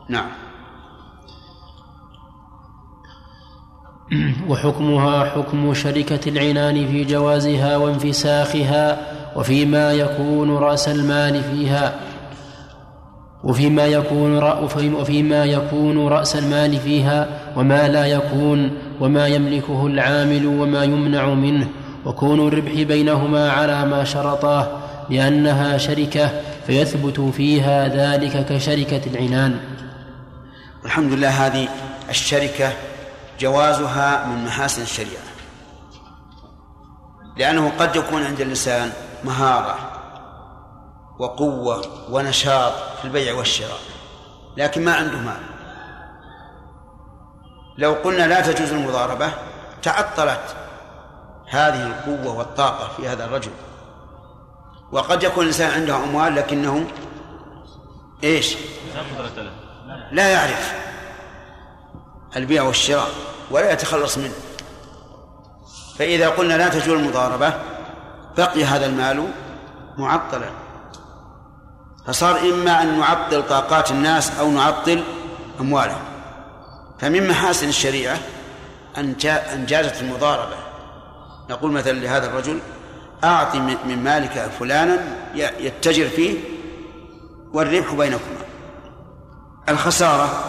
نعم. 0.09 0.44
وحكمها 4.49 5.25
حكم 5.25 5.73
شركة 5.73 6.29
العنان 6.29 6.87
في 6.87 7.03
جوازها 7.03 7.77
وانفساخها 7.77 8.97
وفيما 9.35 9.93
يكون 9.93 10.57
رأس 10.57 10.89
المال 10.89 11.43
فيها 11.43 11.95
وفيما 13.43 13.85
يكون 13.85 14.43
وفيما 14.93 15.45
يكون 15.45 16.07
رأس 16.07 16.35
المال 16.35 16.79
فيها 16.79 17.27
وما 17.55 17.87
لا 17.87 18.05
يكون 18.05 18.71
وما 19.01 19.27
يملكه 19.27 19.87
العامل 19.87 20.45
وما 20.45 20.83
يمنع 20.83 21.33
منه 21.33 21.67
وكون 22.05 22.47
الربح 22.47 22.81
بينهما 22.81 23.51
على 23.51 23.85
ما 23.85 24.03
شرطاه 24.03 24.67
لأنها 25.09 25.77
شركة 25.77 26.29
فيثبت 26.67 27.19
فيها 27.19 27.87
ذلك 27.87 28.45
كشركة 28.45 29.01
العنان. 29.13 29.57
الحمد 30.85 31.13
لله 31.13 31.29
هذه 31.29 31.67
الشركة 32.09 32.71
جوازها 33.39 34.25
من 34.25 34.45
محاسن 34.45 34.81
الشريعة. 34.81 35.23
لأنه 37.37 37.71
قد 37.79 37.95
يكون 37.95 38.23
عند 38.23 38.41
الإنسان 38.41 38.91
مهارة 39.23 39.75
وقوة 41.19 41.81
ونشاط 42.09 42.73
في 42.73 43.05
البيع 43.05 43.33
والشراء 43.33 43.79
لكن 44.57 44.85
ما 44.85 44.95
عنده 44.95 45.17
مال. 45.17 45.43
لو 47.77 47.93
قلنا 47.93 48.27
لا 48.27 48.41
تجوز 48.41 48.71
المضاربة 48.71 49.31
تعطلت 49.81 50.55
هذه 51.49 51.87
القوة 51.87 52.37
والطاقة 52.37 52.87
في 52.97 53.07
هذا 53.07 53.25
الرجل. 53.25 53.51
وقد 54.91 55.23
يكون 55.23 55.43
الإنسان 55.43 55.71
عنده 55.71 55.95
أموال 55.95 56.35
لكنه 56.35 56.87
إيش؟ 58.23 58.57
لا 60.11 60.29
يعرف. 60.29 60.94
البيع 62.35 62.63
والشراء 62.63 63.09
ولا 63.51 63.71
يتخلص 63.71 64.17
منه. 64.17 64.33
فإذا 65.99 66.29
قلنا 66.29 66.53
لا 66.53 66.69
تجوز 66.69 66.99
المضاربة 66.99 67.53
بقي 68.37 68.63
هذا 68.63 68.85
المال 68.85 69.27
معطلا. 69.97 70.49
فصار 72.07 72.39
إما 72.39 72.81
أن 72.81 72.99
نعطل 72.99 73.47
طاقات 73.47 73.91
الناس 73.91 74.39
أو 74.39 74.51
نعطل 74.51 75.03
أموالهم. 75.59 76.01
فمن 76.99 77.27
محاسن 77.27 77.69
الشريعة 77.69 78.19
أن 78.97 79.15
أن 79.25 79.65
جازت 79.65 80.01
المضاربة. 80.01 80.55
نقول 81.49 81.71
مثلا 81.71 81.91
لهذا 81.91 82.27
الرجل 82.27 82.59
أعط 83.23 83.55
من 83.55 84.03
مالك 84.03 84.51
فلانا 84.59 84.99
يتجر 85.35 86.09
فيه 86.09 86.39
والربح 87.53 87.93
بينكما. 87.93 88.45
الخسارة 89.69 90.43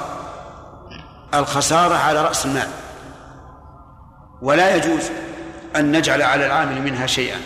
الخسارة 1.35 1.95
على 1.95 2.22
رأس 2.22 2.47
المال. 2.47 2.68
ولا 4.43 4.77
يجوز 4.77 5.11
أن 5.77 5.97
نجعل 5.97 6.22
على 6.22 6.47
العامل 6.47 6.83
منها 6.83 7.07
شيئا. 7.07 7.41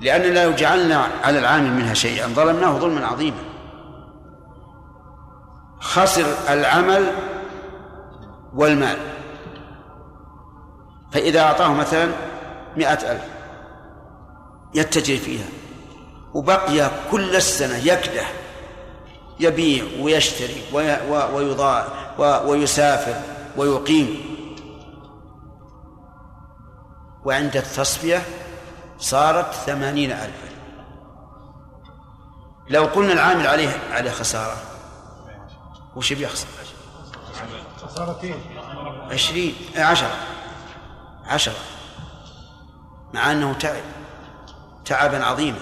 لأننا 0.00 0.44
لو 0.44 0.52
جعلنا 0.52 1.06
على 1.24 1.38
العامل 1.38 1.70
منها 1.70 1.94
شيئا 1.94 2.26
ظلمناه 2.26 2.78
ظلما 2.78 3.06
عظيما. 3.06 3.42
خسر 5.80 6.26
العمل 6.48 7.10
والمال. 8.54 8.98
فإذا 11.12 11.40
أعطاه 11.40 11.74
مثلا 11.74 12.08
مئة 12.76 13.12
ألف 13.12 13.22
يتجر 14.74 15.16
فيها 15.16 15.46
وبقي 16.34 16.90
كل 17.10 17.36
السنة 17.36 17.76
يكدح 17.76 18.32
يبيع 19.40 19.84
ويشتري 20.00 20.62
ويضاع 21.32 21.86
ويسافر 22.18 23.14
ويقيم. 23.56 24.34
وعند 27.24 27.56
التصفية 27.56 28.22
صارت 28.98 29.54
ثمانين 29.54 30.12
ألفا. 30.12 30.48
لو 32.68 32.84
قلنا 32.84 33.12
العامل 33.12 33.46
عليه 33.46 33.68
عليه 33.92 34.10
خسارة 34.10 34.56
وش 35.96 36.12
بيخسر؟ 36.12 36.46
خسارتين. 37.76 38.34
عشرين 39.10 39.54
عشرة 39.76 40.16
عشرة. 41.26 41.54
مع 43.14 43.32
أنه 43.32 43.52
تعب 43.52 43.82
تعبا 44.84 45.24
عظيما. 45.24 45.58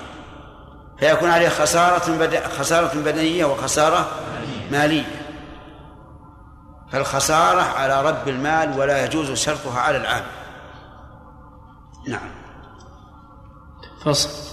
فيكون 0.98 1.30
عليه 1.30 1.48
خسارة 1.48 2.16
بد... 2.18 2.44
خسارة 2.44 2.94
بدنية 2.94 3.44
وخسارة 3.44 4.10
مالية. 4.70 5.21
فالخسارة 6.92 7.60
على 7.60 8.02
رب 8.02 8.28
المال 8.28 8.78
ولا 8.78 9.04
يجوز 9.04 9.32
شرطها 9.32 9.80
على 9.80 9.96
العام 9.96 10.22
نعم. 12.08 12.30
فصل. 14.04 14.52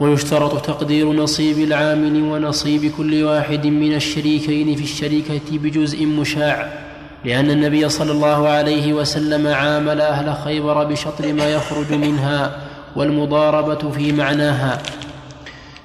ويشترط 0.00 0.66
تقدير 0.66 1.12
نصيب 1.12 1.58
العامل 1.58 2.22
ونصيب 2.22 2.92
كل 2.96 3.24
واحد 3.24 3.66
من 3.66 3.94
الشريكين 3.94 4.76
في 4.76 4.84
الشركة 4.84 5.58
بجزء 5.58 6.06
مشاع 6.06 6.86
لأن 7.24 7.50
النبي 7.50 7.88
صلى 7.88 8.12
الله 8.12 8.48
عليه 8.48 8.92
وسلم 8.92 9.46
عامل 9.46 10.00
أهل 10.00 10.34
خيبر 10.34 10.84
بشطر 10.84 11.32
ما 11.32 11.48
يخرج 11.48 11.92
منها 11.92 12.60
والمضاربة 12.96 13.90
في 13.90 14.12
معناها. 14.12 14.82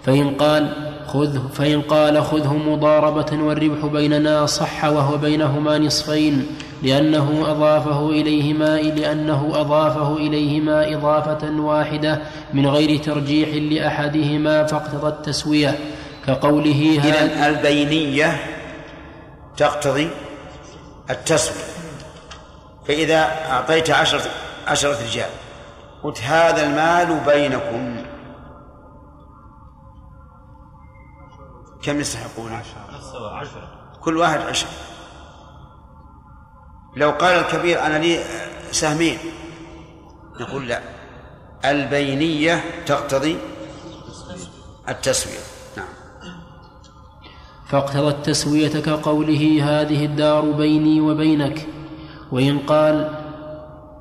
فإن 0.04 0.36
قال 0.36 0.91
خذ 1.14 1.50
فإن 1.54 1.82
قال 1.82 2.24
خذه 2.24 2.54
مضاربة 2.54 3.44
والربح 3.44 3.86
بيننا 3.86 4.46
صح 4.46 4.86
وهو 4.86 5.18
بينهما 5.18 5.78
نصفين 5.78 6.48
لأنه 6.84 7.52
أضافه 7.52 8.10
إليهما 8.10 8.78
لأنه 8.78 9.52
أضافه 9.54 10.18
إليهما 10.18 10.94
إضافة 10.94 11.60
واحدة 11.60 12.22
من 12.54 12.68
غير 12.68 12.98
ترجيح 12.98 13.50
لأحدهما 13.50 14.66
فاقتضى 14.66 15.08
التسوية. 15.08 15.80
كقوله 16.28 17.00
إذا 17.04 17.48
البينية 17.48 18.40
تقتضي 19.58 20.10
التسوية. 21.10 21.66
فإذا 22.88 23.32
أعطيت 23.50 23.90
عشرة 23.90 24.22
عشرة 24.68 24.98
رجال 25.10 25.30
قلت 26.04 26.22
هذا 26.22 26.64
المال 26.64 27.20
بينكم. 27.26 28.01
كم 31.82 32.00
يستحقون؟ 32.00 32.60
كل 34.02 34.18
واحد 34.18 34.40
عشر 34.40 34.68
لو 36.96 37.12
قال 37.12 37.34
الكبير 37.40 37.86
أنا 37.86 37.98
لي 37.98 38.20
سهمين 38.72 39.18
نقول 40.40 40.68
لا. 40.68 40.82
البينية 41.66 42.64
تقتضي 42.86 43.38
التسوية. 44.90 45.40
نعم. 45.78 45.88
فاقتضى 47.68 48.08
التسوية 48.08 48.82
كقوله 48.82 49.62
هذه 49.64 50.06
الدار 50.06 50.52
بيني 50.52 51.02
وبينك 51.02 51.68
وإن 52.32 52.60
قال 52.60 53.10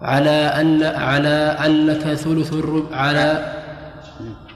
على 0.02 0.30
أن 0.30 0.82
على 0.82 1.56
أن 1.66 1.86
لك 1.86 2.14
ثلث 2.14 2.52
الرب 2.52 2.86
على 2.92 3.54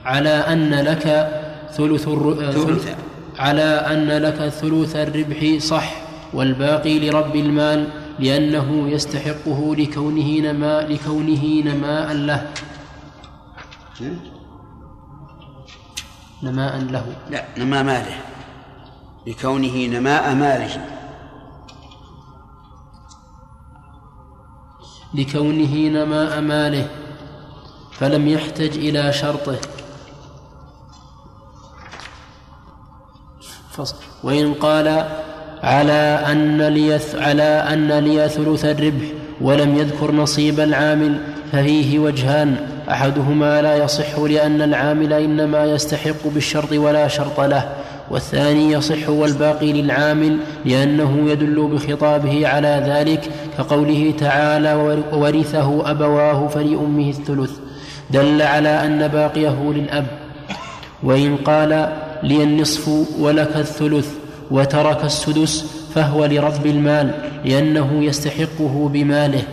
على 0.05 0.29
أن 0.29 0.73
لك 0.73 1.31
ثلث 1.71 2.03
ثلث 2.03 2.95
على 3.39 3.63
أن 3.63 4.07
لك 4.07 4.49
ثلث 4.49 4.95
الربح 4.95 5.57
صح 5.63 5.91
والباقي 6.33 7.09
لرب 7.09 7.35
المال 7.35 7.87
لأنه 8.19 8.89
يستحقه 8.89 9.75
لكونه 9.75 10.51
نماء 10.51 10.87
لكونه 10.87 11.63
نماء 11.65 12.13
له. 12.13 12.51
نماء 16.43 16.77
له. 16.77 17.05
لا 17.29 17.45
نماء 17.57 17.83
ماله. 17.83 18.17
لكونه 19.27 19.77
نماء 19.87 20.33
ماله. 20.35 20.85
لكونه 25.13 25.75
نماء 25.75 26.41
ماله. 26.41 26.89
فلم 27.91 28.27
يحتج 28.27 28.77
إلى 28.77 29.13
شرطه. 29.13 29.57
فصل. 33.77 33.95
وإن 34.23 34.53
قال 34.53 35.05
على 35.63 36.19
أن 36.31 36.61
لي 36.61 36.99
على 37.15 37.43
أن 37.43 37.91
لي 37.91 38.29
ثلث 38.29 38.65
الربح 38.65 39.05
ولم 39.41 39.77
يذكر 39.77 40.11
نصيب 40.11 40.59
العامل 40.59 41.17
ففيه 41.51 41.99
وجهان. 41.99 42.55
أحدهما 42.91 43.61
لا 43.61 43.75
يصح 43.75 44.19
لأن 44.19 44.61
العامل 44.61 45.13
إنما 45.13 45.65
يستحق 45.65 46.27
بالشرط 46.27 46.71
ولا 46.71 47.07
شرط 47.07 47.39
له 47.39 47.69
والثاني 48.11 48.71
يصح 48.71 49.09
والباقي 49.09 49.73
للعامل 49.73 50.37
لأنه 50.65 51.29
يدل 51.29 51.67
بخطابه 51.67 52.47
على 52.47 52.83
ذلك 52.87 53.29
كقوله 53.57 54.13
تعالى 54.19 54.73
وورثه 55.13 55.91
أبواه 55.91 56.47
فلأمه 56.47 57.09
الثلث 57.09 57.51
دل 58.11 58.41
على 58.41 58.69
أن 58.69 59.07
باقيه 59.07 59.73
للأب. 59.75 60.05
وإن 61.03 61.37
قال 61.37 61.89
لي 62.27 62.43
النصف 62.43 62.87
ولك 63.19 63.55
الثلث 63.55 64.09
وترك 64.51 65.03
السدس 65.03 65.65
فهو 65.95 66.25
لرب 66.25 66.65
المال 66.65 67.07
لأنه 67.45 68.03
يستحقه 68.03 68.89
بماله. 68.89 69.47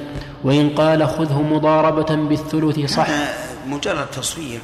وإن 0.45 0.70
قال 0.70 1.09
خذه 1.09 1.43
مضاربة 1.43 2.14
بالثلث 2.14 2.95
صح. 2.95 3.09
مجرد 3.66 4.07
تصوير. 4.11 4.61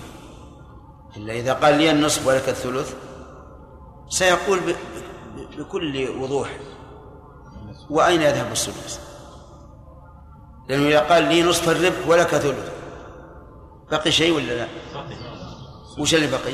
إلا 1.17 1.33
إذا 1.33 1.53
قال 1.53 1.79
لي 1.79 1.91
النصف 1.91 2.27
ولك 2.27 2.49
الثلث 2.49 2.95
سيقول 4.09 4.61
بكل 5.59 6.09
وضوح. 6.21 6.49
وأين 7.91 8.23
يذهب 8.23 8.53
السدس؟ 8.53 9.01
لأنه 10.69 10.89
إذا 10.89 11.01
قال 11.01 11.25
لي 11.25 11.43
نصف 11.43 11.69
الربح 11.69 12.09
ولك 12.09 12.29
ثلث. 12.29 12.71
بقي 13.91 14.13
شيء 14.13 14.33
ولا 14.37 14.53
لا؟ 14.53 14.67
وش 15.99 16.15
اللي 16.15 16.27
بقي؟ 16.27 16.53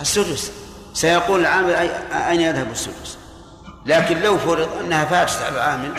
السدس. 0.00 0.61
سيقول 0.92 1.40
العامل 1.40 1.70
أين 2.12 2.40
يذهب 2.40 2.70
السدس؟ 2.70 3.18
لكن 3.86 4.20
لو 4.20 4.38
فرض 4.38 4.68
أنها 4.80 5.04
فاتت 5.04 5.42
على 5.42 5.56
العامل 5.56 5.94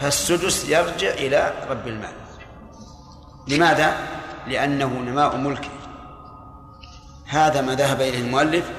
فالسدس 0.00 0.68
يرجع 0.68 1.10
إلى 1.10 1.52
رب 1.70 1.86
المال. 1.86 2.12
لماذا؟ 3.48 3.96
لأنه 4.46 4.86
نماء 4.86 5.36
ملكه. 5.36 5.68
هذا 7.26 7.60
ما 7.60 7.74
ذهب 7.74 8.00
إليه 8.00 8.20
المؤلف 8.20 8.70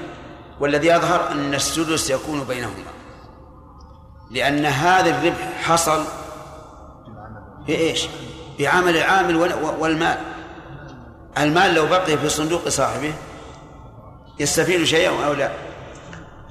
والذي 0.60 0.88
يظهر 0.88 1.32
أن 1.32 1.54
السدس 1.54 2.10
يكون 2.10 2.44
بينهما. 2.44 2.90
لأن 4.30 4.66
هذا 4.66 5.10
الربح 5.10 5.62
حصل 5.62 6.04
بإيش؟ 7.66 8.08
بعمل 8.58 8.96
العامل 8.96 9.36
والمال. 9.78 10.18
المال 11.38 11.74
لو 11.74 11.86
بقي 11.86 12.18
في 12.18 12.28
صندوق 12.28 12.68
صاحبه 12.68 13.12
يستفيد 14.40 14.84
شيئا 14.84 15.26
أو 15.26 15.32
لا؟ 15.32 15.50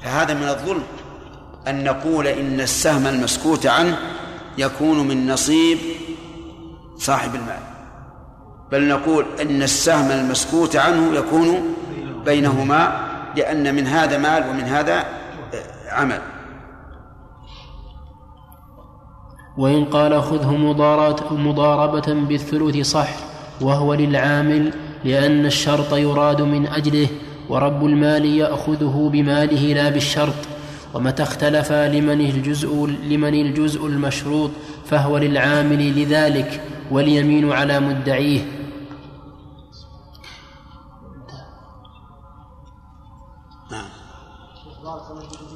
فهذا 0.03 0.33
من 0.33 0.49
الظلم 0.49 0.83
أن 1.67 1.83
نقول 1.83 2.27
إن 2.27 2.61
السهم 2.61 3.07
المسكوت 3.07 3.65
عنه 3.65 3.97
يكون 4.57 5.07
من 5.07 5.31
نصيب 5.31 5.77
صاحب 6.97 7.35
المال. 7.35 7.59
بل 8.71 8.87
نقول 8.87 9.25
أن 9.41 9.61
السهم 9.61 10.11
المسكوت 10.11 10.75
عنه 10.75 11.15
يكون 11.15 11.75
بينهما 12.25 13.09
لأن 13.35 13.75
من 13.75 13.87
هذا 13.87 14.17
مال 14.17 14.49
ومن 14.49 14.63
هذا 14.63 15.05
عمل. 15.89 16.21
وإن 19.57 19.85
قال 19.85 20.23
خذه 20.23 20.51
مضاربة 21.31 22.13
بالثلث 22.13 22.87
صح. 22.87 23.28
وهو 23.61 23.93
للعامل 23.93 24.73
لأن 25.03 25.45
الشرط 25.45 25.93
يراد 25.93 26.41
من 26.41 26.67
أجله 26.67 27.07
ورب 27.49 27.85
المال 27.85 28.25
يأخذه 28.25 29.09
بماله 29.13 29.73
لا 29.73 29.89
بالشرط. 29.89 30.33
ومتى 30.93 31.23
اختلف 31.23 31.71
لمن 31.71 32.21
الجزء 32.21 32.85
لمن 32.85 33.33
الجزء 33.33 33.85
المشروط 33.85 34.51
فهو 34.85 35.17
للعامل 35.17 36.01
لذلك 36.01 36.61
واليمين 36.91 37.51
على 37.51 37.79
مدعيه. 37.79 38.41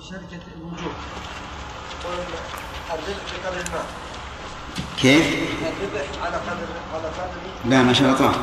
شركة 0.09 0.39
بقدر 2.93 3.61
المال 3.61 3.85
كيف؟ 5.01 5.25
الربح 5.61 6.07
على 6.23 6.37
قدر 6.37 6.67
على 6.93 7.07
قدر 7.07 7.41
لا 7.65 7.81
ما 7.81 7.93
شرطاه 7.93 8.33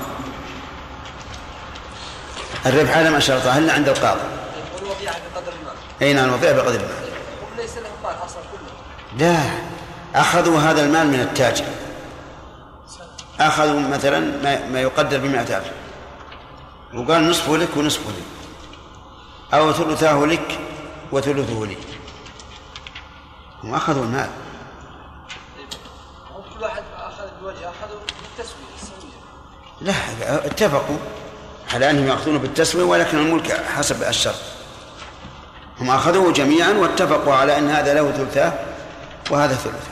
الربح 2.66 2.96
على 2.96 3.10
ما 3.10 3.20
شرطاه 3.20 3.58
الا 3.58 3.72
عند 3.72 3.88
القاضي؟ 3.88 4.20
والوضيعة 4.74 5.16
بقدر 5.34 5.52
المال 5.52 5.74
أي 6.02 6.12
نعم 6.12 6.28
الوضيعه 6.28 6.52
بقدر 6.52 6.74
المال 6.74 7.10
هم 7.42 7.56
ليس 7.56 7.76
لهم 7.76 7.92
مال 8.02 8.24
أصلا 8.24 8.42
كله 8.52 9.26
لا 9.26 9.40
أخذوا 10.14 10.58
هذا 10.58 10.84
المال 10.84 11.06
من 11.06 11.20
التاجر. 11.20 11.64
أخذوا 13.40 13.80
مثلا 13.80 14.20
ما, 14.72 14.80
يقدر 14.80 15.18
بمئة 15.18 15.58
ألف. 15.58 15.70
وقال 16.94 17.30
نصفه 17.30 17.56
لك 17.56 17.76
ونصفه 17.76 18.10
لي. 18.10 18.22
أو 19.58 19.72
ثلثاه 19.72 20.24
لك 20.24 20.58
وثلثه 21.12 21.66
لي. 21.66 21.76
هم 23.64 23.74
أخذوا 23.74 24.04
المال 24.04 24.30
هم 26.30 26.42
كل 26.54 26.62
واحد 26.62 26.82
أخذ 26.96 27.28
بوجه 27.40 27.70
أخذوا 27.70 28.00
بالتسوية 28.00 28.74
السوية 28.82 29.20
لا 29.80 29.94
اتفقوا 30.46 30.96
على 31.74 31.90
أنهم 31.90 32.06
يأخذون 32.06 32.38
بالتسوية 32.38 32.84
ولكن 32.84 33.18
الملك 33.18 33.64
حسب 33.76 34.02
الشرط. 34.02 34.40
هم 35.80 35.90
أخذوه 35.90 36.32
جميعا 36.32 36.72
واتفقوا 36.72 37.34
على 37.34 37.58
أن 37.58 37.70
هذا 37.70 37.94
له 37.94 38.12
ثلثاه 38.12 38.52
وهذا 39.30 39.54
ثلثه 39.54 39.90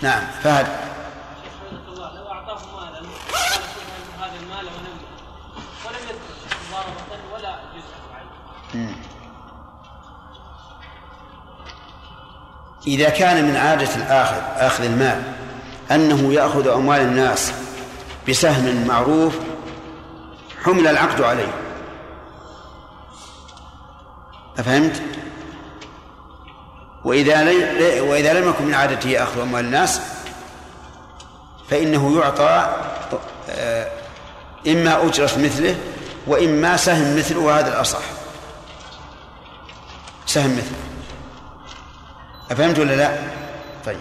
نعم 0.00 0.22
فهد. 0.42 0.66
إذا 12.86 13.08
كان 13.08 13.44
من 13.44 13.56
عادة 13.56 13.94
الآخذ 13.96 14.36
آخذ 14.56 14.84
المال 14.84 15.22
أنه 15.90 16.32
يأخذ 16.32 16.68
أموال 16.68 17.00
الناس 17.00 17.52
بسهم 18.28 18.86
معروف 18.86 19.34
حمل 20.64 20.86
العقد 20.86 21.20
عليه 21.22 21.52
أفهمت؟ 24.58 25.02
وإذا 27.04 27.44
لي 27.44 28.00
وإذا 28.00 28.40
لم 28.40 28.48
يكن 28.48 28.64
من 28.64 28.74
عادته 28.74 29.22
أخذ 29.22 29.40
أموال 29.40 29.64
الناس 29.64 30.00
فإنه 31.70 32.18
يعطى 32.18 32.76
آه، 33.50 33.88
إما 34.66 35.06
أجرة 35.06 35.30
مثله 35.38 35.76
وإما 36.26 36.76
سهم 36.76 37.16
مثله 37.18 37.38
وهذا 37.40 37.68
الأصح 37.68 38.02
سهم 40.26 40.52
مثله 40.52 40.78
أفهمت 42.50 42.78
ولا 42.78 42.96
لا؟ 42.96 43.18
طيب 43.86 44.00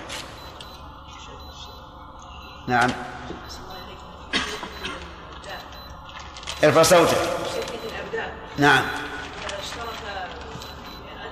نعم. 2.70 2.90
ارفع 6.64 6.84
صوتك. 6.84 7.18
نعم. 8.58 8.84
إذا 9.48 9.60
اشترك 9.60 9.90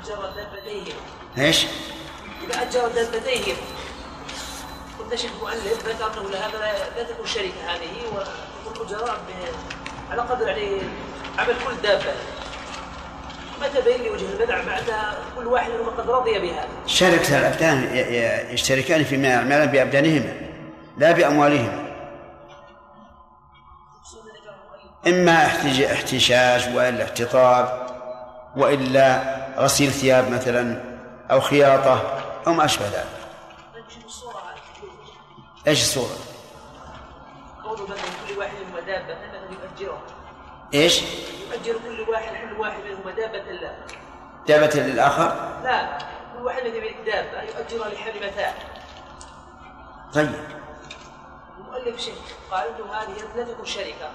أجر 0.04 0.94
إيش؟ 1.38 1.66
إذا 2.48 2.62
أجر 2.62 2.88
دابتيه 2.88 3.54
قلنا 5.00 5.16
شيخ 5.16 5.32
مؤلف 5.42 5.86
ذكر 5.88 6.22
أنه 6.22 6.38
هذا 6.38 6.58
لا 6.98 7.04
تكون 7.04 7.26
شركة 7.28 7.54
هذه 7.68 8.26
وتكون 8.66 8.88
أجراء 8.88 9.16
ب- 9.16 10.12
على 10.12 10.22
قدر 10.22 10.48
يعني 10.48 10.82
عمل 11.40 11.54
كل 11.68 11.82
دابة. 11.84 12.14
متى 13.62 13.82
بين 13.82 14.02
لي 14.02 14.10
وجه 14.10 14.26
البدع 14.26 14.64
بعد 14.64 14.84
كل 15.36 15.48
واحد 15.48 15.72
منهم 15.72 15.90
قد 15.90 16.10
رضي 16.10 16.40
بها 16.40 16.68
شركة 16.88 17.40
الأبدان 17.40 17.96
يشتركان 18.54 19.04
فيما 19.04 19.28
يعملان 19.28 19.66
بأبدانهما. 19.68 20.47
لا 20.98 21.12
بأموالهما 21.12 21.88
إما 25.08 25.46
احتشاش 25.94 26.68
وإلا 26.68 27.04
احتطاب 27.04 27.88
وإلا 28.56 29.38
غسيل 29.58 29.92
ثياب 29.92 30.32
مثلا 30.32 30.84
أو 31.32 31.42
خياطة 31.42 32.20
أو 32.48 32.54
ما 32.54 32.66
أشبه 32.66 32.86
ذلك. 32.86 33.18
إيش 35.68 35.82
الصورة؟ 35.82 36.16
قول 37.64 37.82
مثلا 37.82 37.96
كل 38.28 38.38
واحد 38.40 38.54
منهم 38.54 38.86
دابة 38.86 39.04
مثلا 39.04 39.48
يؤجره 39.52 40.02
إيش؟ 40.74 41.02
يؤجر 41.52 41.80
كل 41.80 42.12
واحد 42.12 42.32
كل 42.36 42.60
واحد 42.60 42.80
منهم 42.84 43.10
دابة 43.10 43.52
له 43.52 43.76
دابة 44.48 44.80
للآخر؟ 44.80 45.60
لا 45.64 45.98
كل 46.34 46.44
واحد 46.46 46.64
منهم 46.64 47.06
دابة 47.06 47.42
يؤجرها 47.42 47.90
لحمل 47.90 48.28
متاع 48.28 48.54
طيب. 50.14 50.30
المؤلف 51.78 52.02
شيخ 52.02 52.14
قال 52.52 52.64
انه 52.68 52.94
هذه 52.94 53.38
لا 53.38 53.44
تكون 53.54 53.66
شركة. 53.66 54.10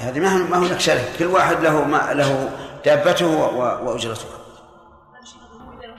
هذه 0.00 0.18
ما 0.20 0.28
هو- 0.28 0.46
ما 0.46 0.58
هناك 0.58 0.80
شركة. 0.80 1.18
كل 1.18 1.26
واحد 1.26 1.60
له 1.60 1.84
ما 1.84 2.12
له 2.14 2.50
دابته 2.84 3.26
و- 3.26 3.88
وأجرته. 3.90 4.24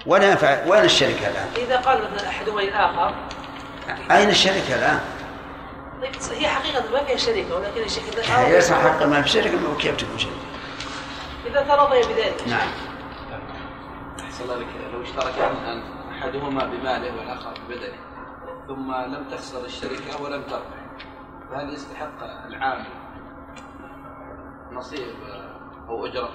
ولا 0.06 0.30
ينفع 0.32 0.66
وين 0.68 0.84
الشركة 0.84 1.28
الآن؟ 1.30 1.48
إذا 1.58 1.78
قال 1.80 2.12
مثلا 2.14 2.30
أحدهما 2.30 2.62
للاخر 2.62 3.16
أين 4.12 4.30
الشركة 4.30 4.76
الآن؟ 4.76 5.00
طيب 6.02 6.40
هي 6.40 6.48
حقيقة 6.48 6.84
ما 6.92 7.04
فيها 7.04 7.18
شركة 7.18 7.56
ولكن 7.56 7.82
الشيخ 7.82 8.04
إذا 8.14 8.38
هي 8.40 8.52
ليس 8.56 8.70
ترضي- 8.70 8.82
حق 8.82 9.04
ما 9.04 9.22
في 9.22 9.30
شركة 9.30 9.78
كيف 9.80 9.96
تكون 9.98 10.18
شركة؟ 10.20 10.34
إذا 11.46 11.62
ترضي 11.62 12.00
بذلك. 12.02 12.48
نعم. 12.48 12.68
أحسن 14.20 14.44
الله 14.44 14.56
لك. 14.56 14.68
لو 14.94 15.04
اشترك 15.04 15.34
أحدهما 16.12 16.66
بماله 16.66 17.18
والآخر 17.18 17.54
ببدنه. 17.70 18.07
ثم 18.68 18.92
لم 18.92 19.26
تخسر 19.32 19.66
الشركة 19.66 20.22
ولم 20.22 20.42
تربح 20.42 20.88
فهل 21.52 21.74
يستحق 21.74 22.24
العامل 22.48 22.86
نصيب 24.72 25.16
أو 25.90 26.06
أجرة 26.06 26.30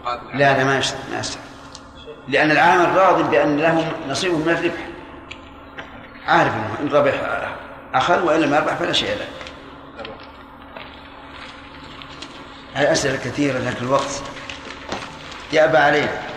مقابل 0.00 0.38
لا 0.38 0.58
لا 0.58 0.64
ما 0.64 0.78
يشتري 0.78 1.00
ما 1.12 1.20
يشتري 1.20 1.42
لأن 2.28 2.50
العامل 2.50 2.96
راض 2.96 3.30
بأن 3.30 3.56
له 3.56 3.92
نصيب 4.08 4.32
من 4.32 4.48
الربح. 4.48 4.88
عارف 6.26 6.54
أنه 6.54 6.76
إن 6.80 6.88
ربح 6.88 7.14
أخذ 7.94 8.24
وإن 8.24 8.40
لم 8.40 8.54
يربح 8.54 8.74
فلا 8.74 8.92
شيء 8.92 9.16
له. 9.16 9.28
الأسئلة 12.76 13.16
كثيرة 13.16 13.58
لكن 13.58 13.86
الوقت. 13.86 14.22
يأبى 15.52 15.78
علينا 15.78 16.29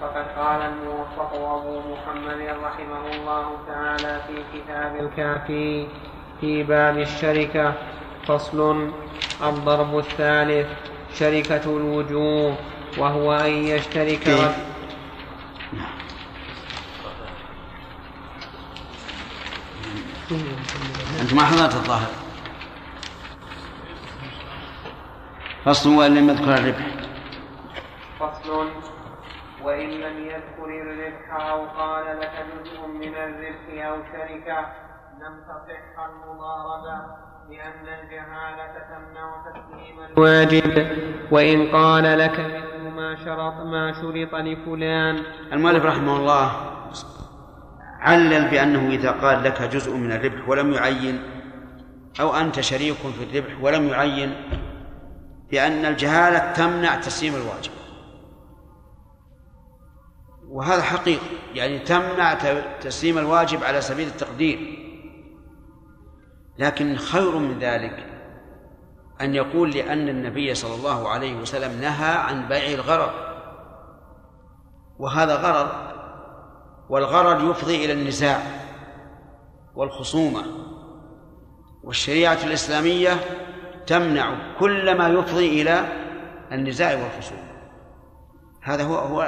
فقد 0.00 0.26
قال 0.38 0.60
الموفق 0.62 1.34
أبو 1.34 1.80
محمد 1.92 2.40
رحمه 2.64 3.04
الله 3.14 3.46
تعالى 3.66 4.20
في 4.26 4.58
كتاب 4.58 4.96
الكافي 5.00 5.86
في 6.40 6.62
باب 6.62 6.98
الشركة 6.98 7.72
فصل 8.26 8.90
الضرب 9.42 9.98
الثالث 9.98 10.66
شركة 11.14 11.64
الوجوه 11.76 12.54
وهو 12.98 13.32
أن 13.32 13.50
يشترك. 13.52 14.28
رجل 14.28 14.52
أنت 21.20 21.34
ما 21.34 21.44
حضرت 21.44 21.74
الظاهر 21.74 22.10
فصل 25.64 25.90
وإن 25.90 26.14
لم 26.14 26.28
يذكر 26.30 26.54
الربح 26.54 26.86
فصل 28.20 28.68
وإن 29.64 29.90
لم 29.90 30.18
يذكر 30.18 30.64
الربح 30.64 31.34
أو 31.50 31.66
قال 31.66 32.20
لك 32.20 32.46
جزء 32.64 32.86
من 32.86 33.14
الربح 33.14 33.86
أو 33.86 33.96
شركة 34.12 34.58
لم 35.20 35.34
تصح 35.48 36.04
المضاربة 36.04 36.96
لأن 37.50 37.86
الجهالة 38.00 38.72
تمنع 38.90 39.44
تسليم 39.46 39.96
الواجب. 40.16 40.86
وإن 41.30 41.76
قال 41.76 42.18
لك 42.18 42.40
مثل 42.40 42.90
ما 42.96 43.16
شرط 43.24 43.54
ما 43.54 43.92
شرط 43.92 44.34
لفلان. 44.34 45.22
المؤلف 45.52 45.84
رحمه 45.84 46.16
الله 46.16 46.52
علل 48.00 48.50
بأنه 48.50 48.88
إذا 48.88 49.10
قال 49.10 49.44
لك 49.44 49.62
جزء 49.62 49.96
من 49.96 50.12
الربح 50.12 50.48
ولم 50.48 50.72
يعين 50.72 51.22
أو 52.20 52.34
أنت 52.34 52.60
شريك 52.60 52.96
في 52.96 53.24
الربح 53.24 53.62
ولم 53.62 53.88
يعين 53.88 54.34
بأن 55.50 55.84
الجهالة 55.84 56.52
تمنع 56.52 56.94
تسليم 56.94 57.34
الواجب. 57.34 57.83
وهذا 60.54 60.82
حقيقي. 60.82 61.36
يعني 61.54 61.78
تمنع 61.78 62.34
تسليم 62.80 63.18
الواجب 63.18 63.64
على 63.64 63.80
سبيل 63.80 64.08
التقدير. 64.08 64.78
لكن 66.58 66.96
خير 66.96 67.38
من 67.38 67.58
ذلك 67.58 68.06
أن 69.20 69.34
يقول 69.34 69.70
لأن 69.70 70.08
النبي 70.08 70.54
صلى 70.54 70.74
الله 70.74 71.08
عليه 71.08 71.36
وسلم 71.36 71.80
نهى 71.80 72.14
عن 72.14 72.48
بيع 72.48 72.66
الغرر. 72.66 73.14
وهذا 74.98 75.34
غرر 75.36 75.94
والغرر 76.88 77.50
يفضي 77.50 77.84
إلى 77.84 77.92
النزاع 77.92 78.42
والخصومة. 79.74 80.42
والشريعة 81.84 82.38
الإسلامية 82.44 83.10
تمنع 83.86 84.56
كل 84.58 84.98
ما 84.98 85.08
يفضي 85.08 85.62
إلى 85.62 85.88
النزاع 86.52 87.02
والخصومة. 87.02 87.54
هذا 88.62 88.84
هو 88.84 88.94
هو 88.94 89.22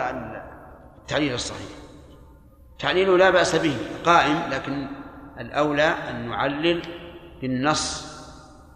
التعليل 1.06 1.34
الصحيح. 1.34 1.78
تعليله 2.78 3.18
لا 3.18 3.30
بأس 3.30 3.56
به 3.56 3.76
قائم 4.04 4.50
لكن 4.50 4.86
الأولى 5.40 5.82
أن 5.82 6.28
نعلل 6.28 6.82
بالنص 7.40 8.16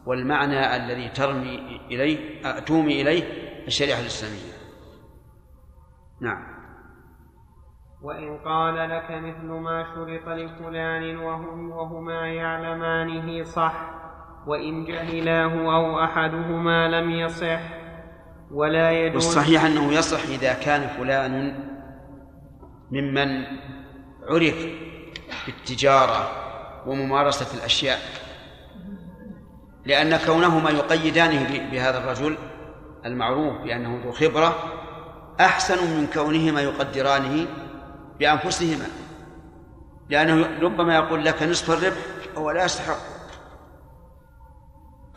والمعنى 0.07 0.77
الذي 0.77 1.09
ترمي 1.09 1.81
إليه 1.91 2.43
تومي 2.61 3.03
إليه 3.03 3.23
الشريعة 3.67 4.01
الإسلامية. 4.01 4.53
نعم. 6.21 6.61
وإن 8.03 8.39
قال 8.39 8.91
لك 8.91 9.11
مثل 9.11 9.47
ما 9.47 9.85
شرط 9.95 10.29
لفلان 10.29 11.17
وهم 11.17 11.71
وهما 11.71 12.27
يعلمانه 12.27 13.45
صح 13.45 13.91
وإن 14.47 14.85
جهلاه 14.85 15.53
أو 15.53 16.05
أحدهما 16.05 16.89
لم 16.89 17.11
يصح 17.11 17.61
ولا 18.51 18.93
يجوز 18.93 19.15
والصحيح 19.15 19.65
أنه 19.65 19.93
يصح 19.93 20.29
إذا 20.29 20.53
كان 20.53 20.89
فلان 20.89 21.70
ممن 22.91 23.45
عرف 24.23 24.67
بالتجارة 25.47 26.31
وممارسة 26.87 27.59
الأشياء. 27.59 27.99
لأن 29.85 30.17
كونهما 30.17 30.71
يقيدانه 30.71 31.71
بهذا 31.71 31.99
الرجل 31.99 32.39
المعروف 33.05 33.63
بأنه 33.63 34.01
ذو 34.05 34.13
خبرة 34.13 34.55
أحسن 35.41 36.01
من 36.01 36.07
كونهما 36.07 36.61
يقدرانه 36.61 37.47
بأنفسهما. 38.19 38.87
لأنه 40.09 40.61
ربما 40.63 40.95
يقول 40.95 41.25
لك 41.25 41.43
نصف 41.43 41.71
الربح 41.71 42.03
وهو 42.37 42.51
لا 42.51 42.65
يستحق 42.65 42.97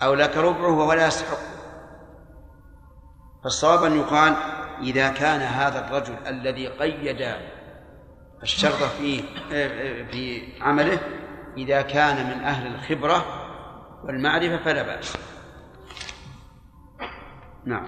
أو 0.04 0.14
لك 0.14 0.38
ربعه 0.38 0.78
وهو 0.78 0.94
لا 0.94 1.08
يستحق. 1.08 1.54
فالصواب 3.44 3.84
أن 3.84 4.00
يقال 4.00 4.36
إذا 4.82 5.10
كان 5.10 5.42
هذا 5.42 5.88
الرجل 5.88 6.16
الذي 6.28 6.68
قيد 6.68 7.36
الشرط 8.44 8.74
في 8.74 9.22
في 10.12 10.42
عمله 10.62 11.00
إذا 11.58 11.82
كان 11.82 12.16
من 12.26 12.44
أهل 12.44 12.76
الخبرة 12.76 13.26
والمعرفة 14.04 14.58
فلا 14.58 14.84
بأس. 14.84 15.18
نعم. 17.66 17.86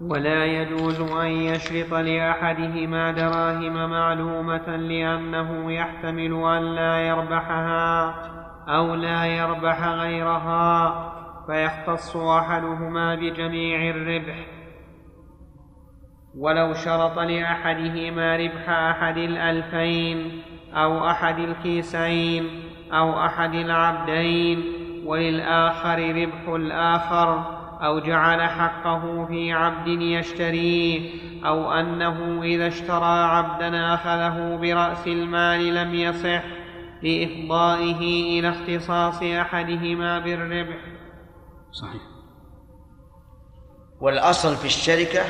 ولا 0.00 0.44
يجوز 0.44 1.00
أن 1.00 1.26
يشرط 1.26 1.94
لأحدهما 1.94 3.12
دراهم 3.12 3.90
معلومة 3.90 4.76
لأنه 4.76 5.72
يحتمل 5.72 6.44
أن 6.44 6.74
لا 6.74 6.96
يربحها 6.96 8.14
أو 8.68 8.94
لا 8.94 9.26
يربح 9.26 9.86
غيرها 9.86 10.94
فيختص 11.46 12.16
أحدهما 12.16 13.14
بجميع 13.14 13.90
الربح. 13.90 14.63
ولو 16.38 16.74
شرط 16.74 17.18
لأحدهما 17.18 18.36
ربح 18.36 18.68
أحد 18.68 19.16
الألفين 19.16 20.42
أو 20.74 21.10
أحد 21.10 21.38
الكيسين 21.38 22.48
أو 22.92 23.26
أحد 23.26 23.54
العبدين 23.54 24.62
وللآخر 25.06 25.98
ربح 25.98 26.48
الآخر 26.48 27.54
أو 27.82 27.98
جعل 27.98 28.42
حقه 28.42 29.26
في 29.26 29.52
عبد 29.52 29.88
يشتريه 29.88 31.10
أو 31.46 31.72
أنه 31.72 32.42
إذا 32.42 32.66
اشترى 32.66 33.24
عبدا 33.24 33.94
أخذه 33.94 34.56
برأس 34.56 35.06
المال 35.06 35.74
لم 35.74 35.94
يصح 35.94 36.42
لإفضائه 37.02 38.00
إلى 38.38 38.48
اختصاص 38.48 39.22
أحدهما 39.22 40.18
بالربح. 40.18 40.78
صحيح. 41.72 42.02
والأصل 44.00 44.56
في 44.56 44.64
الشركة 44.64 45.20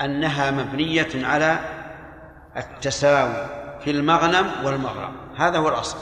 أنها 0.00 0.50
مبنية 0.50 1.26
على 1.26 1.58
التساوي 2.56 3.46
في 3.84 3.90
المغنم 3.90 4.50
والمغرم 4.64 5.16
هذا 5.36 5.58
هو 5.58 5.68
الأصل 5.68 5.98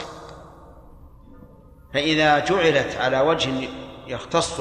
فإذا 1.94 2.38
جعلت 2.38 2.96
على 2.96 3.20
وجه 3.20 3.68
يختص 4.06 4.60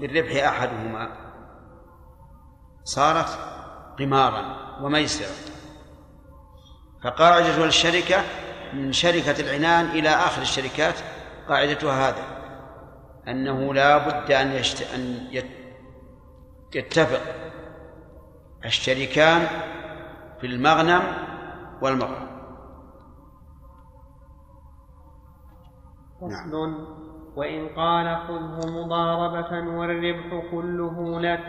بالربح 0.00 0.44
أحدهما 0.44 1.08
صارت 2.84 3.38
قمارا 3.98 4.56
وميسرا 4.82 5.52
فقاعدة 7.04 7.64
الشركة 7.64 8.22
من 8.72 8.92
شركة 8.92 9.40
العنان 9.40 9.86
إلى 9.86 10.08
آخر 10.08 10.42
الشركات 10.42 10.94
قاعدتها 11.48 12.08
هذا 12.08 12.24
أنه 13.28 13.74
لا 13.74 13.98
بد 13.98 14.32
أن. 14.32 14.62
أن 14.94 15.28
يتفق 16.74 17.51
الشريكان 18.64 19.46
في 20.40 20.46
المغنم 20.46 21.02
والمغرم 21.82 22.32
نعم. 26.22 26.74
وإن 27.36 27.68
قال 27.68 28.16
خذه 28.16 28.84
مضاربة 28.84 29.76
والربح 29.78 30.50
كله 30.50 31.20
لك 31.20 31.40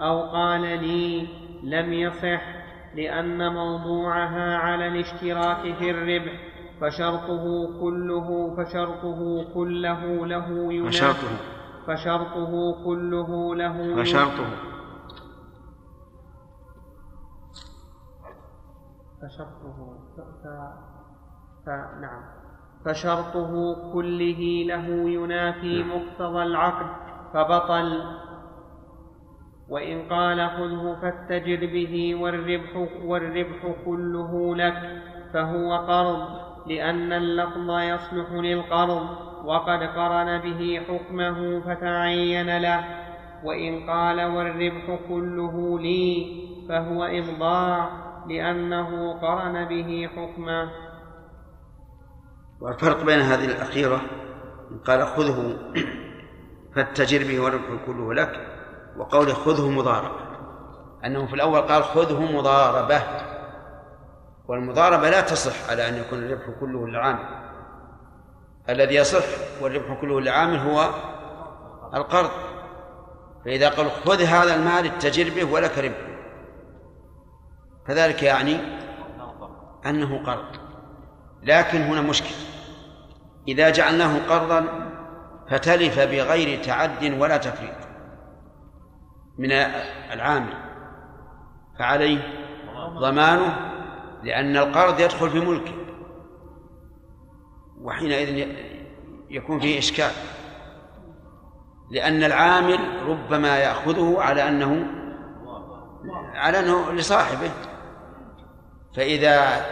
أو 0.00 0.22
قال 0.22 0.60
لي 0.60 1.28
لم 1.62 1.92
يصح 1.92 2.42
لأن 2.94 3.52
موضوعها 3.52 4.56
على 4.56 4.86
الاشتراك 4.86 5.74
في 5.78 5.90
الربح 5.90 6.32
فشرطه 6.80 7.66
كله 7.80 8.56
فشرطه 8.56 9.44
كله 9.54 10.26
له 10.26 10.72
ينافي 10.72 10.90
فشرطه. 10.90 11.28
فشرطه 11.86 12.84
كله 12.84 13.54
له 13.54 14.02
فشرطه. 14.02 14.77
فشرطه 19.22 19.98
ف... 20.16 20.48
فنعم 21.66 22.38
فشرطه 22.84 23.74
كله 23.92 24.64
له 24.66 24.86
ينافي 25.10 25.82
نعم. 25.82 25.90
مقتضى 25.90 26.42
العقد 26.42 26.86
فبطل. 27.34 28.02
وإن 29.68 30.08
قال 30.08 30.50
خذه 30.50 30.96
فاتجر 31.02 31.66
به 31.66 32.14
والربح, 32.14 32.88
والربح 33.04 33.74
كله 33.84 34.56
لك 34.56 35.02
فهو 35.32 35.76
قرض 35.76 36.28
لأن 36.66 37.12
اللفظ 37.12 37.70
يصلح 37.70 38.32
للقرض. 38.32 39.08
وقد 39.44 39.82
قرن 39.82 40.38
به 40.38 40.80
حكمه 40.88 41.60
فتعين 41.60 42.58
له. 42.58 42.84
وإن 43.44 43.90
قال 43.90 44.24
والربح 44.24 44.98
كله 45.08 45.78
لي 45.78 46.26
فهو 46.68 47.04
إبضاع 47.04 48.07
لأنه 48.28 49.20
قرن 49.20 49.68
به 49.68 50.08
حكمه. 50.16 50.70
والفرق 52.60 53.04
بين 53.04 53.20
هذه 53.20 53.44
الأخيرة 53.44 54.00
قال 54.86 55.06
خذه 55.06 55.58
فاتجر 56.74 57.18
به 57.28 57.40
والربح 57.40 57.86
كله 57.86 58.14
لك 58.14 58.46
وقوله 58.96 59.34
خذه 59.34 59.70
مضاربة. 59.70 60.20
أنه 61.04 61.26
في 61.26 61.34
الأول 61.34 61.60
قال 61.60 61.84
خذه 61.84 62.32
مضاربة 62.32 63.02
والمضاربة 64.48 65.10
لا 65.10 65.20
تصح 65.20 65.70
على 65.70 65.88
أن 65.88 65.94
يكون 65.94 66.18
الربح 66.18 66.44
كله 66.60 66.86
للعامل. 66.86 67.24
الذي 68.68 68.94
يصح 68.94 69.24
والربح 69.62 70.00
كله 70.00 70.20
للعامل 70.20 70.58
هو 70.58 70.90
القرض. 71.94 72.30
فإذا 73.44 73.68
قال 73.68 73.90
خذ 73.90 74.22
هذا 74.22 74.54
المال 74.54 74.86
اتجر 74.86 75.34
به 75.34 75.52
ولك 75.52 75.78
ربح 75.78 76.17
فذلك 77.88 78.22
يعني 78.22 78.56
أنه 79.86 80.24
قرض. 80.26 80.56
لكن 81.42 81.82
هنا 81.82 82.00
مشكل 82.00 82.34
إذا 83.48 83.70
جعلناه 83.70 84.18
قرضا 84.28 84.64
فتلف 85.50 86.00
بغير 86.00 86.64
تعد 86.64 87.20
ولا 87.20 87.36
تفريط 87.36 87.76
من 89.38 89.52
العامل. 90.12 90.54
فعليه 91.78 92.18
ضمانه 93.00 93.56
لأن 94.22 94.56
القرض 94.56 95.00
يدخل 95.00 95.30
في 95.30 95.40
ملكه. 95.40 95.74
وحينئذ 97.80 98.48
يكون 99.30 99.60
فيه 99.60 99.78
إشكال. 99.78 100.10
لأن 101.90 102.24
العامل 102.24 102.78
ربما 103.06 103.58
يأخذه 103.58 104.16
على 104.18 104.48
أنه 104.48 104.86
على 106.34 106.58
أنه 106.58 106.92
لصاحبه. 106.92 107.50
فإذا 108.96 109.66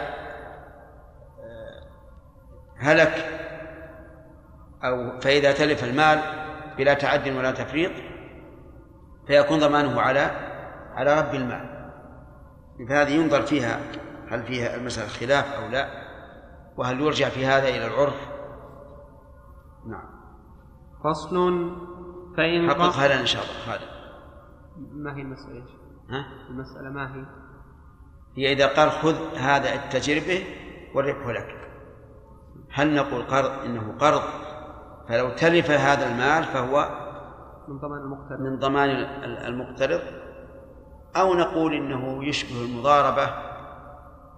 هلك 2.77 3.37
أو 4.83 5.19
فإذا 5.19 5.51
تلف 5.51 5.83
المال 5.83 6.19
بلا 6.77 6.93
تعد 6.93 7.29
ولا 7.29 7.51
تفريط 7.51 7.91
فيكون 9.27 9.59
ضمانه 9.59 10.01
على 10.01 10.31
على 10.93 11.19
رب 11.19 11.35
المال. 11.35 11.77
فهذه 12.89 13.09
ينظر 13.09 13.41
فيها 13.41 13.79
هل 14.29 14.43
فيها 14.43 14.75
المسألة 14.75 15.07
خلاف 15.07 15.53
أو 15.53 15.69
لا 15.69 15.87
وهل 16.77 17.01
يرجع 17.01 17.29
في 17.29 17.45
هذا 17.45 17.69
إلى 17.69 17.87
العرف؟ 17.87 18.27
نعم. 19.87 20.09
فصل 21.03 21.37
فإن 22.37 22.69
حققها 22.69 23.07
لنا 23.07 23.21
إن 23.21 23.25
شاء 23.25 23.43
الله. 23.43 23.53
خالد. 23.65 23.91
ما 24.77 25.15
هي 25.15 25.21
المسألة 25.21 25.63
ها؟ 26.09 26.25
المسألة 26.49 26.89
ما 26.89 27.15
هي؟ 27.15 27.25
هي 28.37 28.53
إذا 28.53 28.67
قال 28.67 28.91
خذ 28.91 29.37
هذا 29.37 29.75
التجربة 29.75 30.43
والربح 30.93 31.27
لك. 31.27 31.57
هل 32.71 32.95
نقول 32.95 33.21
قرض؟ 33.21 33.51
إنه 33.65 33.95
قرض. 33.99 34.21
فلو 35.09 35.29
تلف 35.29 35.71
هذا 35.71 36.11
المال 36.11 36.43
فهو 36.43 36.89
من 37.67 37.77
ضمان 37.77 37.99
المقترض. 37.99 38.39
من 38.39 38.59
ضمان 38.59 38.89
المقترض. 39.23 40.01
أو 41.15 41.33
نقول 41.33 41.73
إنه 41.73 42.25
يشبه 42.25 42.65
المضاربة 42.65 43.29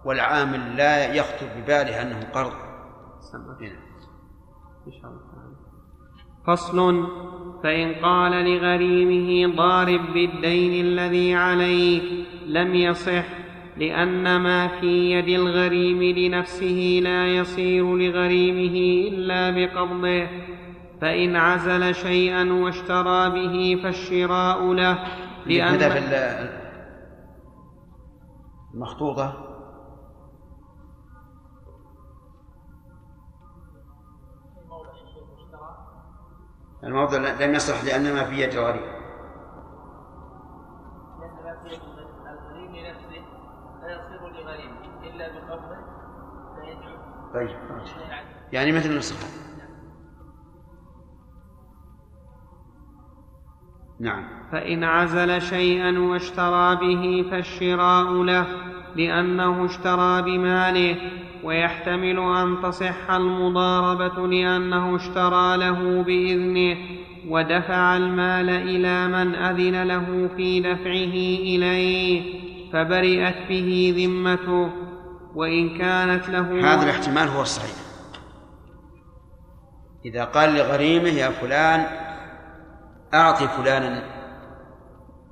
والعامل 0.06 0.78
لا 0.78 1.14
يخطر 1.14 1.48
بباله 1.58 2.02
أنه 2.02 2.20
قرض. 2.34 2.54
هنا. 3.62 3.80
فصل. 6.48 7.08
فإن 7.64 7.94
قال 7.96 8.32
لغريمه 8.32 9.56
ضارب 9.56 10.14
بالدين 10.14 10.86
الذي 10.86 11.36
عليك 11.36 12.28
لم 12.46 12.76
يصح 12.76 13.26
لأن 13.80 14.38
ما 14.42 14.68
في 14.68 15.12
يد 15.12 15.28
الغريم 15.28 16.04
لنفسه 16.04 17.00
لا 17.04 17.28
يصير 17.28 17.96
لغريمه 17.96 19.08
إلا 19.16 19.50
بقبضه 19.50 20.28
فإن 21.02 21.36
عزل 21.36 21.96
شيئا 21.96 22.54
واشترى 22.54 23.30
به 23.30 23.80
فالشراء 23.84 24.74
له 24.74 25.00
لأن 25.46 25.76
لأن 25.76 25.90
في 25.92 25.98
ال- 25.98 26.60
المخطوطة. 28.74 29.46
الموضع 36.84 37.18
لم 37.18 37.54
يصح 37.56 37.84
لأن 37.84 38.14
ما 38.16 38.24
في 38.24 38.42
يد 38.42 38.54
الغريب 38.54 38.82
لأن 41.20 41.44
ما 41.44 41.56
في 41.64 41.68
يد 41.74 41.82
الغريم 41.82 42.72
نفسه 42.86 43.10
لا 43.82 44.39
إلا 45.04 45.28
بقبضه 45.28 45.90
طيب 47.34 47.50
يعني 48.54 48.72
مثل 48.72 48.90
النسخة. 48.90 49.50
نعم. 54.00 54.24
فإن 54.52 54.84
عزل 54.84 55.42
شيئا 55.42 56.00
واشترى 56.00 56.76
به 56.76 57.30
فالشراء 57.32 58.24
له 58.24 58.48
لأنه 58.96 59.66
اشترى 59.66 60.22
بماله 60.22 60.98
ويحتمل 61.44 62.20
أن 62.20 62.62
تصح 62.64 63.12
المضاربة 63.12 64.28
لأنه 64.28 64.96
اشترى 64.96 65.58
له 65.58 66.04
بإذنه 66.04 66.78
ودفع 67.28 67.98
المال 67.98 68.50
إلى 68.50 69.08
من 69.08 69.36
أذن 69.36 69.84
له 69.84 70.30
في 70.36 70.60
دفعه 70.60 71.16
إليه. 71.44 72.49
فبرئت 72.74 73.48
به 73.50 73.94
ذمته 73.98 74.72
وإن 75.36 75.78
كانت 75.78 76.30
له 76.30 76.74
هذا 76.74 76.84
الاحتمال 76.84 77.28
هو 77.28 77.42
الصحيح. 77.42 77.76
إذا 80.06 80.24
قال 80.24 80.54
لغريمه 80.54 81.10
يا 81.10 81.30
فلان 81.30 81.86
أعطي 83.14 83.48
فلانا 83.48 84.04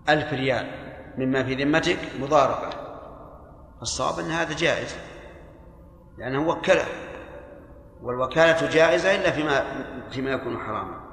ألف 0.09 0.33
ريال 0.33 0.67
مما 1.17 1.43
في 1.43 1.63
ذمتك 1.63 1.99
مضاربة. 2.19 2.69
الصواب 3.81 4.25
أن 4.25 4.31
هذا 4.31 4.55
جائز 4.55 4.95
لأنه 6.17 6.47
وكله 6.47 6.85
والوكالة 8.01 8.69
جائزة 8.69 9.15
إلا 9.15 9.31
فيما 9.31 9.63
فيما 10.11 10.31
يكون 10.31 10.57
حراما. 10.57 11.06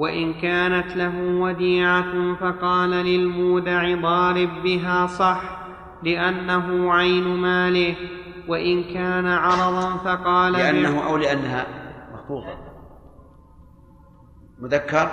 وإن 0.00 0.34
كانت 0.34 0.96
له 0.96 1.40
وديعة 1.40 2.34
فقال 2.34 2.90
للمودع 2.90 4.00
ضارب 4.00 4.48
بها 4.62 5.06
صح 5.06 5.42
لأنه 6.02 6.92
عين 6.92 7.36
ماله. 7.36 7.96
وإن 8.48 8.84
كان 8.84 9.26
عرضا 9.26 9.96
فقال 9.96 10.52
لأنه 10.52 11.06
أو 11.06 11.16
لأنها 11.16 11.66
مخطوطة 12.12 12.58
مذكر؟ 14.58 15.10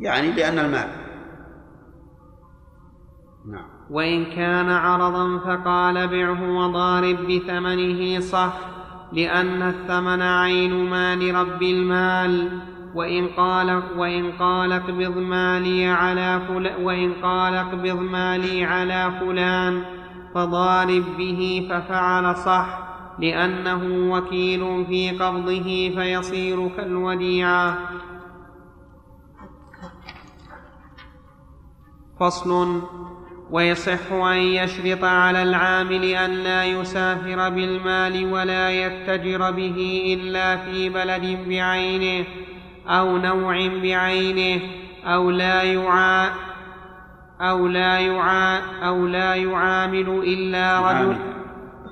يعني 0.00 0.32
لأن 0.32 0.58
المال. 0.58 0.88
نعم. 3.46 3.68
وإن 3.90 4.24
كان 4.24 4.70
عرضا 4.70 5.38
فقال 5.38 6.08
بعه 6.08 6.50
وضارب 6.50 7.16
بثمنه 7.16 8.20
صح 8.20 8.71
لأن 9.12 9.62
الثمن 9.62 10.22
عين 10.22 10.90
مال 10.90 11.34
رب 11.34 11.62
المال. 11.62 12.62
وإن 12.94 13.26
قال 13.26 13.82
وإن 13.96 14.32
قال 14.32 14.72
اقبض 14.72 15.16
مالي 15.16 15.86
على 15.86 16.40
فلان 16.48 16.84
وإن 16.84 17.12
قال 17.22 17.54
اقبض 17.54 18.00
مالي 18.00 18.64
على 18.64 19.12
فلان 19.20 19.82
فضارب 20.34 21.04
به 21.18 21.68
ففعل 21.70 22.36
صح. 22.36 22.78
لأنه 23.18 24.12
وكيل 24.12 24.86
في 24.86 25.10
قبضه 25.10 25.90
فيصير 25.96 26.68
كالوديعة. 26.68 27.78
فصل 32.20 32.80
ويصح 33.52 34.12
أن 34.12 34.36
يشرط 34.36 35.04
على 35.04 35.42
العامل 35.42 36.04
أن 36.04 36.30
لا 36.30 36.64
يسافر 36.64 37.48
بالمال 37.48 38.32
ولا 38.32 38.70
يتجر 38.70 39.50
به 39.50 40.02
إلا 40.18 40.56
في 40.56 40.88
بلد 40.88 41.38
بعينه 41.48 42.24
أو 42.88 43.18
نوع 43.18 43.68
بعينه 43.82 44.60
أو 45.04 45.30
لا 45.30 45.62
يعا 45.62 46.30
أو 47.40 47.66
لا 47.66 47.98
يعا 47.98 48.60
أو 48.82 49.06
لا 49.06 49.34
يعامل 49.34 50.22
إلا 50.26 50.90
رجل 50.90 51.16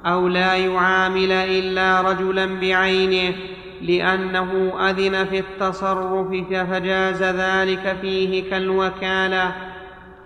أو 0.07 0.29
لا 0.29 0.55
يعامل 0.55 1.33
إلا 1.33 2.01
رجلا 2.01 2.47
بعينه 2.61 3.37
لأنه 3.83 4.73
أذن 4.91 5.25
في 5.25 5.39
التصرف 5.39 6.29
فجاز 6.53 7.23
ذلك 7.23 7.97
فيه 8.01 8.51
كالوكالة 8.51 9.70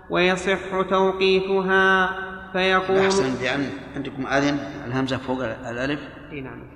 ويصح 0.09 0.81
توقيتها 0.89 2.15
فيقول 2.51 2.97
أحسن 2.97 3.43
لأن 3.43 3.69
عندكم 3.95 4.27
أذن 4.27 4.57
الهمزة 4.87 5.17
فوق 5.17 5.43
الألف. 5.43 5.99
إي 6.31 6.41
نعم. 6.41 6.75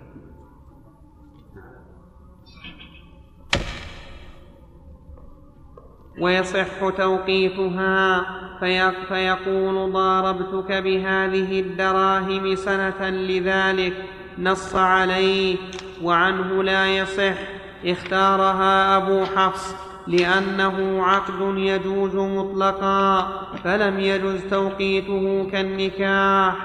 ويصح 6.22 6.90
توقيتها 6.98 8.26
في 8.60 8.92
فيقول 9.08 9.92
ضاربتك 9.94 10.72
بهذه 10.72 11.60
الدراهم 11.60 12.56
سنة 12.56 13.10
لذلك 13.10 13.94
نص 14.38 14.76
عليه 14.76 15.58
وعنه 16.04 16.64
لا 16.64 16.98
يصح 16.98 17.38
اختارها 17.86 18.98
أبو 18.98 19.26
حفص. 19.26 19.89
لأنه 20.10 21.06
عقد 21.06 21.58
يجوز 21.58 22.16
مطلقا 22.16 23.28
فلم 23.64 24.00
يجز 24.00 24.42
توقيته 24.50 25.50
كالنكاح 25.52 26.56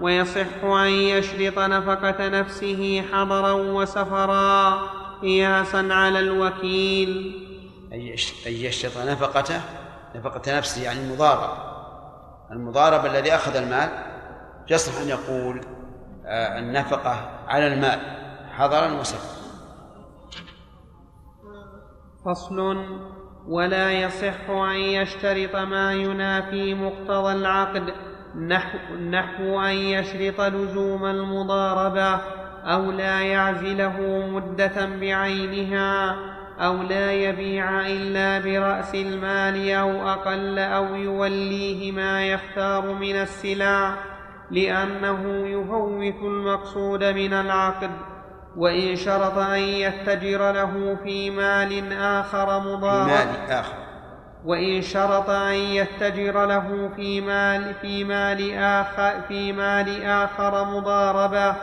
ويصح 0.00 0.64
أن 0.64 0.88
يشرط 0.88 1.58
نفقة 1.58 2.28
نفسه 2.28 3.04
حضرا 3.12 3.52
وسفرا 3.52 4.78
قياسا 5.22 5.88
على 5.90 6.18
الوكيل. 6.18 7.40
أن 7.92 8.00
يشرط 8.46 8.98
نفقته؟ 8.98 9.60
نفقة 10.14 10.58
نفسه 10.58 10.82
يعني 10.82 11.00
المضارب. 11.00 11.50
المضارب 12.50 13.06
الذي 13.06 13.34
أخذ 13.34 13.56
المال 13.56 13.88
يصح 14.70 15.00
أن 15.00 15.08
يقول 15.08 15.60
آه، 16.26 16.58
النفقة 16.58 17.30
على 17.48 17.66
المال 17.66 18.00
حضرا 18.56 18.92
وسفرا. 18.92 19.39
فصل 22.24 22.76
ولا 23.48 23.92
يصح 23.92 24.50
أن 24.50 24.76
يشترط 24.76 25.56
ما 25.56 25.92
ينافي 25.94 26.74
مقتضى 26.74 27.32
العقد 27.32 27.94
نحو, 28.48 28.78
نحو 29.10 29.60
أن 29.60 29.74
يشرط 29.74 30.40
لزوم 30.40 31.04
المضاربة 31.04 32.20
أو 32.64 32.90
لا 32.90 33.20
يعزله 33.20 34.26
مدة 34.32 34.86
بعينها 35.00 36.16
أو 36.58 36.82
لا 36.82 37.12
يبيع 37.12 37.86
إلا 37.86 38.38
برأس 38.38 38.94
المال 38.94 39.70
أو 39.70 40.08
أقل 40.08 40.58
أو 40.58 40.94
يوليه 40.94 41.92
ما 41.92 42.26
يختار 42.26 42.94
من 42.94 43.16
السلع 43.16 43.94
لأنه 44.50 45.48
يفوت 45.48 46.22
المقصود 46.22 47.04
من 47.04 47.32
العقد. 47.32 47.90
وإن 48.56 48.96
شرط 48.96 49.38
أن 49.38 49.58
يتجر 49.58 50.52
له 50.52 50.96
في 51.04 51.30
مال 51.30 51.92
آخر 51.92 52.60
في 52.60 52.68
مضارب 52.68 53.06
مال 53.06 53.50
آخر. 53.50 53.74
وإن 54.44 54.82
شرط 54.82 55.30
أن 55.30 55.54
يتجر 55.54 56.46
له 56.46 56.90
في 56.96 57.20
مال 57.20 57.74
في 57.82 58.04
مال 58.04 58.54
آخر 58.58 59.20
في 59.28 59.52
مال 59.52 60.04
آخر 60.04 60.64
مضاربة 60.64 61.54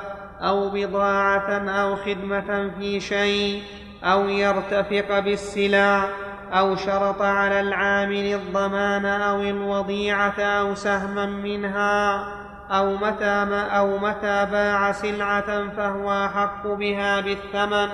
أو 0.41 0.69
بضاعة 0.69 1.69
أو 1.69 1.95
خدمة 1.95 2.71
في 2.79 2.99
شيء 2.99 3.63
أو 4.03 4.29
يرتفق 4.29 5.19
بالسلع 5.19 6.09
أو 6.53 6.75
شرط 6.75 7.21
على 7.21 7.59
العامل 7.59 8.33
الضمان 8.33 9.05
أو 9.05 9.41
الوضيعة 9.41 10.39
أو 10.41 10.75
سهما 10.75 11.25
منها. 11.25 12.27
أو 12.71 12.95
متى 12.95 13.45
ما 13.45 13.61
أو 13.61 13.97
متى 13.97 14.45
باع 14.51 14.91
سلعة 14.91 15.69
فهو 15.69 16.25
أحق 16.25 16.67
بها 16.67 17.21
بالثمن 17.21 17.89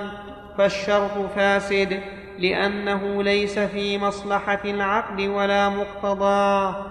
فالشرط 0.58 1.30
فاسد 1.34 2.02
لأنه 2.38 3.22
ليس 3.22 3.58
في 3.58 3.98
مصلحة 3.98 4.60
العقد 4.64 5.20
ولا 5.20 5.68
مقتضاه 5.68 6.86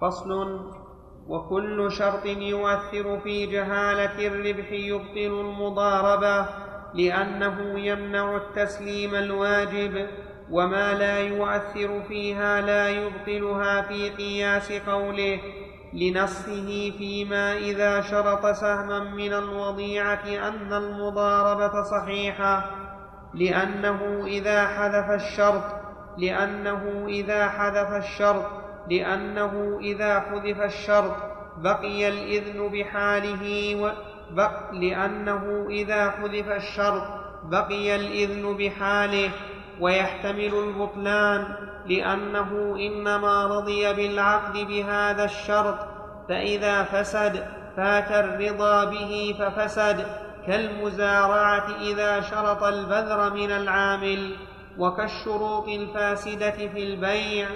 فصل 0.00 0.60
وكل 1.28 1.92
شرط 1.92 2.26
يؤثر 2.26 3.20
في 3.20 3.46
جهالة 3.46 4.26
الربح 4.26 4.72
يبطل 4.72 5.40
المضاربة 5.40 6.46
لأنه 6.94 7.80
يمنع 7.80 8.36
التسليم 8.36 9.14
الواجب. 9.14 10.06
وما 10.50 10.94
لا 10.94 11.18
يؤثر 11.18 12.02
فيها 12.08 12.60
لا 12.60 12.88
يبطلها 12.88 13.82
في 13.82 14.10
قياس 14.10 14.72
قوله 14.72 15.40
لنصه 15.92 16.92
فيما 16.98 17.56
إذا 17.56 18.00
شرط 18.00 18.46
سهما 18.46 18.98
من 18.98 19.32
الوضيعة 19.32 20.24
أن 20.48 20.72
المضاربة 20.72 21.82
صحيحة 21.82 22.70
لأنه 23.34 24.24
إذا 24.26 24.66
حذف 24.66 25.10
الشرط 25.10 25.62
لأنه 26.18 27.04
إذا 27.08 27.48
حذف 27.48 27.92
الشرط 27.92 28.44
لأنه 28.90 29.78
إذا 29.80 30.20
حذف 30.20 30.60
الشرط 30.60 31.16
بقي 31.56 32.08
الإذن 32.08 32.68
بحاله 32.68 33.74
و 33.82 33.92
بق 34.30 34.72
لأنه 34.72 35.66
إذا 35.70 36.10
حذف 36.10 36.48
الشرط 36.48 37.02
بقي 37.44 37.96
الإذن 37.96 38.56
بحاله 38.56 39.30
ويحتمل 39.80 40.54
البطلان 40.54 41.44
لأنه 41.86 42.76
إنما 42.76 43.46
رضي 43.46 43.92
بالعقد 43.92 44.52
بهذا 44.58 45.24
الشرط 45.24 45.78
فإذا 46.28 46.82
فسد 46.82 47.46
فات 47.76 48.10
الرضا 48.10 48.84
به 48.84 49.34
ففسد 49.38 50.06
كالمزارعة 50.46 51.66
إذا 51.80 52.20
شرط 52.20 52.62
البذر 52.62 53.32
من 53.34 53.50
العامل 53.50 54.36
وكالشروط 54.78 55.68
الفاسدة 55.68 56.50
في 56.50 56.84
البيع 56.84 57.48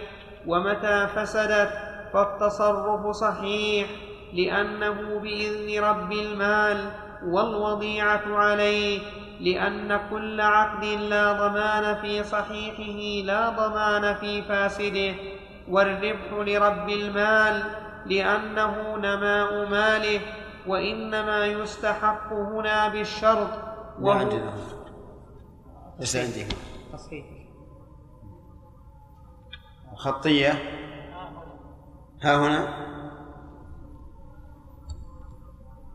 ومتى 0.47 1.07
فسدت 1.07 1.71
فالتصرف 2.13 3.11
صحيح 3.11 3.89
لأنه 4.35 5.19
بإذن 5.19 5.85
رب 5.85 6.13
المال 6.13 6.91
والوضيعة 7.25 8.23
عليه 8.27 9.01
لأن 9.41 10.01
كل 10.11 10.41
عقد 10.41 10.85
لا 10.85 11.33
ضمان 11.33 12.01
في 12.01 12.25
صحيحه 12.25 13.27
لا 13.27 13.49
ضمان 13.49 14.15
في 14.15 14.43
فاسده. 14.43 15.15
والربح 15.69 16.33
لرب 16.33 16.89
المال 16.89 17.63
لأنه 18.07 18.97
نماء 18.97 19.69
ماله 19.69 20.21
وإنما 20.67 21.47
يستحق 21.47 22.33
هنا 22.33 22.89
بالشرط. 22.89 23.51
ما 23.99 24.13
عندنا 24.13 24.53
ليس 26.01 26.17
عندي. 26.17 26.47
تصحيح. 26.93 27.27
خطية. 29.97 30.53
ها 32.23 32.37
هنا. 32.37 32.89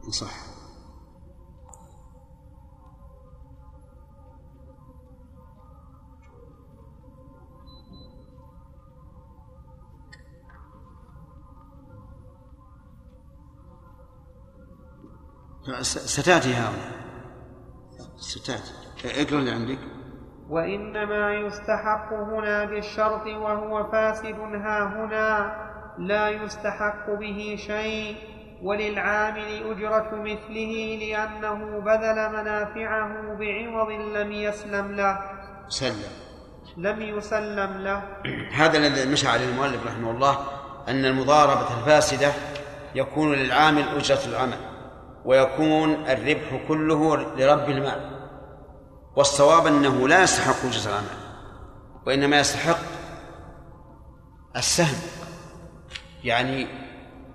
صح. 0.09 0.52
ستأتي 15.81 16.53
هنا 16.53 16.91
ستأتي. 18.17 18.71
اقرأ 19.05 19.39
اللي 19.39 19.51
عندك. 19.51 19.77
وإنما 20.49 21.33
يستحق 21.33 22.13
هنا 22.13 22.65
بالشرط 22.65 23.25
وهو 23.27 23.91
فاسد. 23.91 24.25
ها 24.25 24.83
هنا 24.95 25.55
لا 25.97 26.29
يستحق 26.29 27.09
به 27.19 27.55
شيء. 27.67 28.15
وللعامل 28.63 29.71
أجرة 29.71 30.09
مثله 30.15 30.99
لأنه 31.01 31.79
بذل 31.79 32.29
منافعه 32.29 33.37
بعوض 33.39 33.91
لم 33.91 34.31
يسلم 34.31 34.91
له. 34.91 35.19
سلم. 35.67 36.13
لم 36.77 37.01
يسلم 37.01 37.77
له. 37.77 38.03
هذا 38.51 38.77
الذي 38.77 39.11
مشى 39.11 39.27
عليه 39.27 39.49
المؤلف 39.49 39.87
رحمه 39.87 40.11
الله 40.11 40.37
أن 40.87 41.05
المضاربة 41.05 41.79
الفاسدة 41.79 42.31
يكون 42.95 43.33
للعامل 43.33 43.83
أجرة 43.83 44.25
العمل. 44.27 44.72
ويكون 45.25 45.93
الربح 45.93 46.67
كله 46.67 47.15
لرب 47.15 47.69
المال. 47.69 48.23
والصواب 49.15 49.67
أنه 49.67 50.07
لا 50.07 50.23
يستحق 50.23 50.65
أجرة 50.65 50.89
العمل 50.89 51.23
وإنما 52.07 52.39
يستحق 52.39 52.79
السهم. 54.55 55.01
يعني 56.23 56.67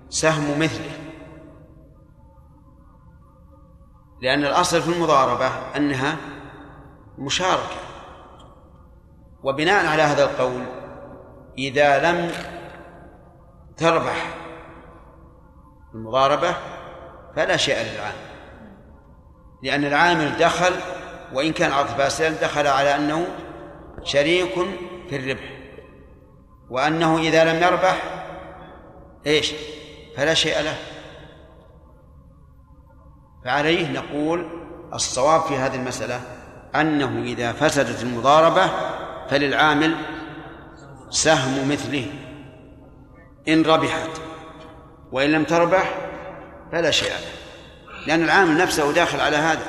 سهم 0.09 0.59
مثله. 0.59 0.91
لأن 4.21 4.45
الأصل 4.45 4.81
في 4.81 4.89
المضاربة 4.89 5.47
أنها 5.75 6.17
مشاركة. 7.17 7.79
وبناء 9.43 9.85
على 9.85 10.01
هذا 10.01 10.23
القول 10.23 10.65
إذا 11.57 12.11
لم 12.11 12.31
تربح 13.77 14.35
المضاربة 15.93 16.55
فلا 17.35 17.57
شيء 17.57 17.75
للعامل. 17.75 18.29
لأن 19.63 19.85
العامل 19.85 20.37
دخل 20.37 20.73
وإن 21.33 21.53
كان 21.53 21.71
عقد 21.71 21.87
فاسدا 21.87 22.29
دخل 22.29 22.67
على 22.67 22.95
أنه 22.95 23.27
شريك 24.03 24.53
في 25.09 25.15
الربح. 25.15 25.59
وأنه 26.69 27.17
إذا 27.17 27.53
لم 27.53 27.63
يربح 27.63 28.03
إيش؟ 29.27 29.53
فلا 30.17 30.33
شيء 30.33 30.61
له. 30.61 30.75
فعليه 33.45 33.91
نقول 33.91 34.49
الصواب 34.93 35.41
في 35.41 35.55
هذه 35.55 35.75
المسألة 35.75 36.21
أنه 36.75 37.23
إذا 37.23 37.51
فسدت 37.51 38.03
المضاربة 38.03 38.71
فللعامل 39.29 39.95
سهم 41.09 41.71
مثله. 41.71 42.05
إن 43.47 43.63
ربحت 43.63 44.09
وإن 45.11 45.31
لم 45.31 45.43
تربح 45.43 46.08
فلا 46.71 46.91
شيء 46.91 47.09
له. 47.09 47.31
لأن 48.07 48.23
العامل 48.23 48.57
نفسه 48.57 48.93
داخل 48.93 49.19
على 49.19 49.37
هذا. 49.37 49.65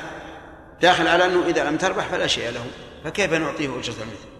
داخل 0.81 1.07
على 1.07 1.25
أنه 1.25 1.45
إذا 1.45 1.69
لم 1.69 1.77
تربح 1.77 2.07
فلا 2.07 2.27
شيء 2.27 2.51
له. 2.51 2.65
فكيف 3.03 3.33
نعطيه 3.33 3.79
أجرة 3.79 4.03
المثل؟ 4.03 4.31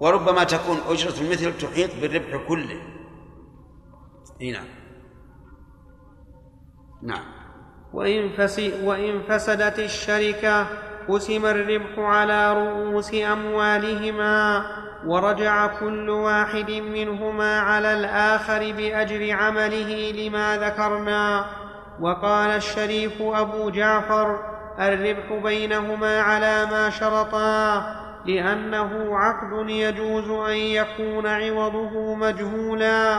وربما 0.00 0.44
تكون 0.44 0.80
أجرة 0.88 1.20
المثل 1.20 1.58
تحيط 1.58 1.90
بالربح 2.00 2.46
كله. 2.48 2.80
إي 4.40 4.50
نعم. 4.50 4.66
نعم. 7.02 7.24
وإن, 7.92 8.48
وإن 8.82 9.22
فسدت 9.22 9.78
الشركة 9.78 10.66
قسم 11.10 11.46
الربح 11.46 11.98
على 11.98 12.52
رؤوس 12.52 13.14
أموالهما 13.14 14.64
ورجع 15.06 15.66
كل 15.66 16.10
واحد 16.10 16.70
منهما 16.70 17.60
على 17.60 17.92
الآخر 17.92 18.72
بأجر 18.76 19.32
عمله 19.32 20.12
لما 20.12 20.56
ذكرنا. 20.56 21.44
وقال 22.00 22.50
الشريف 22.50 23.22
أبو 23.22 23.70
جعفر 23.70 24.38
الربح 24.80 25.32
بينهما 25.44 26.20
على 26.20 26.66
ما 26.70 26.90
شرطا 26.90 27.84
لأنه 28.26 29.18
عقد 29.18 29.68
يجوز 29.68 30.30
أن 30.30 30.56
يكون 30.56 31.26
عوضه 31.26 32.14
مجهولا 32.14 33.18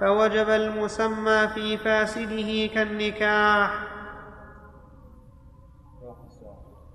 فوجب 0.00 0.50
المسمى 0.50 1.48
في 1.54 1.76
فاسده 1.76 2.74
كالنكاح. 2.74 3.87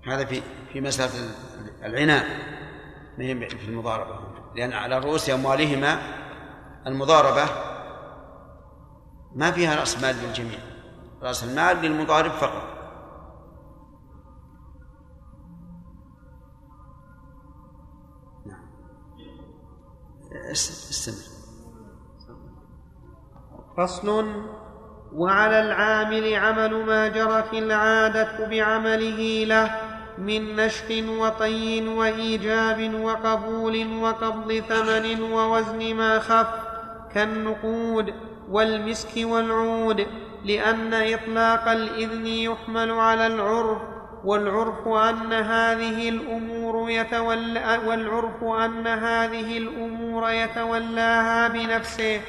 هذا 0.06 0.24
في 0.24 0.42
في 0.72 0.80
مسألة 0.80 1.10
العناء 1.84 2.24
ما 3.18 3.24
هي 3.24 3.48
في 3.48 3.68
المضاربة؟ 3.68 4.18
لأن 4.56 4.72
على 4.72 4.98
رؤوس 4.98 5.30
أموالهما 5.30 5.98
المضاربة 6.86 7.44
ما 9.34 9.50
فيها 9.50 9.76
رأس 9.80 10.02
مال 10.02 10.16
للجميع 10.16 10.58
رأس 11.22 11.44
المال 11.44 11.76
للمضارب 11.76 12.30
فقط. 12.30 12.62
نعم. 18.46 18.66
اس- 20.50 20.90
استمر. 20.90 21.34
فصل 23.76 24.24
وعلى 25.12 25.60
العامل 25.60 26.34
عمل 26.34 26.86
ما 26.86 27.08
جرت 27.08 27.52
العادة 27.54 28.46
بعمله 28.48 29.44
له. 29.44 29.83
من 30.18 30.56
نشر 30.56 31.04
وطي 31.08 31.88
وإيجاب 31.88 32.94
وقبول 33.02 33.96
وقبض 34.02 34.52
ثمن 34.52 35.22
ووزن 35.22 35.94
ما 35.94 36.18
خف 36.18 36.46
كالنقود 37.14 38.14
والمسك 38.50 39.10
والعود 39.16 40.06
لأن 40.44 40.94
إطلاق 40.94 41.68
الإذن 41.68 42.26
يحمل 42.26 42.90
على 42.90 43.26
العرف 43.26 43.78
والعرف 44.24 44.88
أن 44.88 45.32
هذه 45.32 46.08
الأمور 46.08 46.90
يتولى 46.90 47.80
والعرف 47.86 48.44
أن 48.44 48.86
هذه 48.86 49.58
الأمور 49.58 50.30
يتولاها 50.30 51.48
بنفسه. 51.48 52.20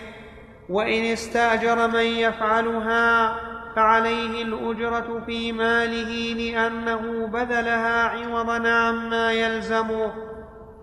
وإن 0.69 1.03
استأجر 1.03 1.87
من 1.87 2.05
يفعلها 2.05 3.35
فعليه 3.75 4.43
الأجرة 4.43 5.23
في 5.25 5.51
ماله 5.51 6.33
لأنه 6.33 7.27
بذلها 7.27 8.03
عوضا 8.03 8.69
عما 8.69 9.31
يلزمه 9.31 10.11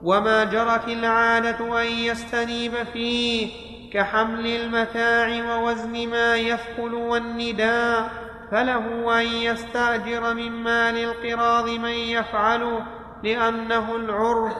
وما 0.02 0.44
جرت 0.44 0.88
العادة 0.88 1.82
أن 1.82 1.86
يستنيب 1.86 2.72
فيه 2.92 3.50
كحمل 3.92 4.46
المتاع 4.46 5.56
ووزن 5.56 6.08
ما 6.08 6.36
يثقل 6.36 6.94
والنداء 6.94 8.10
فله 8.50 9.20
أن 9.20 9.26
يستأجر 9.26 10.34
من 10.34 10.52
مال 10.52 10.96
القراض 10.96 11.68
من 11.68 11.90
يفعله 11.90 12.86
لأنه 13.22 13.96
العرف 13.96 14.52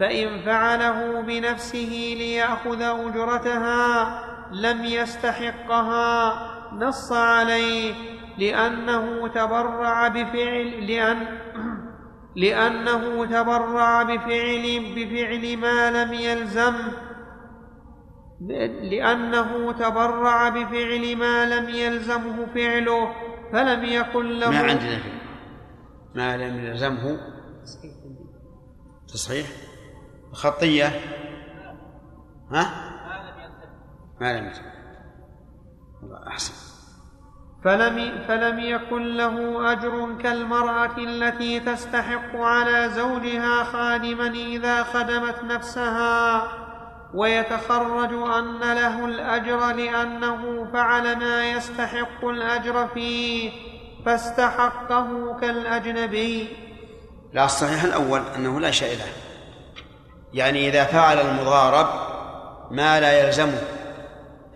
فإن 0.00 0.42
فعله 0.44 1.20
بنفسه 1.20 2.14
ليأخذ 2.18 2.82
أجرتها 2.82 4.22
لم 4.52 4.84
يستحقها. 4.84 6.55
نص 6.72 7.12
عليه 7.12 7.94
لأنه 8.38 9.28
تبرع 9.28 10.08
بفعل 10.08 10.86
لأن 10.86 11.26
لأنه 12.36 13.24
تبرع 13.24 14.02
بفعل 14.02 14.94
بفعل 14.96 15.56
ما 15.56 15.90
لم 15.90 16.12
يلزم 16.12 16.74
لأنه 18.90 19.72
تبرع 19.72 20.48
بفعل 20.48 21.16
ما 21.16 21.44
لم 21.44 21.68
يلزمه 21.68 22.46
فعله 22.54 23.14
فلم 23.52 23.84
يكن 23.84 24.28
له 24.28 24.50
ما 24.50 24.58
عندنا 24.58 24.98
ما 26.14 26.36
لم 26.36 26.64
يلزمه. 26.64 27.18
تصحيح. 29.08 29.46
خطية. 30.32 30.86
ها؟ 32.50 32.92
ما 34.20 34.38
لم 34.38 34.46
يلزم. 34.46 34.75
أحسن. 36.26 36.66
فلم, 37.64 38.24
فلم 38.28 38.60
يكن 38.60 39.16
له 39.16 39.72
أجر 39.72 40.16
كالمرأة 40.22 40.98
التي 40.98 41.60
تستحق 41.60 42.36
على 42.36 42.88
زوجها 42.88 43.64
خادما 43.64 44.26
إذا 44.26 44.82
خدمت 44.82 45.44
نفسها 45.44 46.42
ويتخرج 47.14 48.12
أن 48.12 48.60
له 48.60 49.04
الأجر 49.04 49.72
لأنه 49.72 50.70
فعل 50.72 51.16
ما 51.16 51.50
يستحق 51.50 52.24
الأجر 52.24 52.88
فيه 52.94 53.50
فاستحقه 54.06 55.36
كالأجنبي. 55.40 56.48
لا 57.32 57.44
الصحيح 57.44 57.84
الأول 57.84 58.22
أنه 58.36 58.60
لا 58.60 58.70
شيء 58.70 58.98
له. 58.98 59.12
يعني 60.32 60.68
إذا 60.68 60.84
فعل 60.84 61.18
المضارب 61.18 61.86
ما 62.70 63.00
لا 63.00 63.26
يلزمه 63.26 63.58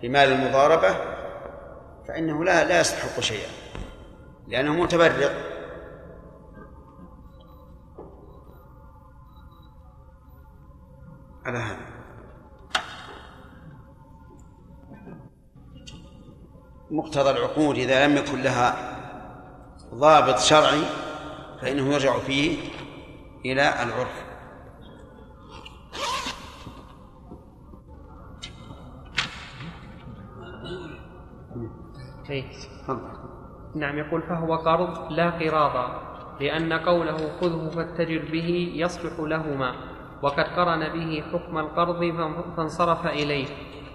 في 0.01 0.09
مال 0.09 0.31
المضاربة 0.31 1.10
فإنه 2.07 2.43
لا 2.43 2.63
لا 2.63 2.79
يستحق 2.79 3.19
شيئا 3.19 3.49
لأنه 4.47 4.73
متبرع 4.73 5.31
على 11.45 11.57
هذا. 11.57 11.91
مقتضى 16.91 17.29
العقود 17.29 17.77
إذا 17.77 18.07
لم 18.07 18.17
يكن 18.17 18.41
لها 18.41 18.97
ضابط 19.93 20.39
شرعي 20.39 20.83
فإنه 21.61 21.93
يرجع 21.93 22.19
فيه 22.19 22.69
إلى 23.45 23.83
العرف. 23.83 24.30
إيه. 32.31 32.43
نعم 33.75 33.97
يقول 33.97 34.21
فهو 34.21 34.55
قرض 34.55 35.11
لا 35.11 35.29
قراضا 35.29 36.11
لأن 36.39 36.73
قوله 36.73 37.17
خذه 37.41 37.69
فاتجر 37.69 38.31
به 38.31 38.73
يصلح 38.75 39.19
لهما 39.19 39.71
وقد 40.21 40.43
قرن 40.43 40.89
به 40.89 41.23
حكم 41.33 41.57
القرض 41.57 42.13
فانصرف 42.57 43.07
إليه. 43.07 43.47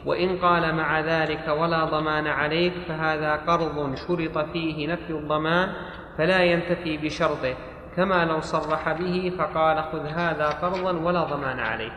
وإن 0.07 0.39
قال 0.39 0.75
مع 0.75 1.01
ذلك 1.01 1.49
ولا 1.49 1.85
ضمان 1.85 2.27
عليك 2.27 2.73
فهذا 2.89 3.37
قرض 3.37 3.95
شرط 3.95 4.39
فيه 4.39 4.93
نفي 4.93 5.11
الضمان 5.11 5.73
فلا 6.19 6.43
ينتفي 6.43 6.97
بشرطه. 6.97 7.57
كما 7.97 8.25
لو 8.25 8.41
صرح 8.41 8.93
به 8.93 9.33
فقال 9.39 9.83
خذ 9.85 10.07
هذا 10.07 10.49
قرضا 10.49 10.93
ولا 10.93 11.25
ضمان 11.25 11.59
عليك. 11.59 11.93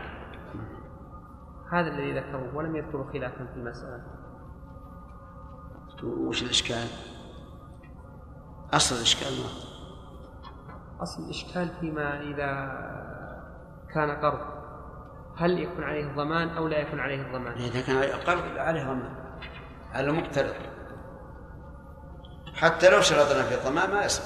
هذا 1.72 1.88
الذي 1.88 2.12
ذكره 2.12 2.56
ولم 2.56 2.76
يذكر 2.76 3.04
خلافا 3.12 3.46
في 3.54 3.56
المسألة. 3.56 4.19
وش 6.04 6.42
الإشكال؟ 6.42 6.88
أصل 8.72 8.96
الإشكال 8.96 9.32
ما 9.42 9.50
أصل 11.02 11.22
الإشكال 11.22 11.68
فيما 11.80 12.20
إذا 12.20 12.50
كان 13.94 14.10
قرض. 14.10 14.40
هل 15.36 15.58
يكون 15.58 15.84
عليه 15.84 16.10
الضمان 16.10 16.48
أو 16.48 16.68
لا 16.68 16.78
يكون 16.78 17.00
عليه 17.00 17.22
الضمان؟ 17.26 17.52
إذا 17.52 17.80
كان 17.80 18.20
قرض 18.20 18.58
عليه 18.58 18.84
ضمان. 18.84 19.14
على 19.92 20.12
مقترض. 20.12 20.54
حتى 22.54 22.90
لو 22.90 23.00
شرطنا 23.00 23.42
في 23.42 23.54
الضمان 23.54 23.90
ما 23.90 24.04
يصح. 24.04 24.24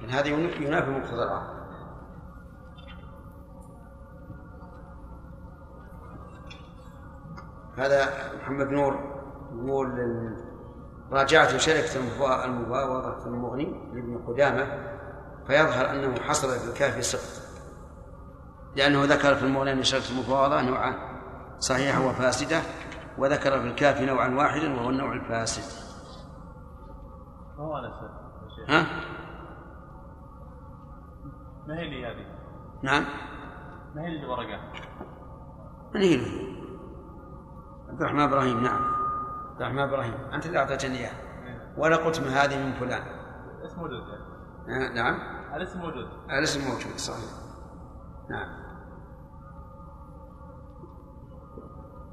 يعني 0.00 0.12
هذا 0.12 0.28
ينافي 0.28 0.90
مقتضى 0.90 1.22
العقد. 1.22 1.60
هذا 7.76 8.08
محمد 8.36 8.66
نور. 8.66 9.09
يقول 9.68 9.90
راجعت 11.12 11.56
شركة 11.56 11.96
المفاوضة 12.44 13.20
في 13.20 13.26
المغني 13.26 13.90
لابن 13.94 14.24
قدامة 14.26 14.66
فيظهر 15.46 15.90
أنه 15.90 16.20
حصل 16.20 16.48
في 16.58 16.70
الكافي 16.70 17.02
سقط 17.02 17.50
لأنه 18.76 19.04
ذكر 19.04 19.34
في 19.34 19.42
المغني 19.42 19.72
أن 19.72 19.82
شركة 19.82 20.10
المفاوضة 20.10 20.62
نوعا 20.62 20.94
صحيحة 21.58 22.06
وفاسدة 22.06 22.60
وذكر 23.18 23.60
في 23.60 23.66
الكافي 23.66 24.06
نوعا 24.06 24.28
واحدا 24.28 24.74
وهو 24.74 24.90
النوع 24.90 25.12
الفاسد 25.12 25.90
هو 27.58 27.74
ها؟ 28.68 28.86
ما 31.66 31.78
هي 31.78 31.90
لي 31.90 32.06
هذه؟ 32.06 32.26
نعم 32.82 33.04
ما 33.94 34.02
هي 34.02 34.06
الورقة؟ 34.06 34.60
من 35.94 36.02
هي 36.02 36.14
عبد 37.88 38.00
الرحمن 38.00 38.20
إبراهيم 38.20 38.62
نعم 38.62 38.99
عبد 39.60 39.72
الرحمن 39.72 39.92
إبراهيم. 39.92 40.14
أنت 40.34 40.46
اللي 40.46 40.58
أعطيتني 40.58 40.98
اياه 40.98 41.12
ولا 41.76 41.96
قلت 41.96 42.20
من 42.20 42.28
هذه 42.28 42.66
من 42.66 42.72
فلان. 42.72 43.02
الاسم 43.60 43.80
موجود 43.80 44.02
يعني. 44.68 44.94
نعم. 44.94 45.18
الاسم 45.56 45.78
موجود. 45.78 46.08
الاسم 46.30 46.60
موجود 46.60 46.96
صحيح. 46.96 47.30
نعم. 48.30 48.48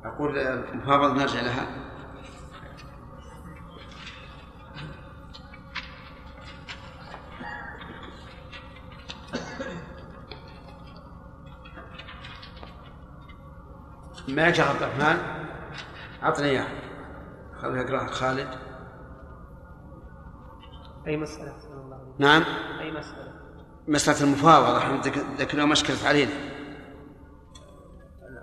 أقول 0.04 0.38
المفاوضة 0.38 1.14
نرجع 1.14 1.42
لها. 1.42 1.68
ما 14.28 14.50
جاء 14.50 14.70
عبد 14.70 14.84
الرحمن؟ 14.84 15.18
أعطني 16.24 16.50
إياه 16.50 16.87
خلينا 17.62 17.84
نقرأ 17.84 18.08
خالد. 18.08 18.48
أي 21.08 21.18
مسألة؟ 21.18 21.56
نعم. 22.20 22.44
أي 22.80 22.92
مسألة؟ 22.92 23.34
مسألة 23.88 24.24
المفاوضة. 24.24 24.78
إحنا 24.78 25.02
ذكرنا 25.38 25.66
مشكلة 25.66 26.08
علينا 26.08 26.32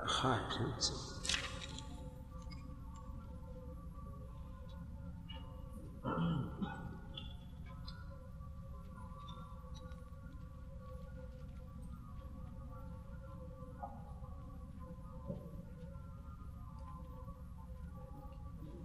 خالد. 0.06 0.74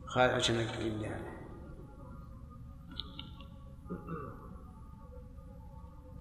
خالد 0.10 0.34
عشان 0.34 0.56
يعني 1.02 1.23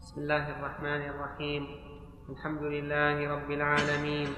بسم 0.01 0.20
الله 0.20 0.44
الرحمن 0.51 1.02
الرحيم. 1.09 1.62
الحمد 2.28 2.62
لله 2.62 3.16
رب 3.35 3.51
العالمين. 3.51 4.28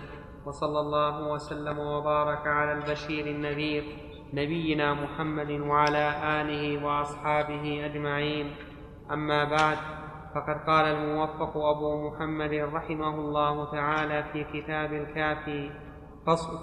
وصلى 0.47 0.81
الله 0.81 1.33
وسلم 1.33 1.79
وبارك 1.79 2.47
على 2.47 2.73
البشير 2.73 3.27
النذير 3.27 3.85
نبينا 4.35 4.95
محمد 4.95 5.51
وعلى 5.51 6.07
آله 6.41 6.85
وأصحابه 6.87 7.87
أجمعين. 7.87 8.55
أما 9.11 9.45
بعد 9.45 9.79
فقد 10.35 10.57
قال 10.67 10.85
الموفق 10.95 11.57
أبو 11.57 11.91
محمد 12.09 12.55
رحمه 12.55 13.15
الله 13.15 13.71
تعالى 13.71 14.19
في 14.33 14.45
كتاب 14.45 14.93
الكافي 14.93 15.71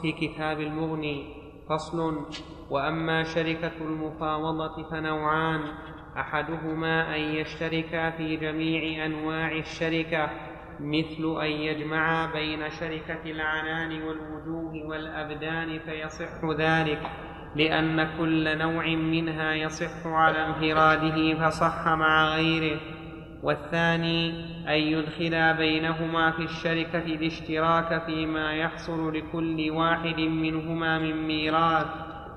في 0.01 0.11
كتاب 0.11 0.59
المغني. 0.59 1.36
فصل 1.69 2.25
وأما 2.69 3.23
شركة 3.23 3.71
المفاوضة 3.81 4.89
فنوعان 4.89 5.61
أحدهما 6.17 7.15
أن 7.15 7.21
يشتركا 7.21 8.09
في 8.09 8.35
جميع 8.37 9.05
أنواع 9.05 9.51
الشركة 9.51 10.29
مثل 10.79 11.41
أن 11.41 11.51
يجمعا 11.51 12.25
بين 12.25 12.69
شركة 12.69 13.31
العنان 13.31 14.01
والوجوه 14.01 14.87
والأبدان 14.87 15.79
فيصح 15.79 16.45
ذلك 16.57 17.01
لأن 17.55 18.17
كل 18.17 18.57
نوع 18.57 18.87
منها 18.87 19.53
يصح 19.53 20.07
على 20.07 20.45
انفراده 20.45 21.49
فصح 21.49 21.87
مع 21.87 22.35
غيره. 22.35 22.79
والثاني 23.43 24.29
أن 24.67 24.79
يدخلا 24.79 25.51
بينهما 25.51 26.31
في 26.31 26.43
الشركة 26.43 27.05
الاشتراك 27.05 28.03
فيما 28.05 28.53
يحصل 28.53 29.15
لكل 29.15 29.71
واحد 29.71 30.19
منهما 30.19 30.99
من 30.99 31.27
ميراث 31.27 31.87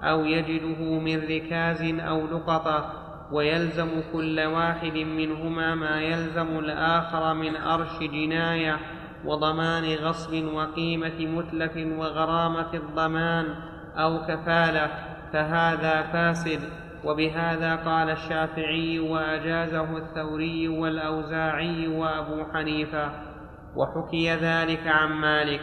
أو 0.03 0.25
يجده 0.25 0.99
من 0.99 1.21
ركاز 1.31 1.83
أو 1.83 2.27
لقطة 2.27 2.93
ويلزم 3.33 3.89
كل 4.13 4.41
واحد 4.41 4.97
منهما 4.97 5.75
ما 5.75 6.01
يلزم 6.01 6.59
الآخر 6.59 7.35
من 7.35 7.57
أرش 7.57 7.99
جناية 8.01 8.79
وضمان 9.25 9.95
غصب 9.95 10.45
وقيمة 10.45 11.19
متلف 11.21 11.77
وغرامة 11.77 12.75
الضمان 12.75 13.47
أو 13.97 14.19
كفالة 14.19 14.91
فهذا 15.33 16.03
فاسد. 16.03 16.61
وبهذا 17.05 17.77
قال 17.77 18.11
الشافعي 18.11 18.99
وأجازه 18.99 19.97
الثوري 19.97 20.69
والأوزاعي 20.69 21.89
وأبو 21.89 22.45
حنيفة 22.53 23.11
وحكي 23.77 24.35
ذلك 24.35 24.87
عن 24.87 25.13
مالك 25.13 25.61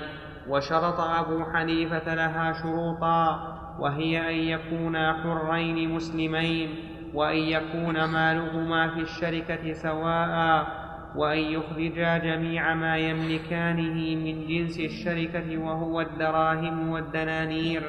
وشرط 0.50 1.00
أبو 1.00 1.44
حنيفة 1.54 2.16
لها 2.16 2.54
شروطا 2.54 3.58
وهي 3.80 4.30
أن 4.30 4.36
يكونا 4.36 5.14
حرين 5.14 5.90
مسلمين 5.90 6.70
وأن 7.14 7.38
يكون 7.38 8.04
مالهما 8.04 8.88
في 8.88 9.00
الشركة 9.00 9.74
سواء 9.74 10.68
وأن 11.16 11.38
يخرجا 11.38 12.18
جميع 12.18 12.74
ما 12.74 12.98
يملكانه 12.98 14.16
من 14.16 14.48
جنس 14.48 14.80
الشركة 14.80 15.58
وهو 15.58 16.02
الدراهم 16.02 16.90
والدنانير. 16.90 17.84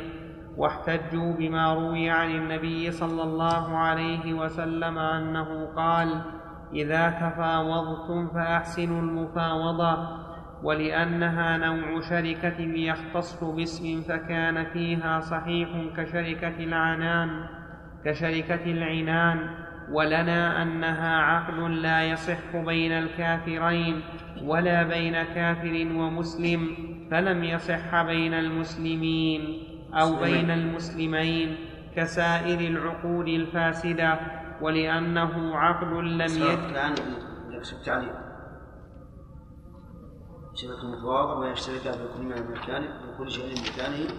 واحتجوا 0.58 1.32
بما 1.38 1.74
روي 1.74 2.10
عن 2.10 2.30
النبي 2.30 2.90
صلى 2.90 3.22
الله 3.22 3.76
عليه 3.76 4.34
وسلم 4.34 4.98
أنه 4.98 5.66
قال 5.76 6.22
إذا 6.74 7.10
تفاوضتم 7.10 8.28
فأحسنوا 8.28 9.00
المفاوضة 9.00 10.08
ولأنها 10.62 11.56
نوع 11.56 12.00
شركة 12.00 12.60
يختص 12.60 13.44
باسم 13.44 14.00
فكان 14.00 14.64
فيها 14.64 15.20
صحيح 15.20 15.68
كشركة 15.96 16.64
العنان 16.64 17.46
كشركة 18.04 18.64
العنان 18.64 19.50
ولنا 19.92 20.62
أنها 20.62 21.16
عقد 21.16 21.58
لا 21.58 22.04
يصح 22.04 22.56
بين 22.56 22.92
الكافرين 22.92 24.00
ولا 24.44 24.82
بين 24.82 25.22
كافر 25.22 25.88
ومسلم 25.94 26.68
فلم 27.10 27.44
يصح 27.44 28.02
بين 28.02 28.34
المسلمين. 28.34 29.68
أو 29.94 30.16
بين 30.16 30.50
المسلمين 30.50 31.56
كسائر 31.96 32.60
العقود 32.60 33.28
الفاسدة 33.28 34.20
ولأنه 34.60 35.56
عقد 35.56 35.92
لم 35.92 36.20
يجد 36.20 36.58
الآن 36.58 36.94
تعليق. 37.84 38.14
شبكة 40.54 40.82
المتواضع 40.82 41.32
ويشترك 41.32 41.88
بكل 41.88 42.22
ما 42.22 42.40
بمكانه 42.40 43.12
بكل 43.12 43.30
شيء 43.30 43.54
بمكانه 43.54 44.10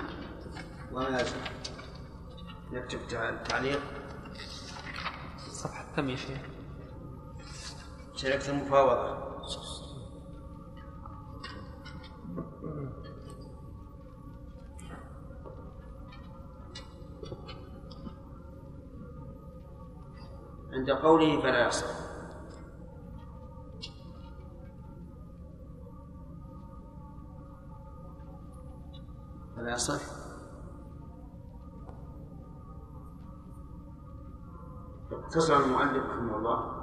وما 0.92 1.04
يلزم 1.04 1.38
نكتب 2.72 3.00
تعليق. 3.50 3.80
صفحة 5.38 5.86
كم 5.96 6.10
يا 6.10 6.16
شيخ؟ 6.16 6.40
شركة 8.16 8.52
المفاوضة. 8.52 9.30
عند 20.74 20.90
قوله 20.92 21.42
فلا 21.42 21.68
يصح. 21.68 21.88
فلا 29.56 29.72
يصح. 29.72 30.02
اقتصر 35.12 35.58
المؤلف 35.58 36.06
رحمه 36.06 36.36
الله. 36.38 36.80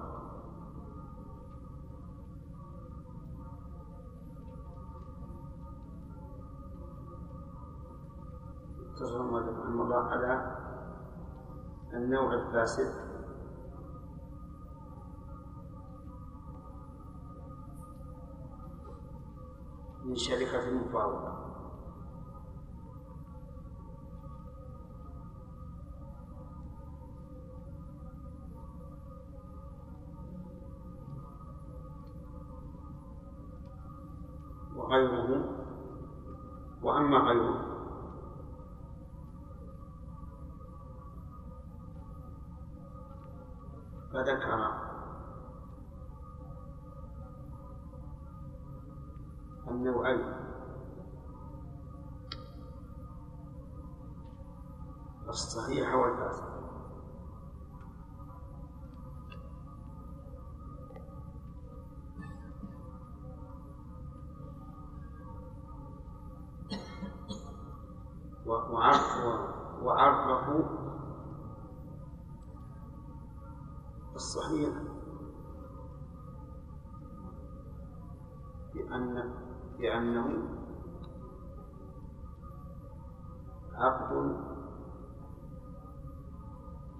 اقتصر 8.86 9.20
المؤلف 9.20 9.58
رحمه 9.58 9.82
الله 9.82 10.02
على 10.02 10.56
النوع 11.92 12.34
الفاسد. 12.34 13.05
من 20.06 20.16
شركة 20.16 20.68
المفاوضة 20.68 21.46
وغيره 34.76 35.44
وأما 36.82 37.18
غيره. 37.18 37.76
فذكر 44.12 44.85
النوعين. 49.68 50.46
الصحيح 55.28 55.94
والفاسد 55.94 56.56
وعرفوا 69.82 70.64
الصحيح. 74.14 74.74
بأن 78.74 79.45
لأنه 79.78 80.56
عقد 83.74 84.36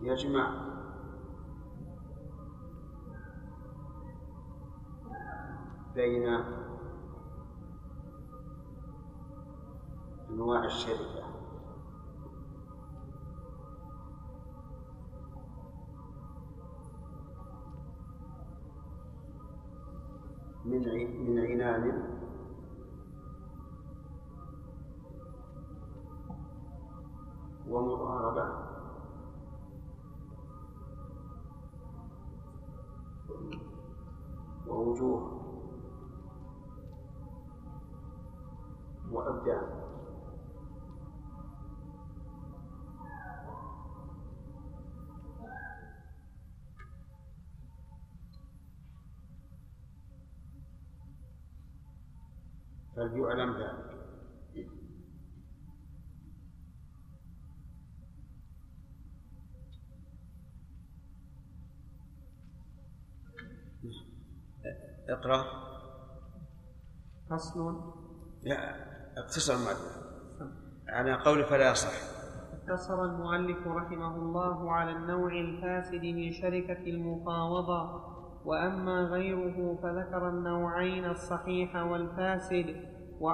يجمع 0.00 0.66
بين 5.94 6.28
أنواع 10.30 10.64
الشركة. 10.64 11.26
من 20.64 20.82
من 21.36 21.62
عنان 21.62 22.15
ومضاربة. 27.76 28.46
ووجوه. 34.66 35.20
وأبدان. 39.12 39.66
فليعلم 52.96 53.52
ذلك. 53.56 53.75
اقرأ 65.16 65.44
فصل. 67.30 67.94
لا 68.42 68.74
اقتصر 69.18 69.54
المؤلف 69.54 69.96
على 70.88 71.14
قول 71.14 71.44
فلا 71.44 71.70
يصح. 71.70 72.16
اقتصر 72.52 73.04
المؤلف 73.04 73.66
رحمه 73.66 74.16
الله 74.16 74.72
على 74.72 74.92
النوع 74.92 75.32
الفاسد 75.32 76.02
من 76.02 76.32
شركة 76.32 76.82
المفاوضة 76.86 78.16
وأما 78.44 79.00
غيره 79.00 79.78
فذكر 79.82 80.28
النوعين 80.28 81.04
الصحيح 81.04 81.76
والفاسد 81.76 82.76
و 83.20 83.32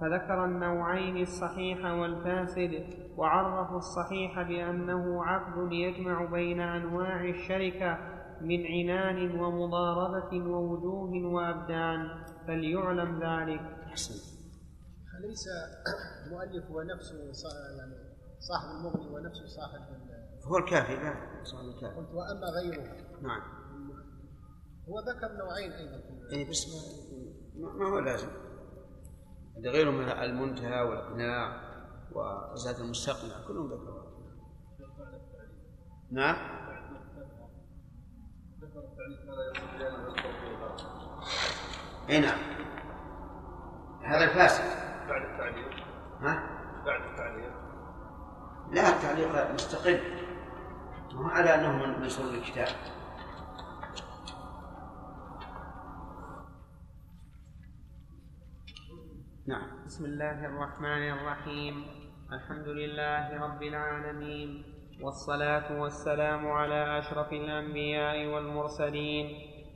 فذكر 0.00 0.44
النوعين 0.44 1.16
الصحيح 1.16 1.84
والفاسد 1.84 2.84
وعرفوا 3.16 3.76
الصحيح 3.76 4.42
بأنه 4.42 5.24
عقد 5.24 5.72
يجمع 5.72 6.24
بين 6.24 6.60
أنواع 6.60 7.24
الشركة 7.24 7.98
من 8.40 8.66
عنان 8.66 9.40
ومضاربة 9.40 10.50
ووجوه 10.50 11.32
وأبدان 11.32 12.24
فليعلم 12.46 13.22
ذلك. 13.22 13.60
أحسن 13.86 14.14
أليس 15.18 15.44
المؤلف 16.26 16.70
هو 16.70 16.82
نفسه 16.82 17.16
يعني 17.78 17.94
صاحب 18.38 18.68
المغني 18.76 19.14
ونفسه 19.14 19.46
صاحب 19.46 19.80
هو 20.44 20.58
الكافي 20.58 20.94
لا 20.94 21.44
صاحب 21.44 21.64
الكافي. 21.64 21.96
قلت 21.96 22.08
وأما 22.08 22.46
غيره. 22.60 22.82
نعم. 23.22 23.42
هو 24.88 25.00
ذكر 25.00 25.32
نوعين 25.38 25.72
أيضا. 25.72 25.98
في 26.30 26.36
اي 26.36 26.50
بس 26.50 26.66
ما, 27.56 27.72
ما 27.72 27.88
هو 27.88 27.98
لازم. 27.98 28.28
غيره 29.64 29.90
من 29.90 30.08
المنتهى 30.08 30.82
والاقناع 30.82 31.68
وزاد 32.12 32.76
المستقنع 32.76 33.46
كلهم 33.48 33.66
ذكروا. 33.66 34.08
نعم. 36.10 36.67
اي 42.10 42.20
نعم. 42.20 42.38
هذا 44.02 44.24
الفاسد. 44.24 44.64
بعد 45.08 45.22
التعليق. 45.22 45.86
ها؟ 46.20 46.42
بعد 46.86 47.00
التعليق. 47.10 47.52
لا 48.70 48.88
التعليق 48.88 49.52
مستقل. 49.52 50.00
مو 51.12 51.28
على 51.28 51.54
أنه 51.54 51.98
من 51.98 52.08
سور 52.08 52.34
الكتاب. 52.34 52.68
نعم. 59.46 59.84
بسم 59.86 60.04
الله 60.04 60.46
الرحمن 60.46 61.12
الرحيم. 61.12 61.86
الحمد 62.32 62.68
لله 62.68 63.44
رب 63.44 63.62
العالمين. 63.62 64.77
والصلاة 65.02 65.80
والسلام 65.80 66.48
على 66.48 66.98
أشرف 66.98 67.32
الأنبياء 67.32 68.26
والمرسلين 68.26 69.26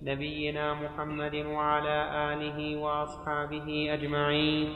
نبينا 0.03 0.75
محمد 0.75 1.35
وعلى 1.35 1.99
آله 2.33 2.77
وأصحابه 2.77 3.95
أجمعين. 3.95 4.69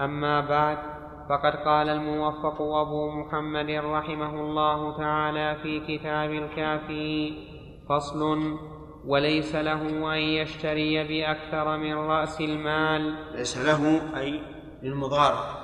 أما 0.00 0.40
بعد 0.40 0.78
فقد 1.28 1.52
قال 1.64 1.88
الموفق 1.88 2.62
أبو 2.62 3.10
محمد 3.10 3.70
رحمه 3.70 4.40
الله 4.40 4.96
تعالى 4.96 5.56
في 5.62 5.80
كتاب 5.80 6.30
الكافي 6.30 7.32
فصل 7.88 8.58
وليس 9.06 9.54
له 9.54 10.14
أن 10.14 10.18
يشتري 10.18 11.04
بأكثر 11.08 11.76
من 11.76 11.94
رأس 11.94 12.40
المال. 12.40 13.14
ليس 13.34 13.58
له 13.58 14.00
أي 14.20 14.40
للمضاربه 14.82 15.57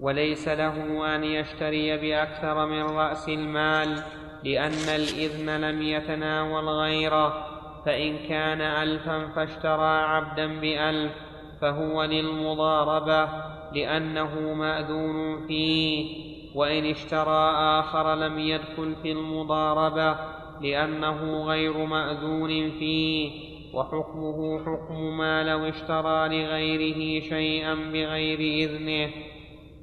وليس 0.00 0.48
له 0.48 1.06
أن 1.16 1.24
يشتري 1.24 1.96
بأكثر 1.96 2.66
من 2.66 2.82
رأس 2.82 3.28
المال 3.28 4.02
لأن 4.44 4.88
الإذن 4.96 5.60
لم 5.60 5.82
يتناول 5.82 6.68
غيره 6.68 7.46
فإن 7.86 8.18
كان 8.28 8.60
ألفا 8.60 9.26
فاشترى 9.26 9.98
عبدا 9.98 10.60
بألف 10.60 11.12
فهو 11.60 12.04
للمضاربة 12.04 13.28
لأنه 13.72 14.54
مأذون 14.54 15.46
فيه 15.46 16.26
وإن 16.54 16.84
اشترى 16.84 17.50
آخر 17.80 18.14
لم 18.14 18.38
يدخل 18.38 18.94
في 19.02 19.12
المضاربة 19.12 20.16
لأنه 20.60 21.44
غير 21.44 21.84
مأذون 21.84 22.70
فيه 22.70 23.30
وحكمه 23.74 24.58
حكم 24.58 25.18
ما 25.18 25.42
لو 25.44 25.64
اشترى 25.64 26.28
لغيره 26.28 27.28
شيئا 27.28 27.74
بغير 27.74 28.38
إذنه. 28.38 29.10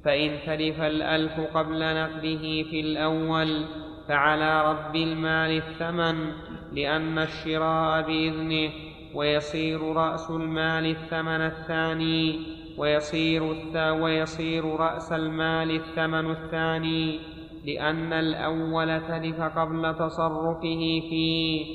فإن 0.04 0.38
تلف 0.46 0.80
الألف 0.80 1.40
قبل 1.54 1.78
نقده 1.78 2.62
في 2.70 2.80
الأول 2.80 3.64
فعلى 4.08 4.70
رب 4.72 4.96
المال 4.96 5.56
الثمن 5.56 6.32
لأن 6.72 7.18
الشراء 7.18 8.02
بإذنه 8.02 8.70
ويصير 9.14 9.92
رأس 9.92 10.30
المال 10.30 10.86
الثمن 10.86 11.40
الثاني 11.40 12.40
ويصير 12.78 13.42
ويصير 13.76 14.64
رأس 14.64 15.12
المال 15.12 15.70
الثمن 15.70 16.30
الثاني 16.30 17.18
لأن 17.66 18.12
الأول 18.12 19.00
تلف 19.00 19.40
قبل 19.40 19.94
تصرفه 19.94 21.00
فيه 21.10 21.66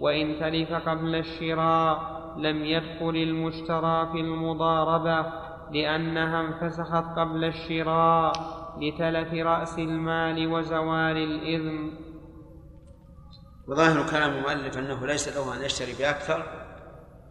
وإن 0.00 0.36
تلف 0.40 0.72
قبل 0.72 1.14
الشراء 1.14 2.20
لم 2.38 2.64
يدخل 2.64 3.16
المشترى 3.16 4.08
في 4.12 4.20
المضاربة. 4.20 5.49
لأنها 5.72 6.40
انفسخت 6.40 7.18
قبل 7.18 7.44
الشراء 7.44 8.32
لتلف 8.78 9.32
رأس 9.32 9.78
المال 9.78 10.52
وزوال 10.52 11.16
الإذن. 11.16 11.92
وظاهر 13.68 14.10
كلام 14.10 14.32
المؤلف 14.32 14.78
أنه 14.78 15.06
ليس 15.06 15.36
له 15.36 15.56
أن 15.56 15.62
يشتري 15.62 15.92
بأكثر 15.98 16.42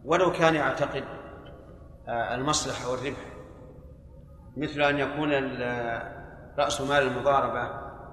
ولو 0.06 0.32
كان 0.32 0.56
يعتقد 0.56 1.04
آه، 2.08 2.36
المصلحة 2.36 2.92
والربح. 2.92 3.26
مثل 4.58 4.82
أن 4.82 5.00
يكون 5.00 5.32
رأس 6.60 6.82
مال 6.82 7.04
المضاربة 7.04 7.70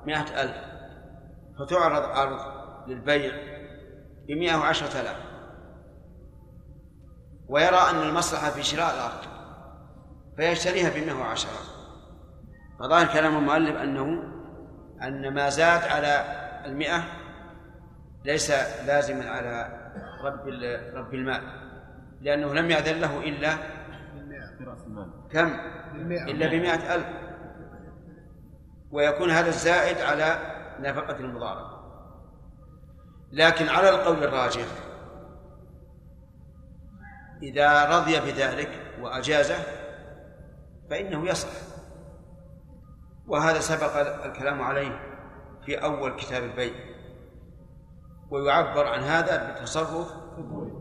مئة 0.06 0.42
ألف 0.42 0.56
فتعرض 1.58 2.02
عرض 2.02 2.40
للبيع 2.88 3.32
بمئة 4.28 4.56
وعشرة 4.56 5.00
آلاف. 5.00 5.16
ويرى 7.48 7.76
أن 7.90 8.08
المصلحة 8.08 8.50
في 8.50 8.62
شراء 8.62 8.94
الأرض. 8.94 9.35
فيشتريها 10.36 10.90
بمئة 10.90 11.14
وعشرة 11.14 11.58
فظاهر 12.78 13.06
كلام 13.06 13.36
المؤلف 13.36 13.76
أنه 13.76 14.22
أن 15.02 15.34
ما 15.34 15.48
زاد 15.48 15.82
على 15.82 16.24
المئة 16.64 17.04
ليس 18.24 18.50
لازما 18.86 19.30
على 19.30 19.68
رب 20.24 20.48
رب 20.94 21.14
المال 21.14 21.42
لأنه 22.20 22.54
لم 22.54 22.70
يأذن 22.70 23.00
له 23.00 23.18
إلا 23.18 23.56
كم؟ 25.32 25.60
إلا 26.10 26.46
بمئة 26.46 26.94
ألف. 26.94 27.06
ويكون 28.90 29.30
هذا 29.30 29.48
الزائد 29.48 29.98
على 29.98 30.38
نفقة 30.80 31.16
المضاربة 31.20 31.76
لكن 33.32 33.68
على 33.68 33.90
القول 33.90 34.24
الراجح 34.24 34.66
إذا 37.42 37.98
رضي 37.98 38.20
بذلك 38.20 38.68
وأجازه 39.00 39.56
فإنه 40.90 41.28
يصح. 41.28 41.48
وهذا 43.28 43.58
سبق 43.58 43.96
الكلام 44.26 44.62
عليه 44.62 44.98
في 45.64 45.74
أول 45.84 46.10
كتاب 46.16 46.42
البيع 46.42 46.74
ويعبر 48.30 48.86
عن 48.86 49.00
هذا 49.00 49.46
بالتصرف 49.46 50.12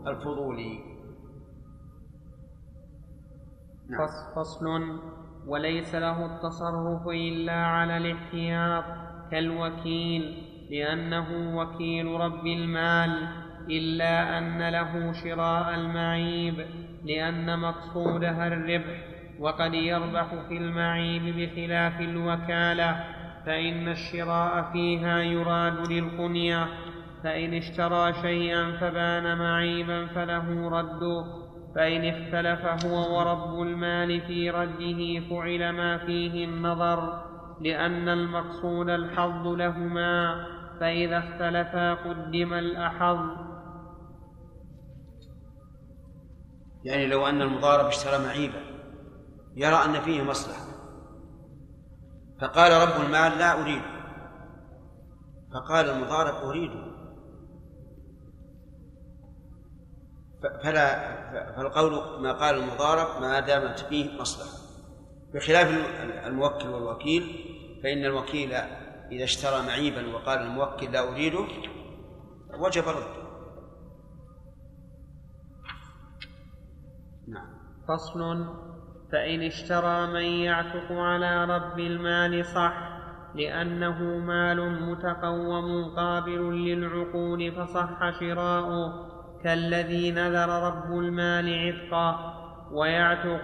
الفضولي. 0.06 0.78
نعم. 3.88 4.06
فص- 4.06 4.34
فصل. 4.36 4.66
وليس 5.46 5.94
له 5.94 6.26
التصرف 6.26 7.08
إلا 7.08 7.52
على 7.66 7.96
الاحتياط. 7.96 8.84
كالوكيل 9.30 10.42
لأنه 10.70 11.56
وكيل 11.58 12.06
رب 12.06 12.46
المال. 12.46 13.28
إلا 13.70 14.38
أن 14.38 14.68
له 14.68 15.12
شراء 15.12 15.74
المعيب 15.74 16.66
لأن 17.04 17.58
مقصودها 17.58 18.46
الربح. 18.46 19.15
وقد 19.40 19.74
يربح 19.74 20.34
في 20.48 20.56
المعيب 20.56 21.22
بخلاف 21.22 22.00
الوكالة 22.00 23.04
فإن 23.46 23.88
الشراء 23.88 24.72
فيها 24.72 25.18
يراد 25.18 25.92
للقنية 25.92 26.66
فإن 27.24 27.54
اشترى 27.54 28.12
شيئا 28.22 28.76
فبان 28.80 29.38
معيبا 29.38 30.06
فله 30.06 30.68
رده 30.68 31.24
فإن 31.74 32.04
اختلف 32.04 32.84
هو 32.86 33.18
ورب 33.18 33.62
المال 33.62 34.20
في 34.20 34.50
رده 34.50 35.28
فعل 35.30 35.70
ما 35.70 35.98
فيه 35.98 36.44
النظر 36.44 37.22
لأن 37.60 38.08
المقصود 38.08 38.88
الحظ 38.88 39.46
لهما 39.46 40.46
فإذا 40.80 41.18
اختلفا 41.18 41.94
قدم 41.94 42.54
الأحظ. 42.54 43.18
يعني 46.84 47.06
لو 47.06 47.26
أن 47.26 47.42
المضارب 47.42 47.86
اشترى 47.86 48.18
معيبا. 48.26 48.75
يرى 49.56 49.84
أن 49.84 50.00
فيه 50.00 50.22
مصلحة. 50.22 50.66
فقال 52.40 52.72
رب 52.72 53.04
المال 53.04 53.38
لا 53.38 53.62
أريد. 53.62 53.82
فقال 55.54 55.90
المضارب 55.90 56.34
أريده 56.34 56.96
فلا 60.62 61.16
فالقول 61.56 62.22
ما 62.22 62.32
قال 62.32 62.54
المضارب 62.54 63.22
ما 63.22 63.40
دامت 63.40 63.78
فيه 63.78 64.20
مصلحة. 64.20 64.66
بخلاف 65.34 65.68
الموكل 66.26 66.68
والوكيل 66.68 67.22
فإن 67.82 68.04
الوكيل 68.04 68.52
إذا 69.12 69.24
اشترى 69.24 69.62
معيبا 69.62 70.14
وقال 70.14 70.38
الموكل 70.38 70.92
لا 70.92 71.12
أريده 71.12 71.46
وجب 72.58 72.88
الرد 72.88 73.26
نعم. 77.28 77.56
فصل 77.88 78.46
فإن 79.12 79.42
اشترى 79.42 80.06
من 80.06 80.24
يعتق 80.24 80.92
على 80.92 81.44
رب 81.44 81.78
المال 81.78 82.44
صح 82.44 82.96
لأنه 83.34 84.02
مال 84.18 84.82
متقوم 84.82 85.94
قابل 85.96 86.40
للعقول 86.54 87.52
فصح 87.52 88.20
شراؤه 88.20 89.06
كالذي 89.44 90.10
نذر 90.10 90.48
رب 90.48 90.98
المال 90.98 91.54
عتقا 91.54 92.34
ويعتق 92.72 93.40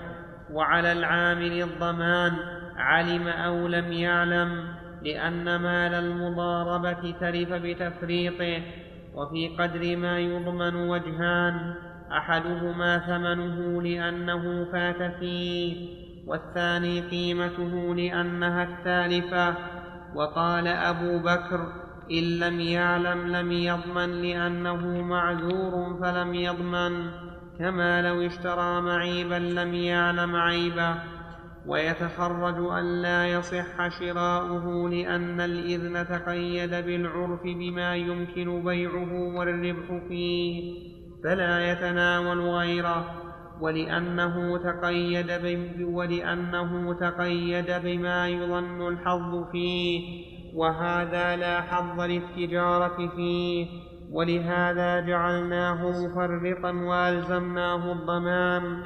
وعلى 0.52 0.92
العامل 0.92 1.62
الضمان 1.62 2.32
علم 2.76 3.28
أو 3.28 3.66
لم 3.66 3.92
يعلم 3.92 4.74
لأن 5.02 5.44
مال 5.56 5.94
المضاربة 5.94 7.14
تلف 7.20 7.52
بتفريطه 7.52 8.62
وفي 9.14 9.48
قدر 9.58 9.96
ما 9.96 10.18
يضمن 10.18 10.74
وجهان. 10.74 11.74
أحدهما 12.18 12.98
ثمنه 12.98 13.82
لأنه 13.82 14.64
فات 14.72 15.14
فيه 15.20 16.02
والثاني 16.26 17.00
قيمته 17.00 17.94
لأنها 17.94 18.62
التالفه 18.62 19.54
وقال 20.14 20.66
أبو 20.66 21.18
بكر 21.18 21.72
إن 22.10 22.38
لم 22.38 22.60
يعلم 22.60 23.26
لم 23.26 23.52
يضمن 23.52 24.22
لأنه 24.22 25.02
معذور 25.02 25.98
فلم 26.02 26.34
يضمن 26.34 27.10
كما 27.58 28.02
لو 28.02 28.26
اشترى 28.26 28.80
معيبا 28.80 29.34
لم 29.34 29.74
يعلم 29.74 30.36
عيبه. 30.36 30.94
ويتخرج 31.66 32.78
أن 32.78 33.02
لا 33.02 33.26
يصح 33.26 33.88
شراؤه 34.00 34.88
لأن 34.90 35.40
الإذن 35.40 36.06
تقيد 36.08 36.70
بالعرف 36.70 37.42
بما 37.42 37.96
يمكن 37.96 38.64
بيعه 38.64 39.12
والربح 39.36 40.06
فيه. 40.08 40.91
فلا 41.24 41.72
يتناول 41.72 42.40
غيره 42.40 43.04
ولأنه 43.60 44.58
تقيد 44.58 45.30
ولأنه 45.82 46.94
تقيد 46.94 47.66
بما 47.84 48.28
يظن 48.28 48.88
الحظ 48.88 49.50
فيه 49.52 50.24
وهذا 50.54 51.36
لا 51.36 51.60
حظ 51.60 52.00
للتجارة 52.00 53.08
فيه 53.16 53.66
ولهذا 54.10 55.00
جعلناه 55.00 55.90
مفرطا 55.90 56.72
وألزمناه 56.72 57.92
الضمان. 57.92 58.82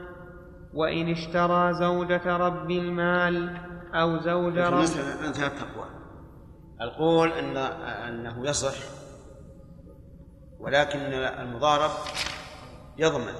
وإن 0.76 1.08
اشترى 1.08 1.72
زوجة 1.72 2.36
رب 2.36 2.70
المال 2.70 3.56
أو 3.94 4.18
زوج 4.18 4.58
رب 4.58 4.74
المسألة 4.74 5.28
انتهى 5.28 5.46
التقوى 5.46 5.86
القول 6.80 7.32
أن 7.32 7.56
أنه 8.08 8.48
يصح 8.48 9.05
ولكن 10.66 10.98
المضارب 11.14 11.90
يضمن 12.98 13.34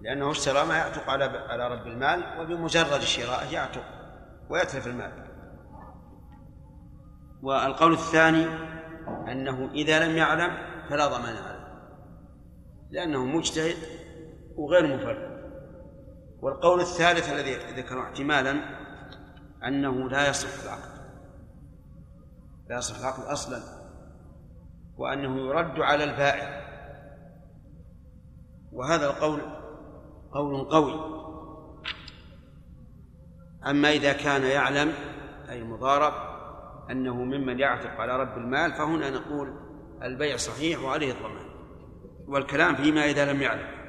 لأنه 0.00 0.30
اشترى 0.30 0.64
ما 0.64 0.76
يعتق 0.76 1.10
على 1.10 1.24
على 1.24 1.68
رب 1.68 1.86
المال 1.86 2.40
وبمجرد 2.40 3.00
شرائه 3.00 3.52
يعتق 3.52 3.84
ويتلف 4.50 4.86
المال. 4.86 5.12
والقول 7.42 7.92
الثاني 7.92 8.46
أنه 9.32 9.70
إذا 9.74 10.06
لم 10.06 10.16
يعلم 10.16 10.58
فلا 10.88 11.06
ضمان 11.06 11.36
عليه 11.36 11.62
لأنه 12.90 13.24
مجتهد 13.24 13.76
وغير 14.56 14.96
مفرد 14.96 15.32
والقول 16.40 16.80
الثالث 16.80 17.32
الذي 17.32 17.54
ذكره 17.54 18.02
احتمالا 18.02 18.60
أنه 19.64 20.10
لا 20.10 20.28
يصح 20.28 20.62
العقد 20.64 20.92
لا 22.68 22.76
يصح 22.78 22.98
العقد 22.98 23.24
أصلا. 23.24 23.81
وأنه 25.02 25.40
يرد 25.40 25.80
على 25.80 26.04
البائع 26.04 26.62
وهذا 28.72 29.06
القول 29.06 29.40
قول 30.32 30.64
قوي. 30.64 30.94
أما 33.66 33.90
إذا 33.90 34.12
كان 34.12 34.42
يعلم 34.42 34.92
أي 35.50 35.58
المضارب 35.58 36.12
أنه 36.90 37.14
ممن 37.14 37.58
يعتق 37.58 37.90
على 37.90 38.16
رب 38.16 38.38
المال 38.38 38.72
فهنا 38.72 39.10
نقول 39.10 39.54
البيع 40.02 40.36
صحيح 40.36 40.82
وعليه 40.82 41.12
الضمان. 41.12 41.46
والكلام 42.28 42.74
فيما 42.74 43.04
إذا 43.04 43.32
لم 43.32 43.42
يعلم. 43.42 43.82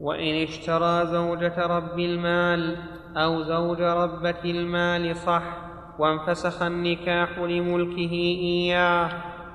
وإن 0.00 0.42
اشترى 0.42 1.06
زوجة 1.06 1.66
رب 1.66 1.98
المال 1.98 2.76
أو 3.16 3.42
زوج 3.42 3.80
ربة 3.80 4.44
المال 4.44 5.16
صح. 5.16 5.63
وانفسخ 5.98 6.62
النكاح 6.62 7.38
لملكه 7.38 8.12
إياه 8.40 9.08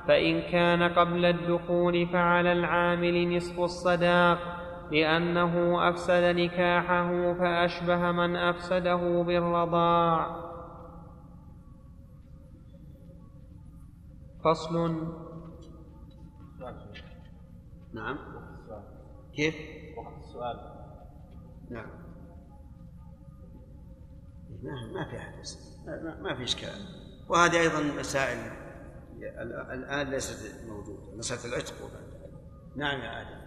فإن 0.07 0.41
كان 0.41 0.83
قبل 0.83 1.25
الدخول 1.25 2.07
فعلى 2.07 2.51
العامل 2.51 3.35
نصف 3.37 3.59
الصداق 3.59 4.39
لأنه 4.91 5.89
أفسد 5.89 6.23
نكاحه 6.35 7.33
فأشبه 7.33 8.11
من 8.11 8.35
أفسده 8.35 9.23
بالرضاع. 9.23 10.49
فصل. 14.43 14.95
نعم. 17.93 18.17
كيف؟ 19.35 19.55
وقت 19.97 20.17
السؤال. 20.17 20.59
نعم. 21.69 22.08
ما 24.63 24.71
ما 24.93 25.05
في 25.09 25.17
أحد 25.17 25.33
ما, 25.85 26.15
ما 26.21 26.35
في 26.35 26.43
إشكال. 26.43 26.85
وهذه 27.29 27.59
أيضا 27.59 27.81
مسائل 27.99 28.37
ال- 29.17 29.53
الآن 29.53 30.07
ليست 30.09 30.65
موجودة 30.67 31.15
مسألة 31.17 31.45
العتق 31.53 31.73
نعم 32.75 32.99
يا 32.99 33.21
آدم. 33.21 33.39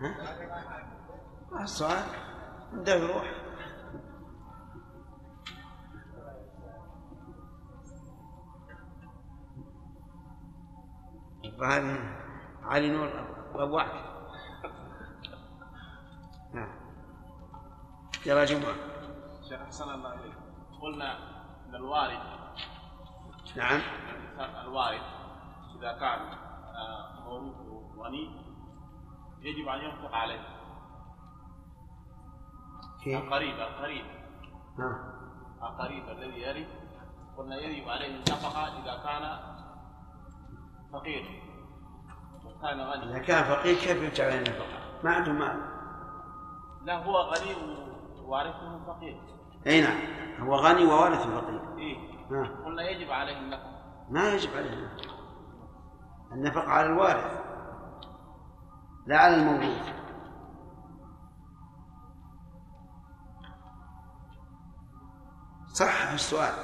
ها؟ 0.00 1.62
السؤال 1.62 2.04
ده 2.84 2.94
يروح 2.94 3.32
فهل 11.60 11.98
علي 12.62 12.90
نور 12.90 13.08
روعت 13.54 14.11
يلا 18.26 18.44
جمعة 18.44 18.74
شيخ 19.48 19.60
أحسن 19.60 19.90
الله 19.90 20.14
إليك. 20.14 20.34
قلنا 20.82 21.18
إن 21.68 21.74
الوارث 21.74 22.20
نعم. 23.56 23.80
الوارث 24.64 25.02
إذا 25.78 25.92
كان 25.92 26.20
آه، 26.74 27.20
موروثه 27.24 27.94
غني 27.98 28.30
يجب 29.40 29.68
أن 29.68 29.78
ينفق 29.78 30.14
عليه. 30.14 30.40
كيف؟ 33.04 33.22
القريب 33.22 33.54
القريب. 33.54 34.04
ها. 34.78 35.12
القريب 35.62 36.08
الذي 36.08 36.40
يرث 36.40 36.68
قلنا 37.38 37.56
يجب 37.56 37.88
عليه 37.88 38.16
النفقة 38.16 38.82
إذا 38.82 39.02
كان 39.02 39.38
فقير. 40.92 41.42
وكان 42.44 42.80
غني. 42.80 43.04
إذا 43.04 43.18
كان 43.18 43.44
فقير 43.44 43.74
كيف 43.74 44.02
يرجع 44.02 44.24
عليه 44.24 44.38
النفقة؟ 44.38 45.00
ما 45.04 45.14
عنده 45.14 45.32
مال. 45.32 45.72
لا 46.84 47.04
هو 47.04 47.16
غني 47.16 47.81
ووارثه 48.24 48.84
فقير. 48.86 49.22
أي 49.66 49.80
نعم. 49.80 49.98
هو 50.48 50.54
غني 50.54 50.84
ووارث 50.84 51.26
فقير. 51.26 51.62
ها. 52.30 52.64
قلنا 52.64 52.82
يجب 52.82 53.10
عليه 53.10 53.38
النفقه 53.38 53.82
ما 54.10 54.28
يجب 54.28 54.56
عليه 54.56 54.72
النفقة 54.72 55.12
النفقة 56.32 56.68
على 56.68 56.86
الوارث. 56.86 57.42
لا 59.06 59.18
على 59.18 59.34
الموروث 59.36 59.92
صح 65.72 66.12
السؤال. 66.12 66.54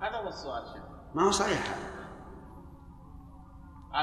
هذا 0.00 0.16
هو 0.16 0.28
السؤال 0.28 0.66
شيخ. 0.72 0.82
ما 1.14 1.22
هو 1.22 1.30
صحيح 1.30 1.58
هذا؟ 1.58 1.94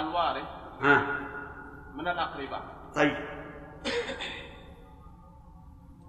الوارث 0.01 0.47
ها. 0.81 1.19
من 1.95 2.07
الأقرباء. 2.07 2.61
طيب. 2.95 3.41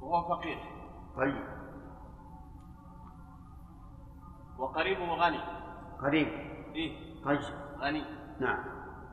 وهو 0.03 0.37
فقير. 0.37 0.59
طيب. 1.17 1.45
وقريبه 4.59 5.15
غني 5.15 5.41
قريب. 6.01 6.29
إيه. 6.75 7.23
طيب. 7.25 7.41
غني. 7.81 8.05
نعم. 8.41 8.65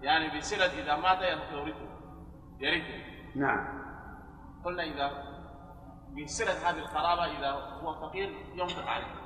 يعني 0.02 0.38
بصلة 0.38 0.66
إذا 0.66 0.95
مات 0.95 1.22
يورثه 1.52 1.90
يرثه 2.60 3.10
نعم. 3.36 3.80
قلنا 4.66 4.84
إذا 4.84 5.11
بصلة 6.24 6.70
هذه 6.70 6.78
القرابة 6.78 7.26
إذا 7.26 7.52
هو 7.52 7.94
فقير 7.94 8.30
ينفق 8.53 8.88
عليه. 8.88 9.20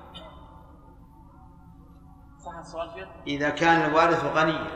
صح 2.45 2.57
السؤال 2.57 2.90
فيه؟ 2.90 3.07
إذا 3.27 3.49
كان 3.49 3.90
الوارث 3.90 4.26
غنيا 4.26 4.68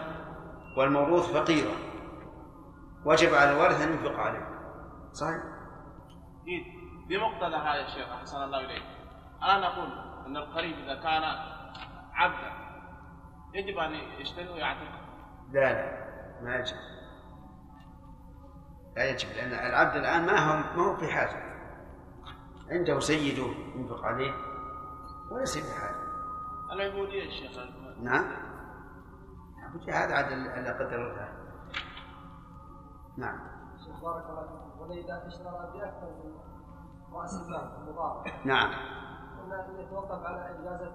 والموروث 0.78 1.32
فقيرا 1.32 1.76
وجب 3.06 3.34
على 3.34 3.52
الوارث 3.52 3.82
أن 3.82 3.92
ينفق 3.92 4.20
عليه. 4.20 4.48
صحيح؟ 5.12 5.44
إيه. 6.48 6.77
بمقتضى 7.08 7.56
هذا 7.56 7.76
يا 7.76 7.88
شيخ 7.88 8.10
أحسن 8.10 8.44
الله 8.44 8.60
إليك. 8.60 8.84
أنا 9.44 9.60
نقول 9.60 9.88
أن 10.26 10.38
القريب 10.38 10.78
إذا 10.78 10.96
كان 10.96 11.24
عبدا 12.14 12.52
يجب 13.54 13.78
أن 13.78 13.94
يشتري 13.94 14.50
ويعتق 14.50 14.92
لا 15.52 15.74
لا 15.74 16.08
ما 16.44 16.56
يجب. 16.56 16.78
لا 18.96 19.10
يجب 19.10 19.30
لأن 19.30 19.54
العبد 19.70 19.96
الآن 19.96 20.26
ما 20.26 20.40
هو 20.40 20.78
ما 20.78 20.84
هو 20.84 20.98
في 20.98 21.08
حاجة. 21.08 21.48
عنده 22.72 23.00
سيده 23.00 23.48
ينفق 23.76 24.06
عليه 24.06 24.34
وليس 25.32 25.58
في 25.58 25.82
حاجة. 25.82 26.08
العبودية 26.74 27.24
يا 27.24 27.32
شيخ. 27.32 27.64
نعم. 28.02 28.26
العبودية 29.60 29.94
هذا 30.04 30.16
عاد 30.16 30.32
اللي 30.32 30.70
قدر 30.70 30.96
الله. 30.96 31.34
نعم. 33.18 33.40
شيخ 33.86 34.02
بارك 34.02 34.26
الله 34.30 34.42
فيكم 34.42 34.80
واذا 34.80 35.28
اشترى 35.28 35.72
بأكثر 35.74 36.10
من 36.24 36.47
راس 37.22 37.42
المال 37.42 37.70
المضارب 37.78 38.26
نعم. 38.46 38.72
قلنا 39.42 39.80
يتوقف 39.80 40.26
على 40.26 40.60
إجازة 40.60 40.92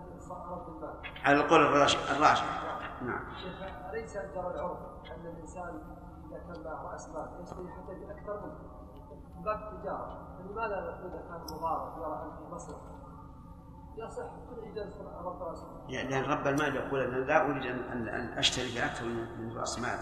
رد 0.51 0.69
المال 0.69 0.95
على 1.25 1.41
القول 1.41 1.61
الراجح 1.63 2.45
نعم. 3.03 3.35
شيخ 3.37 3.63
أليس 3.91 4.17
جرى 4.17 4.55
العرف 4.55 4.79
أن 5.11 5.27
الإنسان 5.27 5.81
إذا 6.31 6.39
كان 6.39 6.63
له 6.63 6.93
راس 6.93 7.09
مال 7.09 7.29
يشتري 7.43 7.69
حتى 7.69 7.95
بأكثر 7.95 8.41
منه؟ 8.41 8.73
من 9.37 9.43
باب 9.43 9.73
التجاره 9.73 10.37
فلماذا 10.39 11.01
إذا 11.01 11.23
كان 11.29 11.57
مضارب 11.57 11.99
يرى 11.99 12.33
في 12.39 12.55
مصلحه 12.55 12.93
يصح 13.97 14.23
كل 14.23 14.71
إجازة 14.73 15.21
رد 15.25 15.43
راس 15.43 15.63
المال 15.63 15.95
يعني 15.95 16.11
لأن 16.11 16.25
رب 16.25 16.47
المال 16.47 16.77
يقول 16.77 17.01
أنا 17.01 17.17
لا 17.17 17.45
أريد 17.47 17.67
أن 17.67 17.79
أن 17.79 18.09
أن 18.09 18.39
أشتري 18.39 18.75
بأكثر 18.75 19.05
من 19.05 19.41
من 19.41 19.59
رأس 19.59 19.79
مال. 19.79 19.99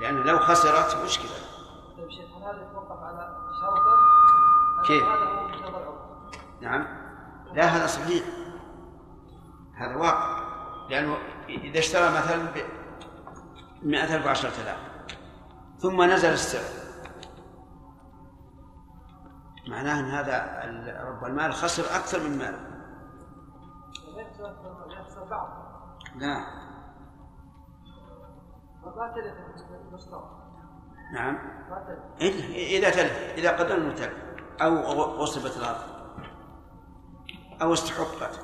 لأن 0.00 0.14
لو 0.14 0.38
خسرت 0.38 1.04
مشكلة. 1.04 1.30
طيب 1.96 2.10
شيخ 2.10 2.36
هل 2.36 2.42
هذا 2.42 2.70
يتوقف 2.70 3.02
على 3.02 3.36
شرطه؟ 3.60 4.11
كيف؟ 4.86 5.04
نعم. 6.60 6.86
لا 7.52 7.64
هذا 7.64 7.86
صحيح. 7.86 8.24
هذا 9.74 9.96
واقع. 9.96 10.42
لأنه 10.90 11.16
إذا 11.48 11.78
اشترى 11.78 12.10
مثلا 12.10 12.42
ب 12.44 12.56
100000 13.82 14.26
وعشرة 14.26 14.62
آلاف 14.62 14.78
ثم 15.78 16.02
نزل 16.02 16.28
السعر. 16.32 16.82
معناه 19.68 20.00
أن 20.00 20.04
هذا 20.10 20.60
رب 21.04 21.24
المال 21.24 21.52
خسر 21.52 21.82
أكثر 21.96 22.20
من 22.28 22.38
ماله. 22.38 22.72
لا 26.16 26.36
نعم. 31.12 31.38
تلف 32.20 32.34
إذا- 32.46 32.94
تلف 32.94 33.12
إذا 33.38 33.50
قدر 33.56 33.74
أنه 33.76 33.94
تلف 33.94 34.31
أو 34.60 34.76
غصبت 35.02 35.56
الأرض. 35.56 35.80
أو 37.62 37.72
استحقت 37.72 38.40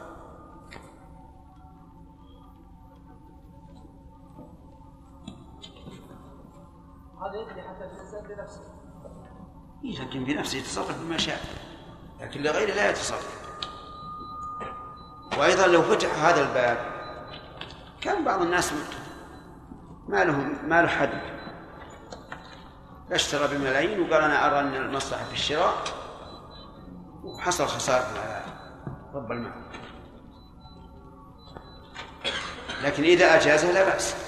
هذا 7.20 7.36
يجري 7.40 7.62
حتى 7.62 7.88
في 7.88 7.94
الإنسان 7.94 8.22
بنفسه. 8.28 8.62
إيه، 9.84 10.00
لكن 10.00 10.24
بنفسه 10.24 10.58
يتصرف 10.58 11.04
بما 11.04 11.18
شاء. 11.18 11.40
لكن 12.20 12.42
لغيره 12.42 12.74
لا 12.74 12.90
يتصرف. 12.90 13.48
وأيضا 15.38 15.66
لو 15.66 15.82
فتح 15.82 16.24
هذا 16.24 16.40
الباب 16.40 16.78
كان 18.00 18.24
بعض 18.24 18.42
الناس 18.42 18.72
ما 20.08 20.24
له 20.24 20.36
ما 20.62 20.82
له 20.82 20.88
حد. 20.88 21.38
اشترى 23.12 23.58
بملايين 23.58 24.00
وقال 24.00 24.22
أنا 24.22 24.46
أرى 24.46 24.60
أن 24.60 24.74
المصلحة 24.74 25.24
في 25.24 25.32
الشراء. 25.32 25.97
وحصل 27.34 27.66
خسارة 27.66 28.04
على 28.04 28.42
رب 29.14 29.32
المال 29.32 29.52
لكن 32.84 33.02
إذا 33.02 33.36
أجازه 33.36 33.72
لا 33.72 33.84
بأس. 33.84 34.27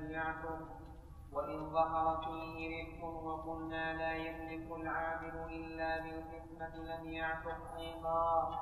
لم 0.00 0.68
وإن 1.32 1.70
ظهر 1.70 2.20
فيه 2.24 2.82
ربح 2.82 3.04
وقلنا 3.04 3.92
لا 3.92 4.12
يملك 4.12 4.72
العامل 4.80 5.34
إلا 5.50 6.00
بالقسمه 6.00 6.76
لم 6.76 7.12
يعتق 7.12 7.76
أيضا. 7.78 8.58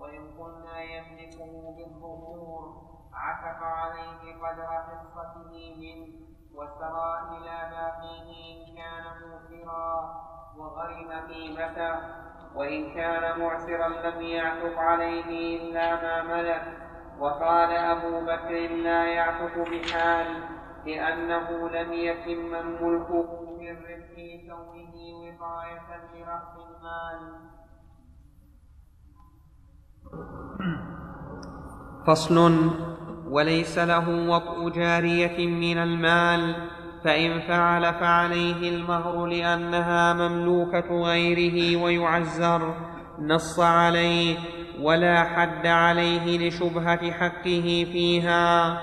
وإن 0.00 0.38
قلنا 0.38 0.82
يملكه 0.82 1.74
بالظهور 1.76 2.82
عتق 3.14 3.62
عليه 3.62 4.34
قدر 4.34 4.66
حصته 4.66 5.74
منه 5.76 6.08
وسرى 6.54 7.36
إلى 7.36 7.70
باقيه 7.70 8.28
إن 8.52 8.76
كان 8.76 9.04
موسرا 9.22 10.20
وغرم 10.56 11.12
قيمته 11.28 12.00
وإن 12.54 12.94
كان 12.94 13.40
معسرا 13.40 13.88
لم 13.88 14.22
يعتق 14.22 14.78
عليه 14.78 15.56
إلا 15.56 16.02
ما 16.02 16.22
ملك. 16.22 16.78
وقال 17.18 17.72
أبو 17.72 18.20
بكر 18.20 18.74
لا 18.74 19.04
يعتق 19.04 19.58
بحال. 19.58 20.59
لأنه 20.86 21.68
لم 21.68 21.92
يتم 21.92 22.54
الملك 22.54 23.10
من 23.10 23.76
ربح 23.76 24.08
كونه 24.48 24.96
وقاية 25.20 25.88
لرأس 26.14 26.54
المال. 26.66 27.20
فصل. 32.06 32.70
وليس 33.30 33.78
له 33.78 34.28
وطء 34.30 34.68
جارية 34.68 35.46
من 35.46 35.78
المال 35.78 36.54
فإن 37.04 37.40
فعل 37.40 37.94
فعليه 37.94 38.76
المهر 38.76 39.26
لأنها 39.26 40.14
مملوكة 40.14 41.02
غيره 41.02 41.82
ويعزر. 41.82 42.74
نص 43.18 43.60
عليه 43.60 44.38
ولا 44.80 45.24
حد 45.24 45.66
عليه 45.66 46.48
لشبهة 46.48 47.10
حقه 47.10 47.86
فيها. 47.92 48.80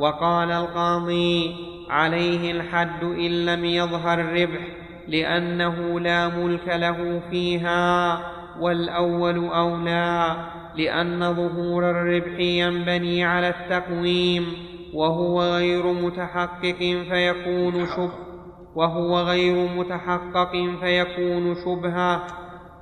وقال 0.00 0.50
القاضي 0.52 1.54
عليه 1.90 2.52
الحد 2.52 3.04
إن 3.04 3.46
لم 3.46 3.64
يظهر 3.64 4.20
الربح 4.20 4.60
لأنه 5.08 6.00
لا 6.00 6.28
ملك 6.28 6.68
له 6.68 7.22
فيها 7.30 8.20
والأول 8.60 9.44
أولى 9.44 10.36
لأن 10.76 11.34
ظهور 11.34 11.90
الربح 11.90 12.38
ينبني 12.38 13.24
على 13.24 13.48
التقويم 13.48 14.46
وهو 14.94 15.42
غير 15.42 15.92
متحقق 15.92 16.78
فيكون 17.10 17.86
شبه 17.86 18.30
وهو 18.74 19.18
غير 19.18 19.68
متحقق 19.76 20.52
فيكون 20.80 21.54
شبهة 21.64 22.22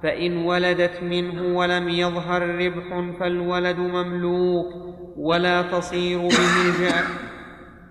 فإن 0.03 0.37
ولدت 0.37 1.03
منه 1.03 1.59
ولم 1.59 1.89
يظهر 1.89 2.43
ربح 2.43 3.19
فالولد 3.21 3.79
مملوك 3.79 4.67
ولا 5.17 5.63
تصير 5.63 6.19
به 6.19 6.69
الجار 6.69 7.05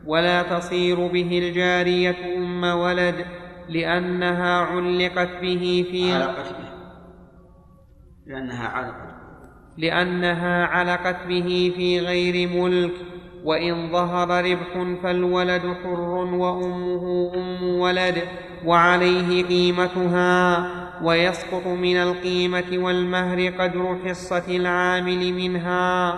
ولا 0.05 0.43
تصير 0.43 1.07
به 1.07 1.39
الجارية 1.39 2.37
أم 2.37 2.63
ولد 2.63 3.25
لأنها 3.69 4.57
علقت 4.57 5.29
به 5.41 5.85
في 5.91 6.13
علقت 6.13 6.49
به. 6.49 6.69
لأنها 8.27 8.67
علقت. 8.67 9.17
لأنها 9.77 10.65
علقت 10.65 11.27
به 11.27 11.73
في 11.75 11.99
غير 11.99 12.49
ملك 12.49 12.93
وإن 13.43 13.91
ظهر 13.91 14.45
ربح 14.45 14.99
فالولد 15.03 15.75
حر 15.83 15.99
وأمه 16.33 17.31
أم 17.35 17.63
ولد 17.79 18.23
وعليه 18.65 19.43
قيمتها 19.43 20.67
ويسقط 21.03 21.67
من 21.67 21.97
القيمة 21.97 22.65
والمهر 22.73 23.47
قدر 23.59 23.97
حصة 24.05 24.43
العامل 24.47 25.33
منها 25.33 26.13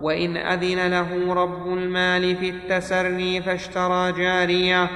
وإن 0.00 0.36
أذن 0.36 0.86
له 0.90 1.34
رب 1.34 1.66
المال 1.66 2.36
في 2.36 2.50
التسري 2.50 3.42
فاشترى 3.42 4.12
جارية 4.12 4.88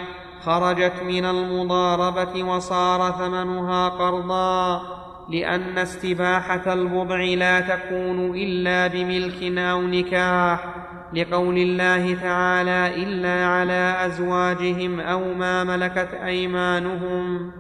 خرجت 0.45 1.03
من 1.07 1.25
المضاربة 1.25 2.45
وصار 2.45 3.13
ثمنها 3.13 3.89
قرضا 3.89 4.83
لأن 5.29 5.79
استباحة 5.79 6.73
البضع 6.73 7.17
لا 7.17 7.61
تكون 7.61 8.35
إلا 8.37 8.87
بملك 8.87 9.59
أو 9.59 9.83
نكاح 9.83 10.65
لقول 11.13 11.59
الله 11.59 12.15
تعالى 12.15 13.03
إلا 13.03 13.47
على 13.47 13.97
أزواجهم 14.07 15.01
أو 15.01 15.35
ما 15.35 15.65
ملكت 15.65 16.15
أيمانهم. 16.15 17.53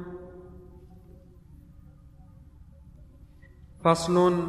فصل. 3.84 4.44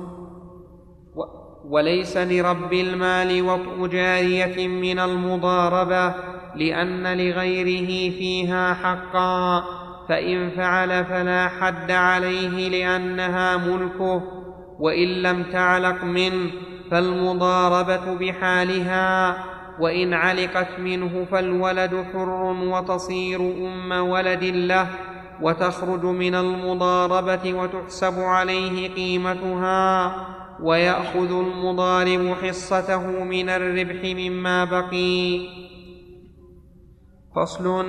وليس 1.69 2.17
لرب 2.17 2.73
المال 2.73 3.41
وطء 3.41 3.87
جارية 3.87 4.67
من 4.67 4.99
المضاربة 4.99 6.13
لأن 6.55 7.17
لغيره 7.17 8.17
فيها 8.17 8.73
حقا 8.73 9.63
فإن 10.09 10.49
فعل 10.49 11.05
فلا 11.05 11.47
حد 11.47 11.91
عليه 11.91 12.69
لأنها 12.69 13.57
ملكه 13.57 14.21
وإن 14.79 15.07
لم 15.07 15.43
تعلق 15.43 16.03
منه 16.03 16.51
فالمضاربة 16.91 18.13
بحالها 18.13 19.37
وإن 19.79 20.13
علقت 20.13 20.79
منه 20.79 21.25
فالولد 21.31 22.05
حر 22.13 22.43
وتصير 22.67 23.39
أم 23.39 23.91
ولد 23.91 24.43
له 24.43 24.87
وتخرج 25.41 26.05
من 26.05 26.35
المضاربة 26.35 27.53
وتحسب 27.53 28.19
عليه 28.19 28.93
قيمتها 28.95 30.15
ويأخذ 30.61 31.31
المضارب 31.31 32.35
حصته 32.43 33.23
من 33.23 33.49
الربح 33.49 34.03
مما 34.03 34.65
بقي. 34.65 35.47
فصل 37.35 37.85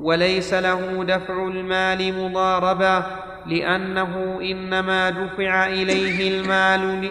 وليس 0.00 0.54
له 0.54 1.04
دفع 1.04 1.46
المال 1.46 2.24
مضاربة 2.24 3.04
لأنه 3.46 4.38
إنما 4.40 5.10
دفع 5.10 5.66
إليه 5.66 6.40
المال 6.40 7.10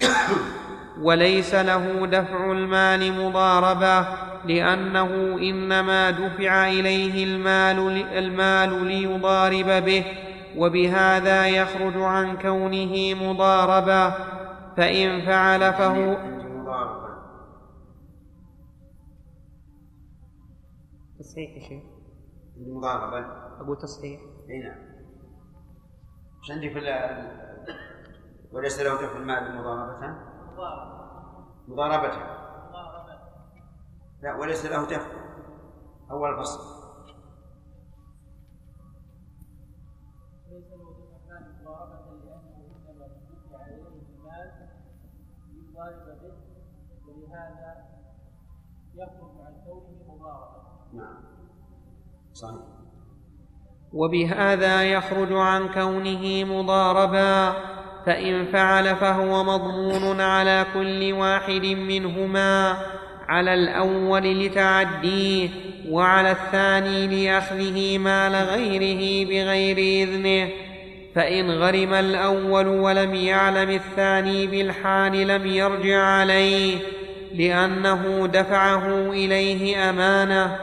وليس 1.06 1.54
له 1.54 2.06
دفع 2.06 2.52
المال 2.52 3.24
مضاربة 3.24 4.06
لأنه 4.44 5.38
إنما 5.38 6.10
دفع 6.10 6.68
إليه 6.68 7.24
المال, 7.24 7.78
المال 8.18 8.84
ليضارب 8.84 9.84
به 9.84 10.04
وبهذا 10.56 11.46
يخرج 11.46 11.96
عن 11.96 12.36
كونه 12.36 13.14
مضاربا 13.14 14.14
فإن 14.76 15.26
فعل 15.26 15.72
فهو 15.72 16.16
تصحيح 21.18 21.50
يا 21.56 21.68
شيخ. 21.68 21.82
مضاربا 22.56 23.18
أقول 23.60 23.78
تصحيح. 23.78 24.20
اي 24.50 24.62
نعم. 24.62 24.90
عندي 26.50 26.70
في 26.70 26.78
وليس 28.52 28.80
له 28.80 28.94
دفع 28.94 29.16
المال 29.16 29.58
مضاربة؟ 29.58 30.16
مضاربة. 31.68 32.40
لا 34.22 34.34
وليس 34.34 34.66
له 34.66 34.84
دفع 34.84 35.10
أول 36.10 36.36
فصل. 36.36 36.80
ولهذا 47.06 47.76
يخرج 48.94 49.40
عن 49.40 49.54
كونه 49.66 50.14
مضاربة 50.14 50.62
نعم. 50.92 51.24
صحيح. 52.32 52.62
وبهذا 53.92 54.84
يخرج 54.84 55.32
عن 55.32 55.74
كونه 55.74 56.44
مضاربا. 56.44 57.79
فإن 58.06 58.46
فعل 58.52 58.96
فهو 58.96 59.44
مضمون 59.44 60.20
على 60.20 60.66
كل 60.74 61.12
واحد 61.12 61.66
منهما 61.66 62.76
على 63.28 63.54
الأول 63.54 64.44
لتعديه 64.44 65.48
وعلى 65.88 66.30
الثاني 66.30 67.06
لأخذه 67.06 67.98
مال 67.98 68.34
غيره 68.34 69.28
بغير 69.28 69.78
إذنه. 69.78 70.48
فإن 71.14 71.50
غرم 71.50 71.94
الأول 71.94 72.66
ولم 72.66 73.14
يعلم 73.14 73.70
الثاني 73.70 74.46
بالحال 74.46 75.28
لم 75.28 75.46
يرجع 75.46 76.02
عليه 76.02 76.76
لأنه 77.34 78.28
دفعه 78.32 79.10
إليه 79.10 79.90
أمانة 79.90 80.56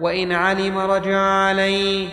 وإن 0.00 0.32
علم 0.32 0.78
رجع 0.78 1.18
عليه. 1.18 2.08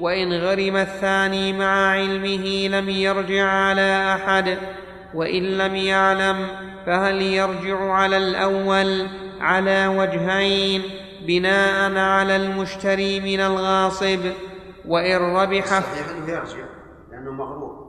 وإن 0.00 0.32
غرم 0.32 0.76
الثاني 0.76 1.52
مع 1.52 1.90
علمه 1.90 2.68
لم 2.68 2.88
يرجع 2.88 3.44
على 3.44 4.14
أحد 4.14 4.58
وإن 5.14 5.42
لم 5.42 5.74
يعلم 5.74 6.46
فهل 6.86 7.22
يرجع 7.22 7.92
على 7.92 8.16
الأول 8.16 9.08
على 9.40 9.86
وجهين 9.86 10.82
بناء 11.26 11.98
على 11.98 12.36
المشتري 12.36 13.20
من 13.20 13.40
الغاصب 13.40 14.20
وإن 14.86 15.36
ربح 15.36 15.66
صحيح 15.66 16.08
انه 16.08 16.28
يرجع 16.28 16.64
لأنه 17.10 17.32
مغرور 17.32 17.84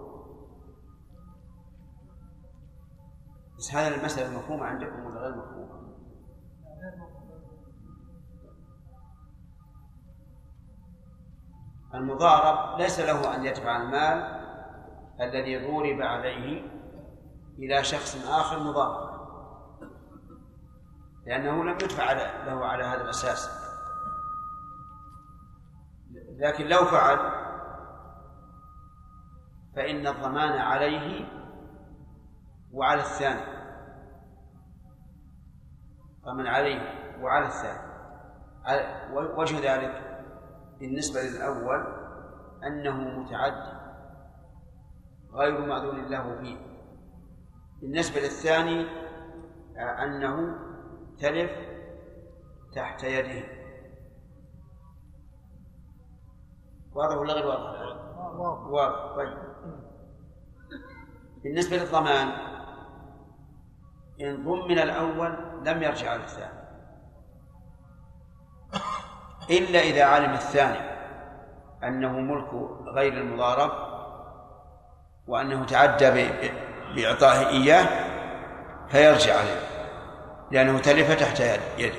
بس 3.57 3.75
هذه 3.75 3.95
المسألة 3.95 4.37
مفهومة 4.37 4.65
عندكم 4.65 5.05
ولا 5.05 5.19
غير 5.19 5.35
مفهومة؟ 5.35 5.54
المضارب 11.95 12.79
ليس 12.79 12.99
له 12.99 13.35
أن 13.35 13.45
يدفع 13.45 13.77
المال 13.77 14.45
الذي 15.21 15.67
ضورب 15.67 16.01
عليه 16.01 16.61
إلى 17.59 17.83
شخص 17.83 18.27
آخر 18.29 18.59
مضارب 18.59 19.15
لأنه 21.25 21.63
لم 21.63 21.73
يدفع 21.73 22.11
له 22.45 22.65
على 22.65 22.83
هذا 22.83 23.01
الأساس. 23.01 23.65
لكن 26.37 26.65
لو 26.65 26.85
فعل 26.85 27.17
فإن 29.75 30.07
الضمان 30.07 30.59
عليه 30.59 31.27
وعلى 32.71 33.01
الثاني. 33.01 33.55
ضمن 36.25 36.47
عليه 36.47 36.81
وعلى 37.21 37.45
الثاني. 37.45 37.95
وجه 39.37 39.75
ذلك 39.75 40.04
بالنسبة 40.79 41.21
للأول 41.21 42.05
أنه 42.63 43.19
متعدي 43.19 43.77
غير 45.33 45.65
مأذون 45.65 46.05
له 46.05 46.41
فيه. 46.41 46.57
بالنسبة 47.81 48.19
للثاني 48.19 48.87
أنه 49.77 50.55
تلف 51.19 51.51
تحت 52.75 53.03
يده. 53.03 53.47
واضح 56.93 57.17
ولا 57.17 57.33
غير 57.33 57.45
واضح؟ 57.45 57.99
واضح 58.69 59.15
طيب. 59.15 59.37
بالنسبة 61.43 61.77
للضمان 61.77 62.27
إن 64.21 64.43
ضمن 64.43 64.79
الأول 64.79 65.37
لم 65.65 65.83
يرجع 65.83 66.11
على 66.11 66.23
الثاني 66.23 66.54
إلا 69.49 69.79
إذا 69.79 70.03
علم 70.03 70.33
الثاني 70.33 70.79
أنه 71.83 72.19
ملك 72.19 72.49
غير 72.87 73.13
المضارب 73.13 73.71
وأنه 75.27 75.65
تعدى 75.65 76.29
بإعطائه 76.95 77.47
إياه 77.47 77.87
فيرجع 78.89 79.33
عليه 79.33 79.59
لأنه 80.51 80.79
تلف 80.79 81.19
تحت 81.19 81.39
يده. 81.77 81.95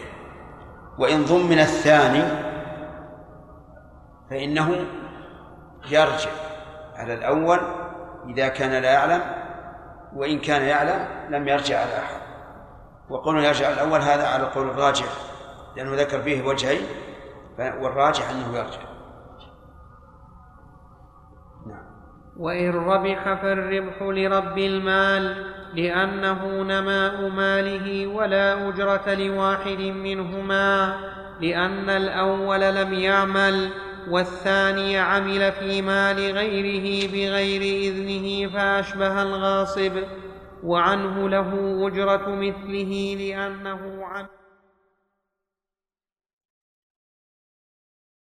وإن 0.98 1.24
ضمن 1.24 1.58
الثاني 1.58 2.24
فإنه 4.30 4.84
يرجع 5.90 6.30
على 6.96 7.14
الأول 7.14 7.60
إذا 8.28 8.48
كان 8.48 8.82
لا 8.82 8.92
يعلم 8.92 9.20
وإن 10.14 10.38
كان 10.38 10.62
يعلم 10.62 11.08
لم 11.28 11.48
يرجع 11.48 11.80
على 11.80 11.98
أحد. 11.98 12.20
وقول 13.10 13.44
يرجع 13.44 13.68
الأول 13.68 14.00
هذا 14.00 14.28
على 14.28 14.42
القول 14.42 14.68
الراجح 14.68 15.06
لأنه 15.76 15.96
ذكر 15.96 16.22
فيه 16.22 16.42
وجهين. 16.42 16.86
والراجح 17.58 18.30
أنه 18.30 18.58
يرجع. 18.58 18.80
نعم. 21.66 21.86
وإن 22.36 22.70
ربح 22.70 23.34
فالربح 23.42 24.02
لرب 24.02 24.58
المال 24.58 25.46
لأنه 25.74 26.62
نماء 26.62 27.28
ماله 27.28 28.06
ولا 28.06 28.68
أجرة 28.68 29.14
لواحد 29.14 29.80
منهما 29.80 30.96
لأن 31.40 31.90
الأول 31.90 32.60
لم 32.60 32.92
يعمل 32.92 33.70
والثاني 34.10 34.98
عمل 34.98 35.52
في 35.52 35.82
مال 35.82 36.16
غيره 36.16 37.12
بغير 37.12 37.60
إذنه 37.60 38.52
فأشبه 38.52 39.22
الغاصب 39.22 39.92
وعنه 40.64 41.28
له 41.28 41.78
أجرة 41.86 42.28
مثله 42.28 43.16
لأنه 43.18 44.04
عمل 44.04 44.45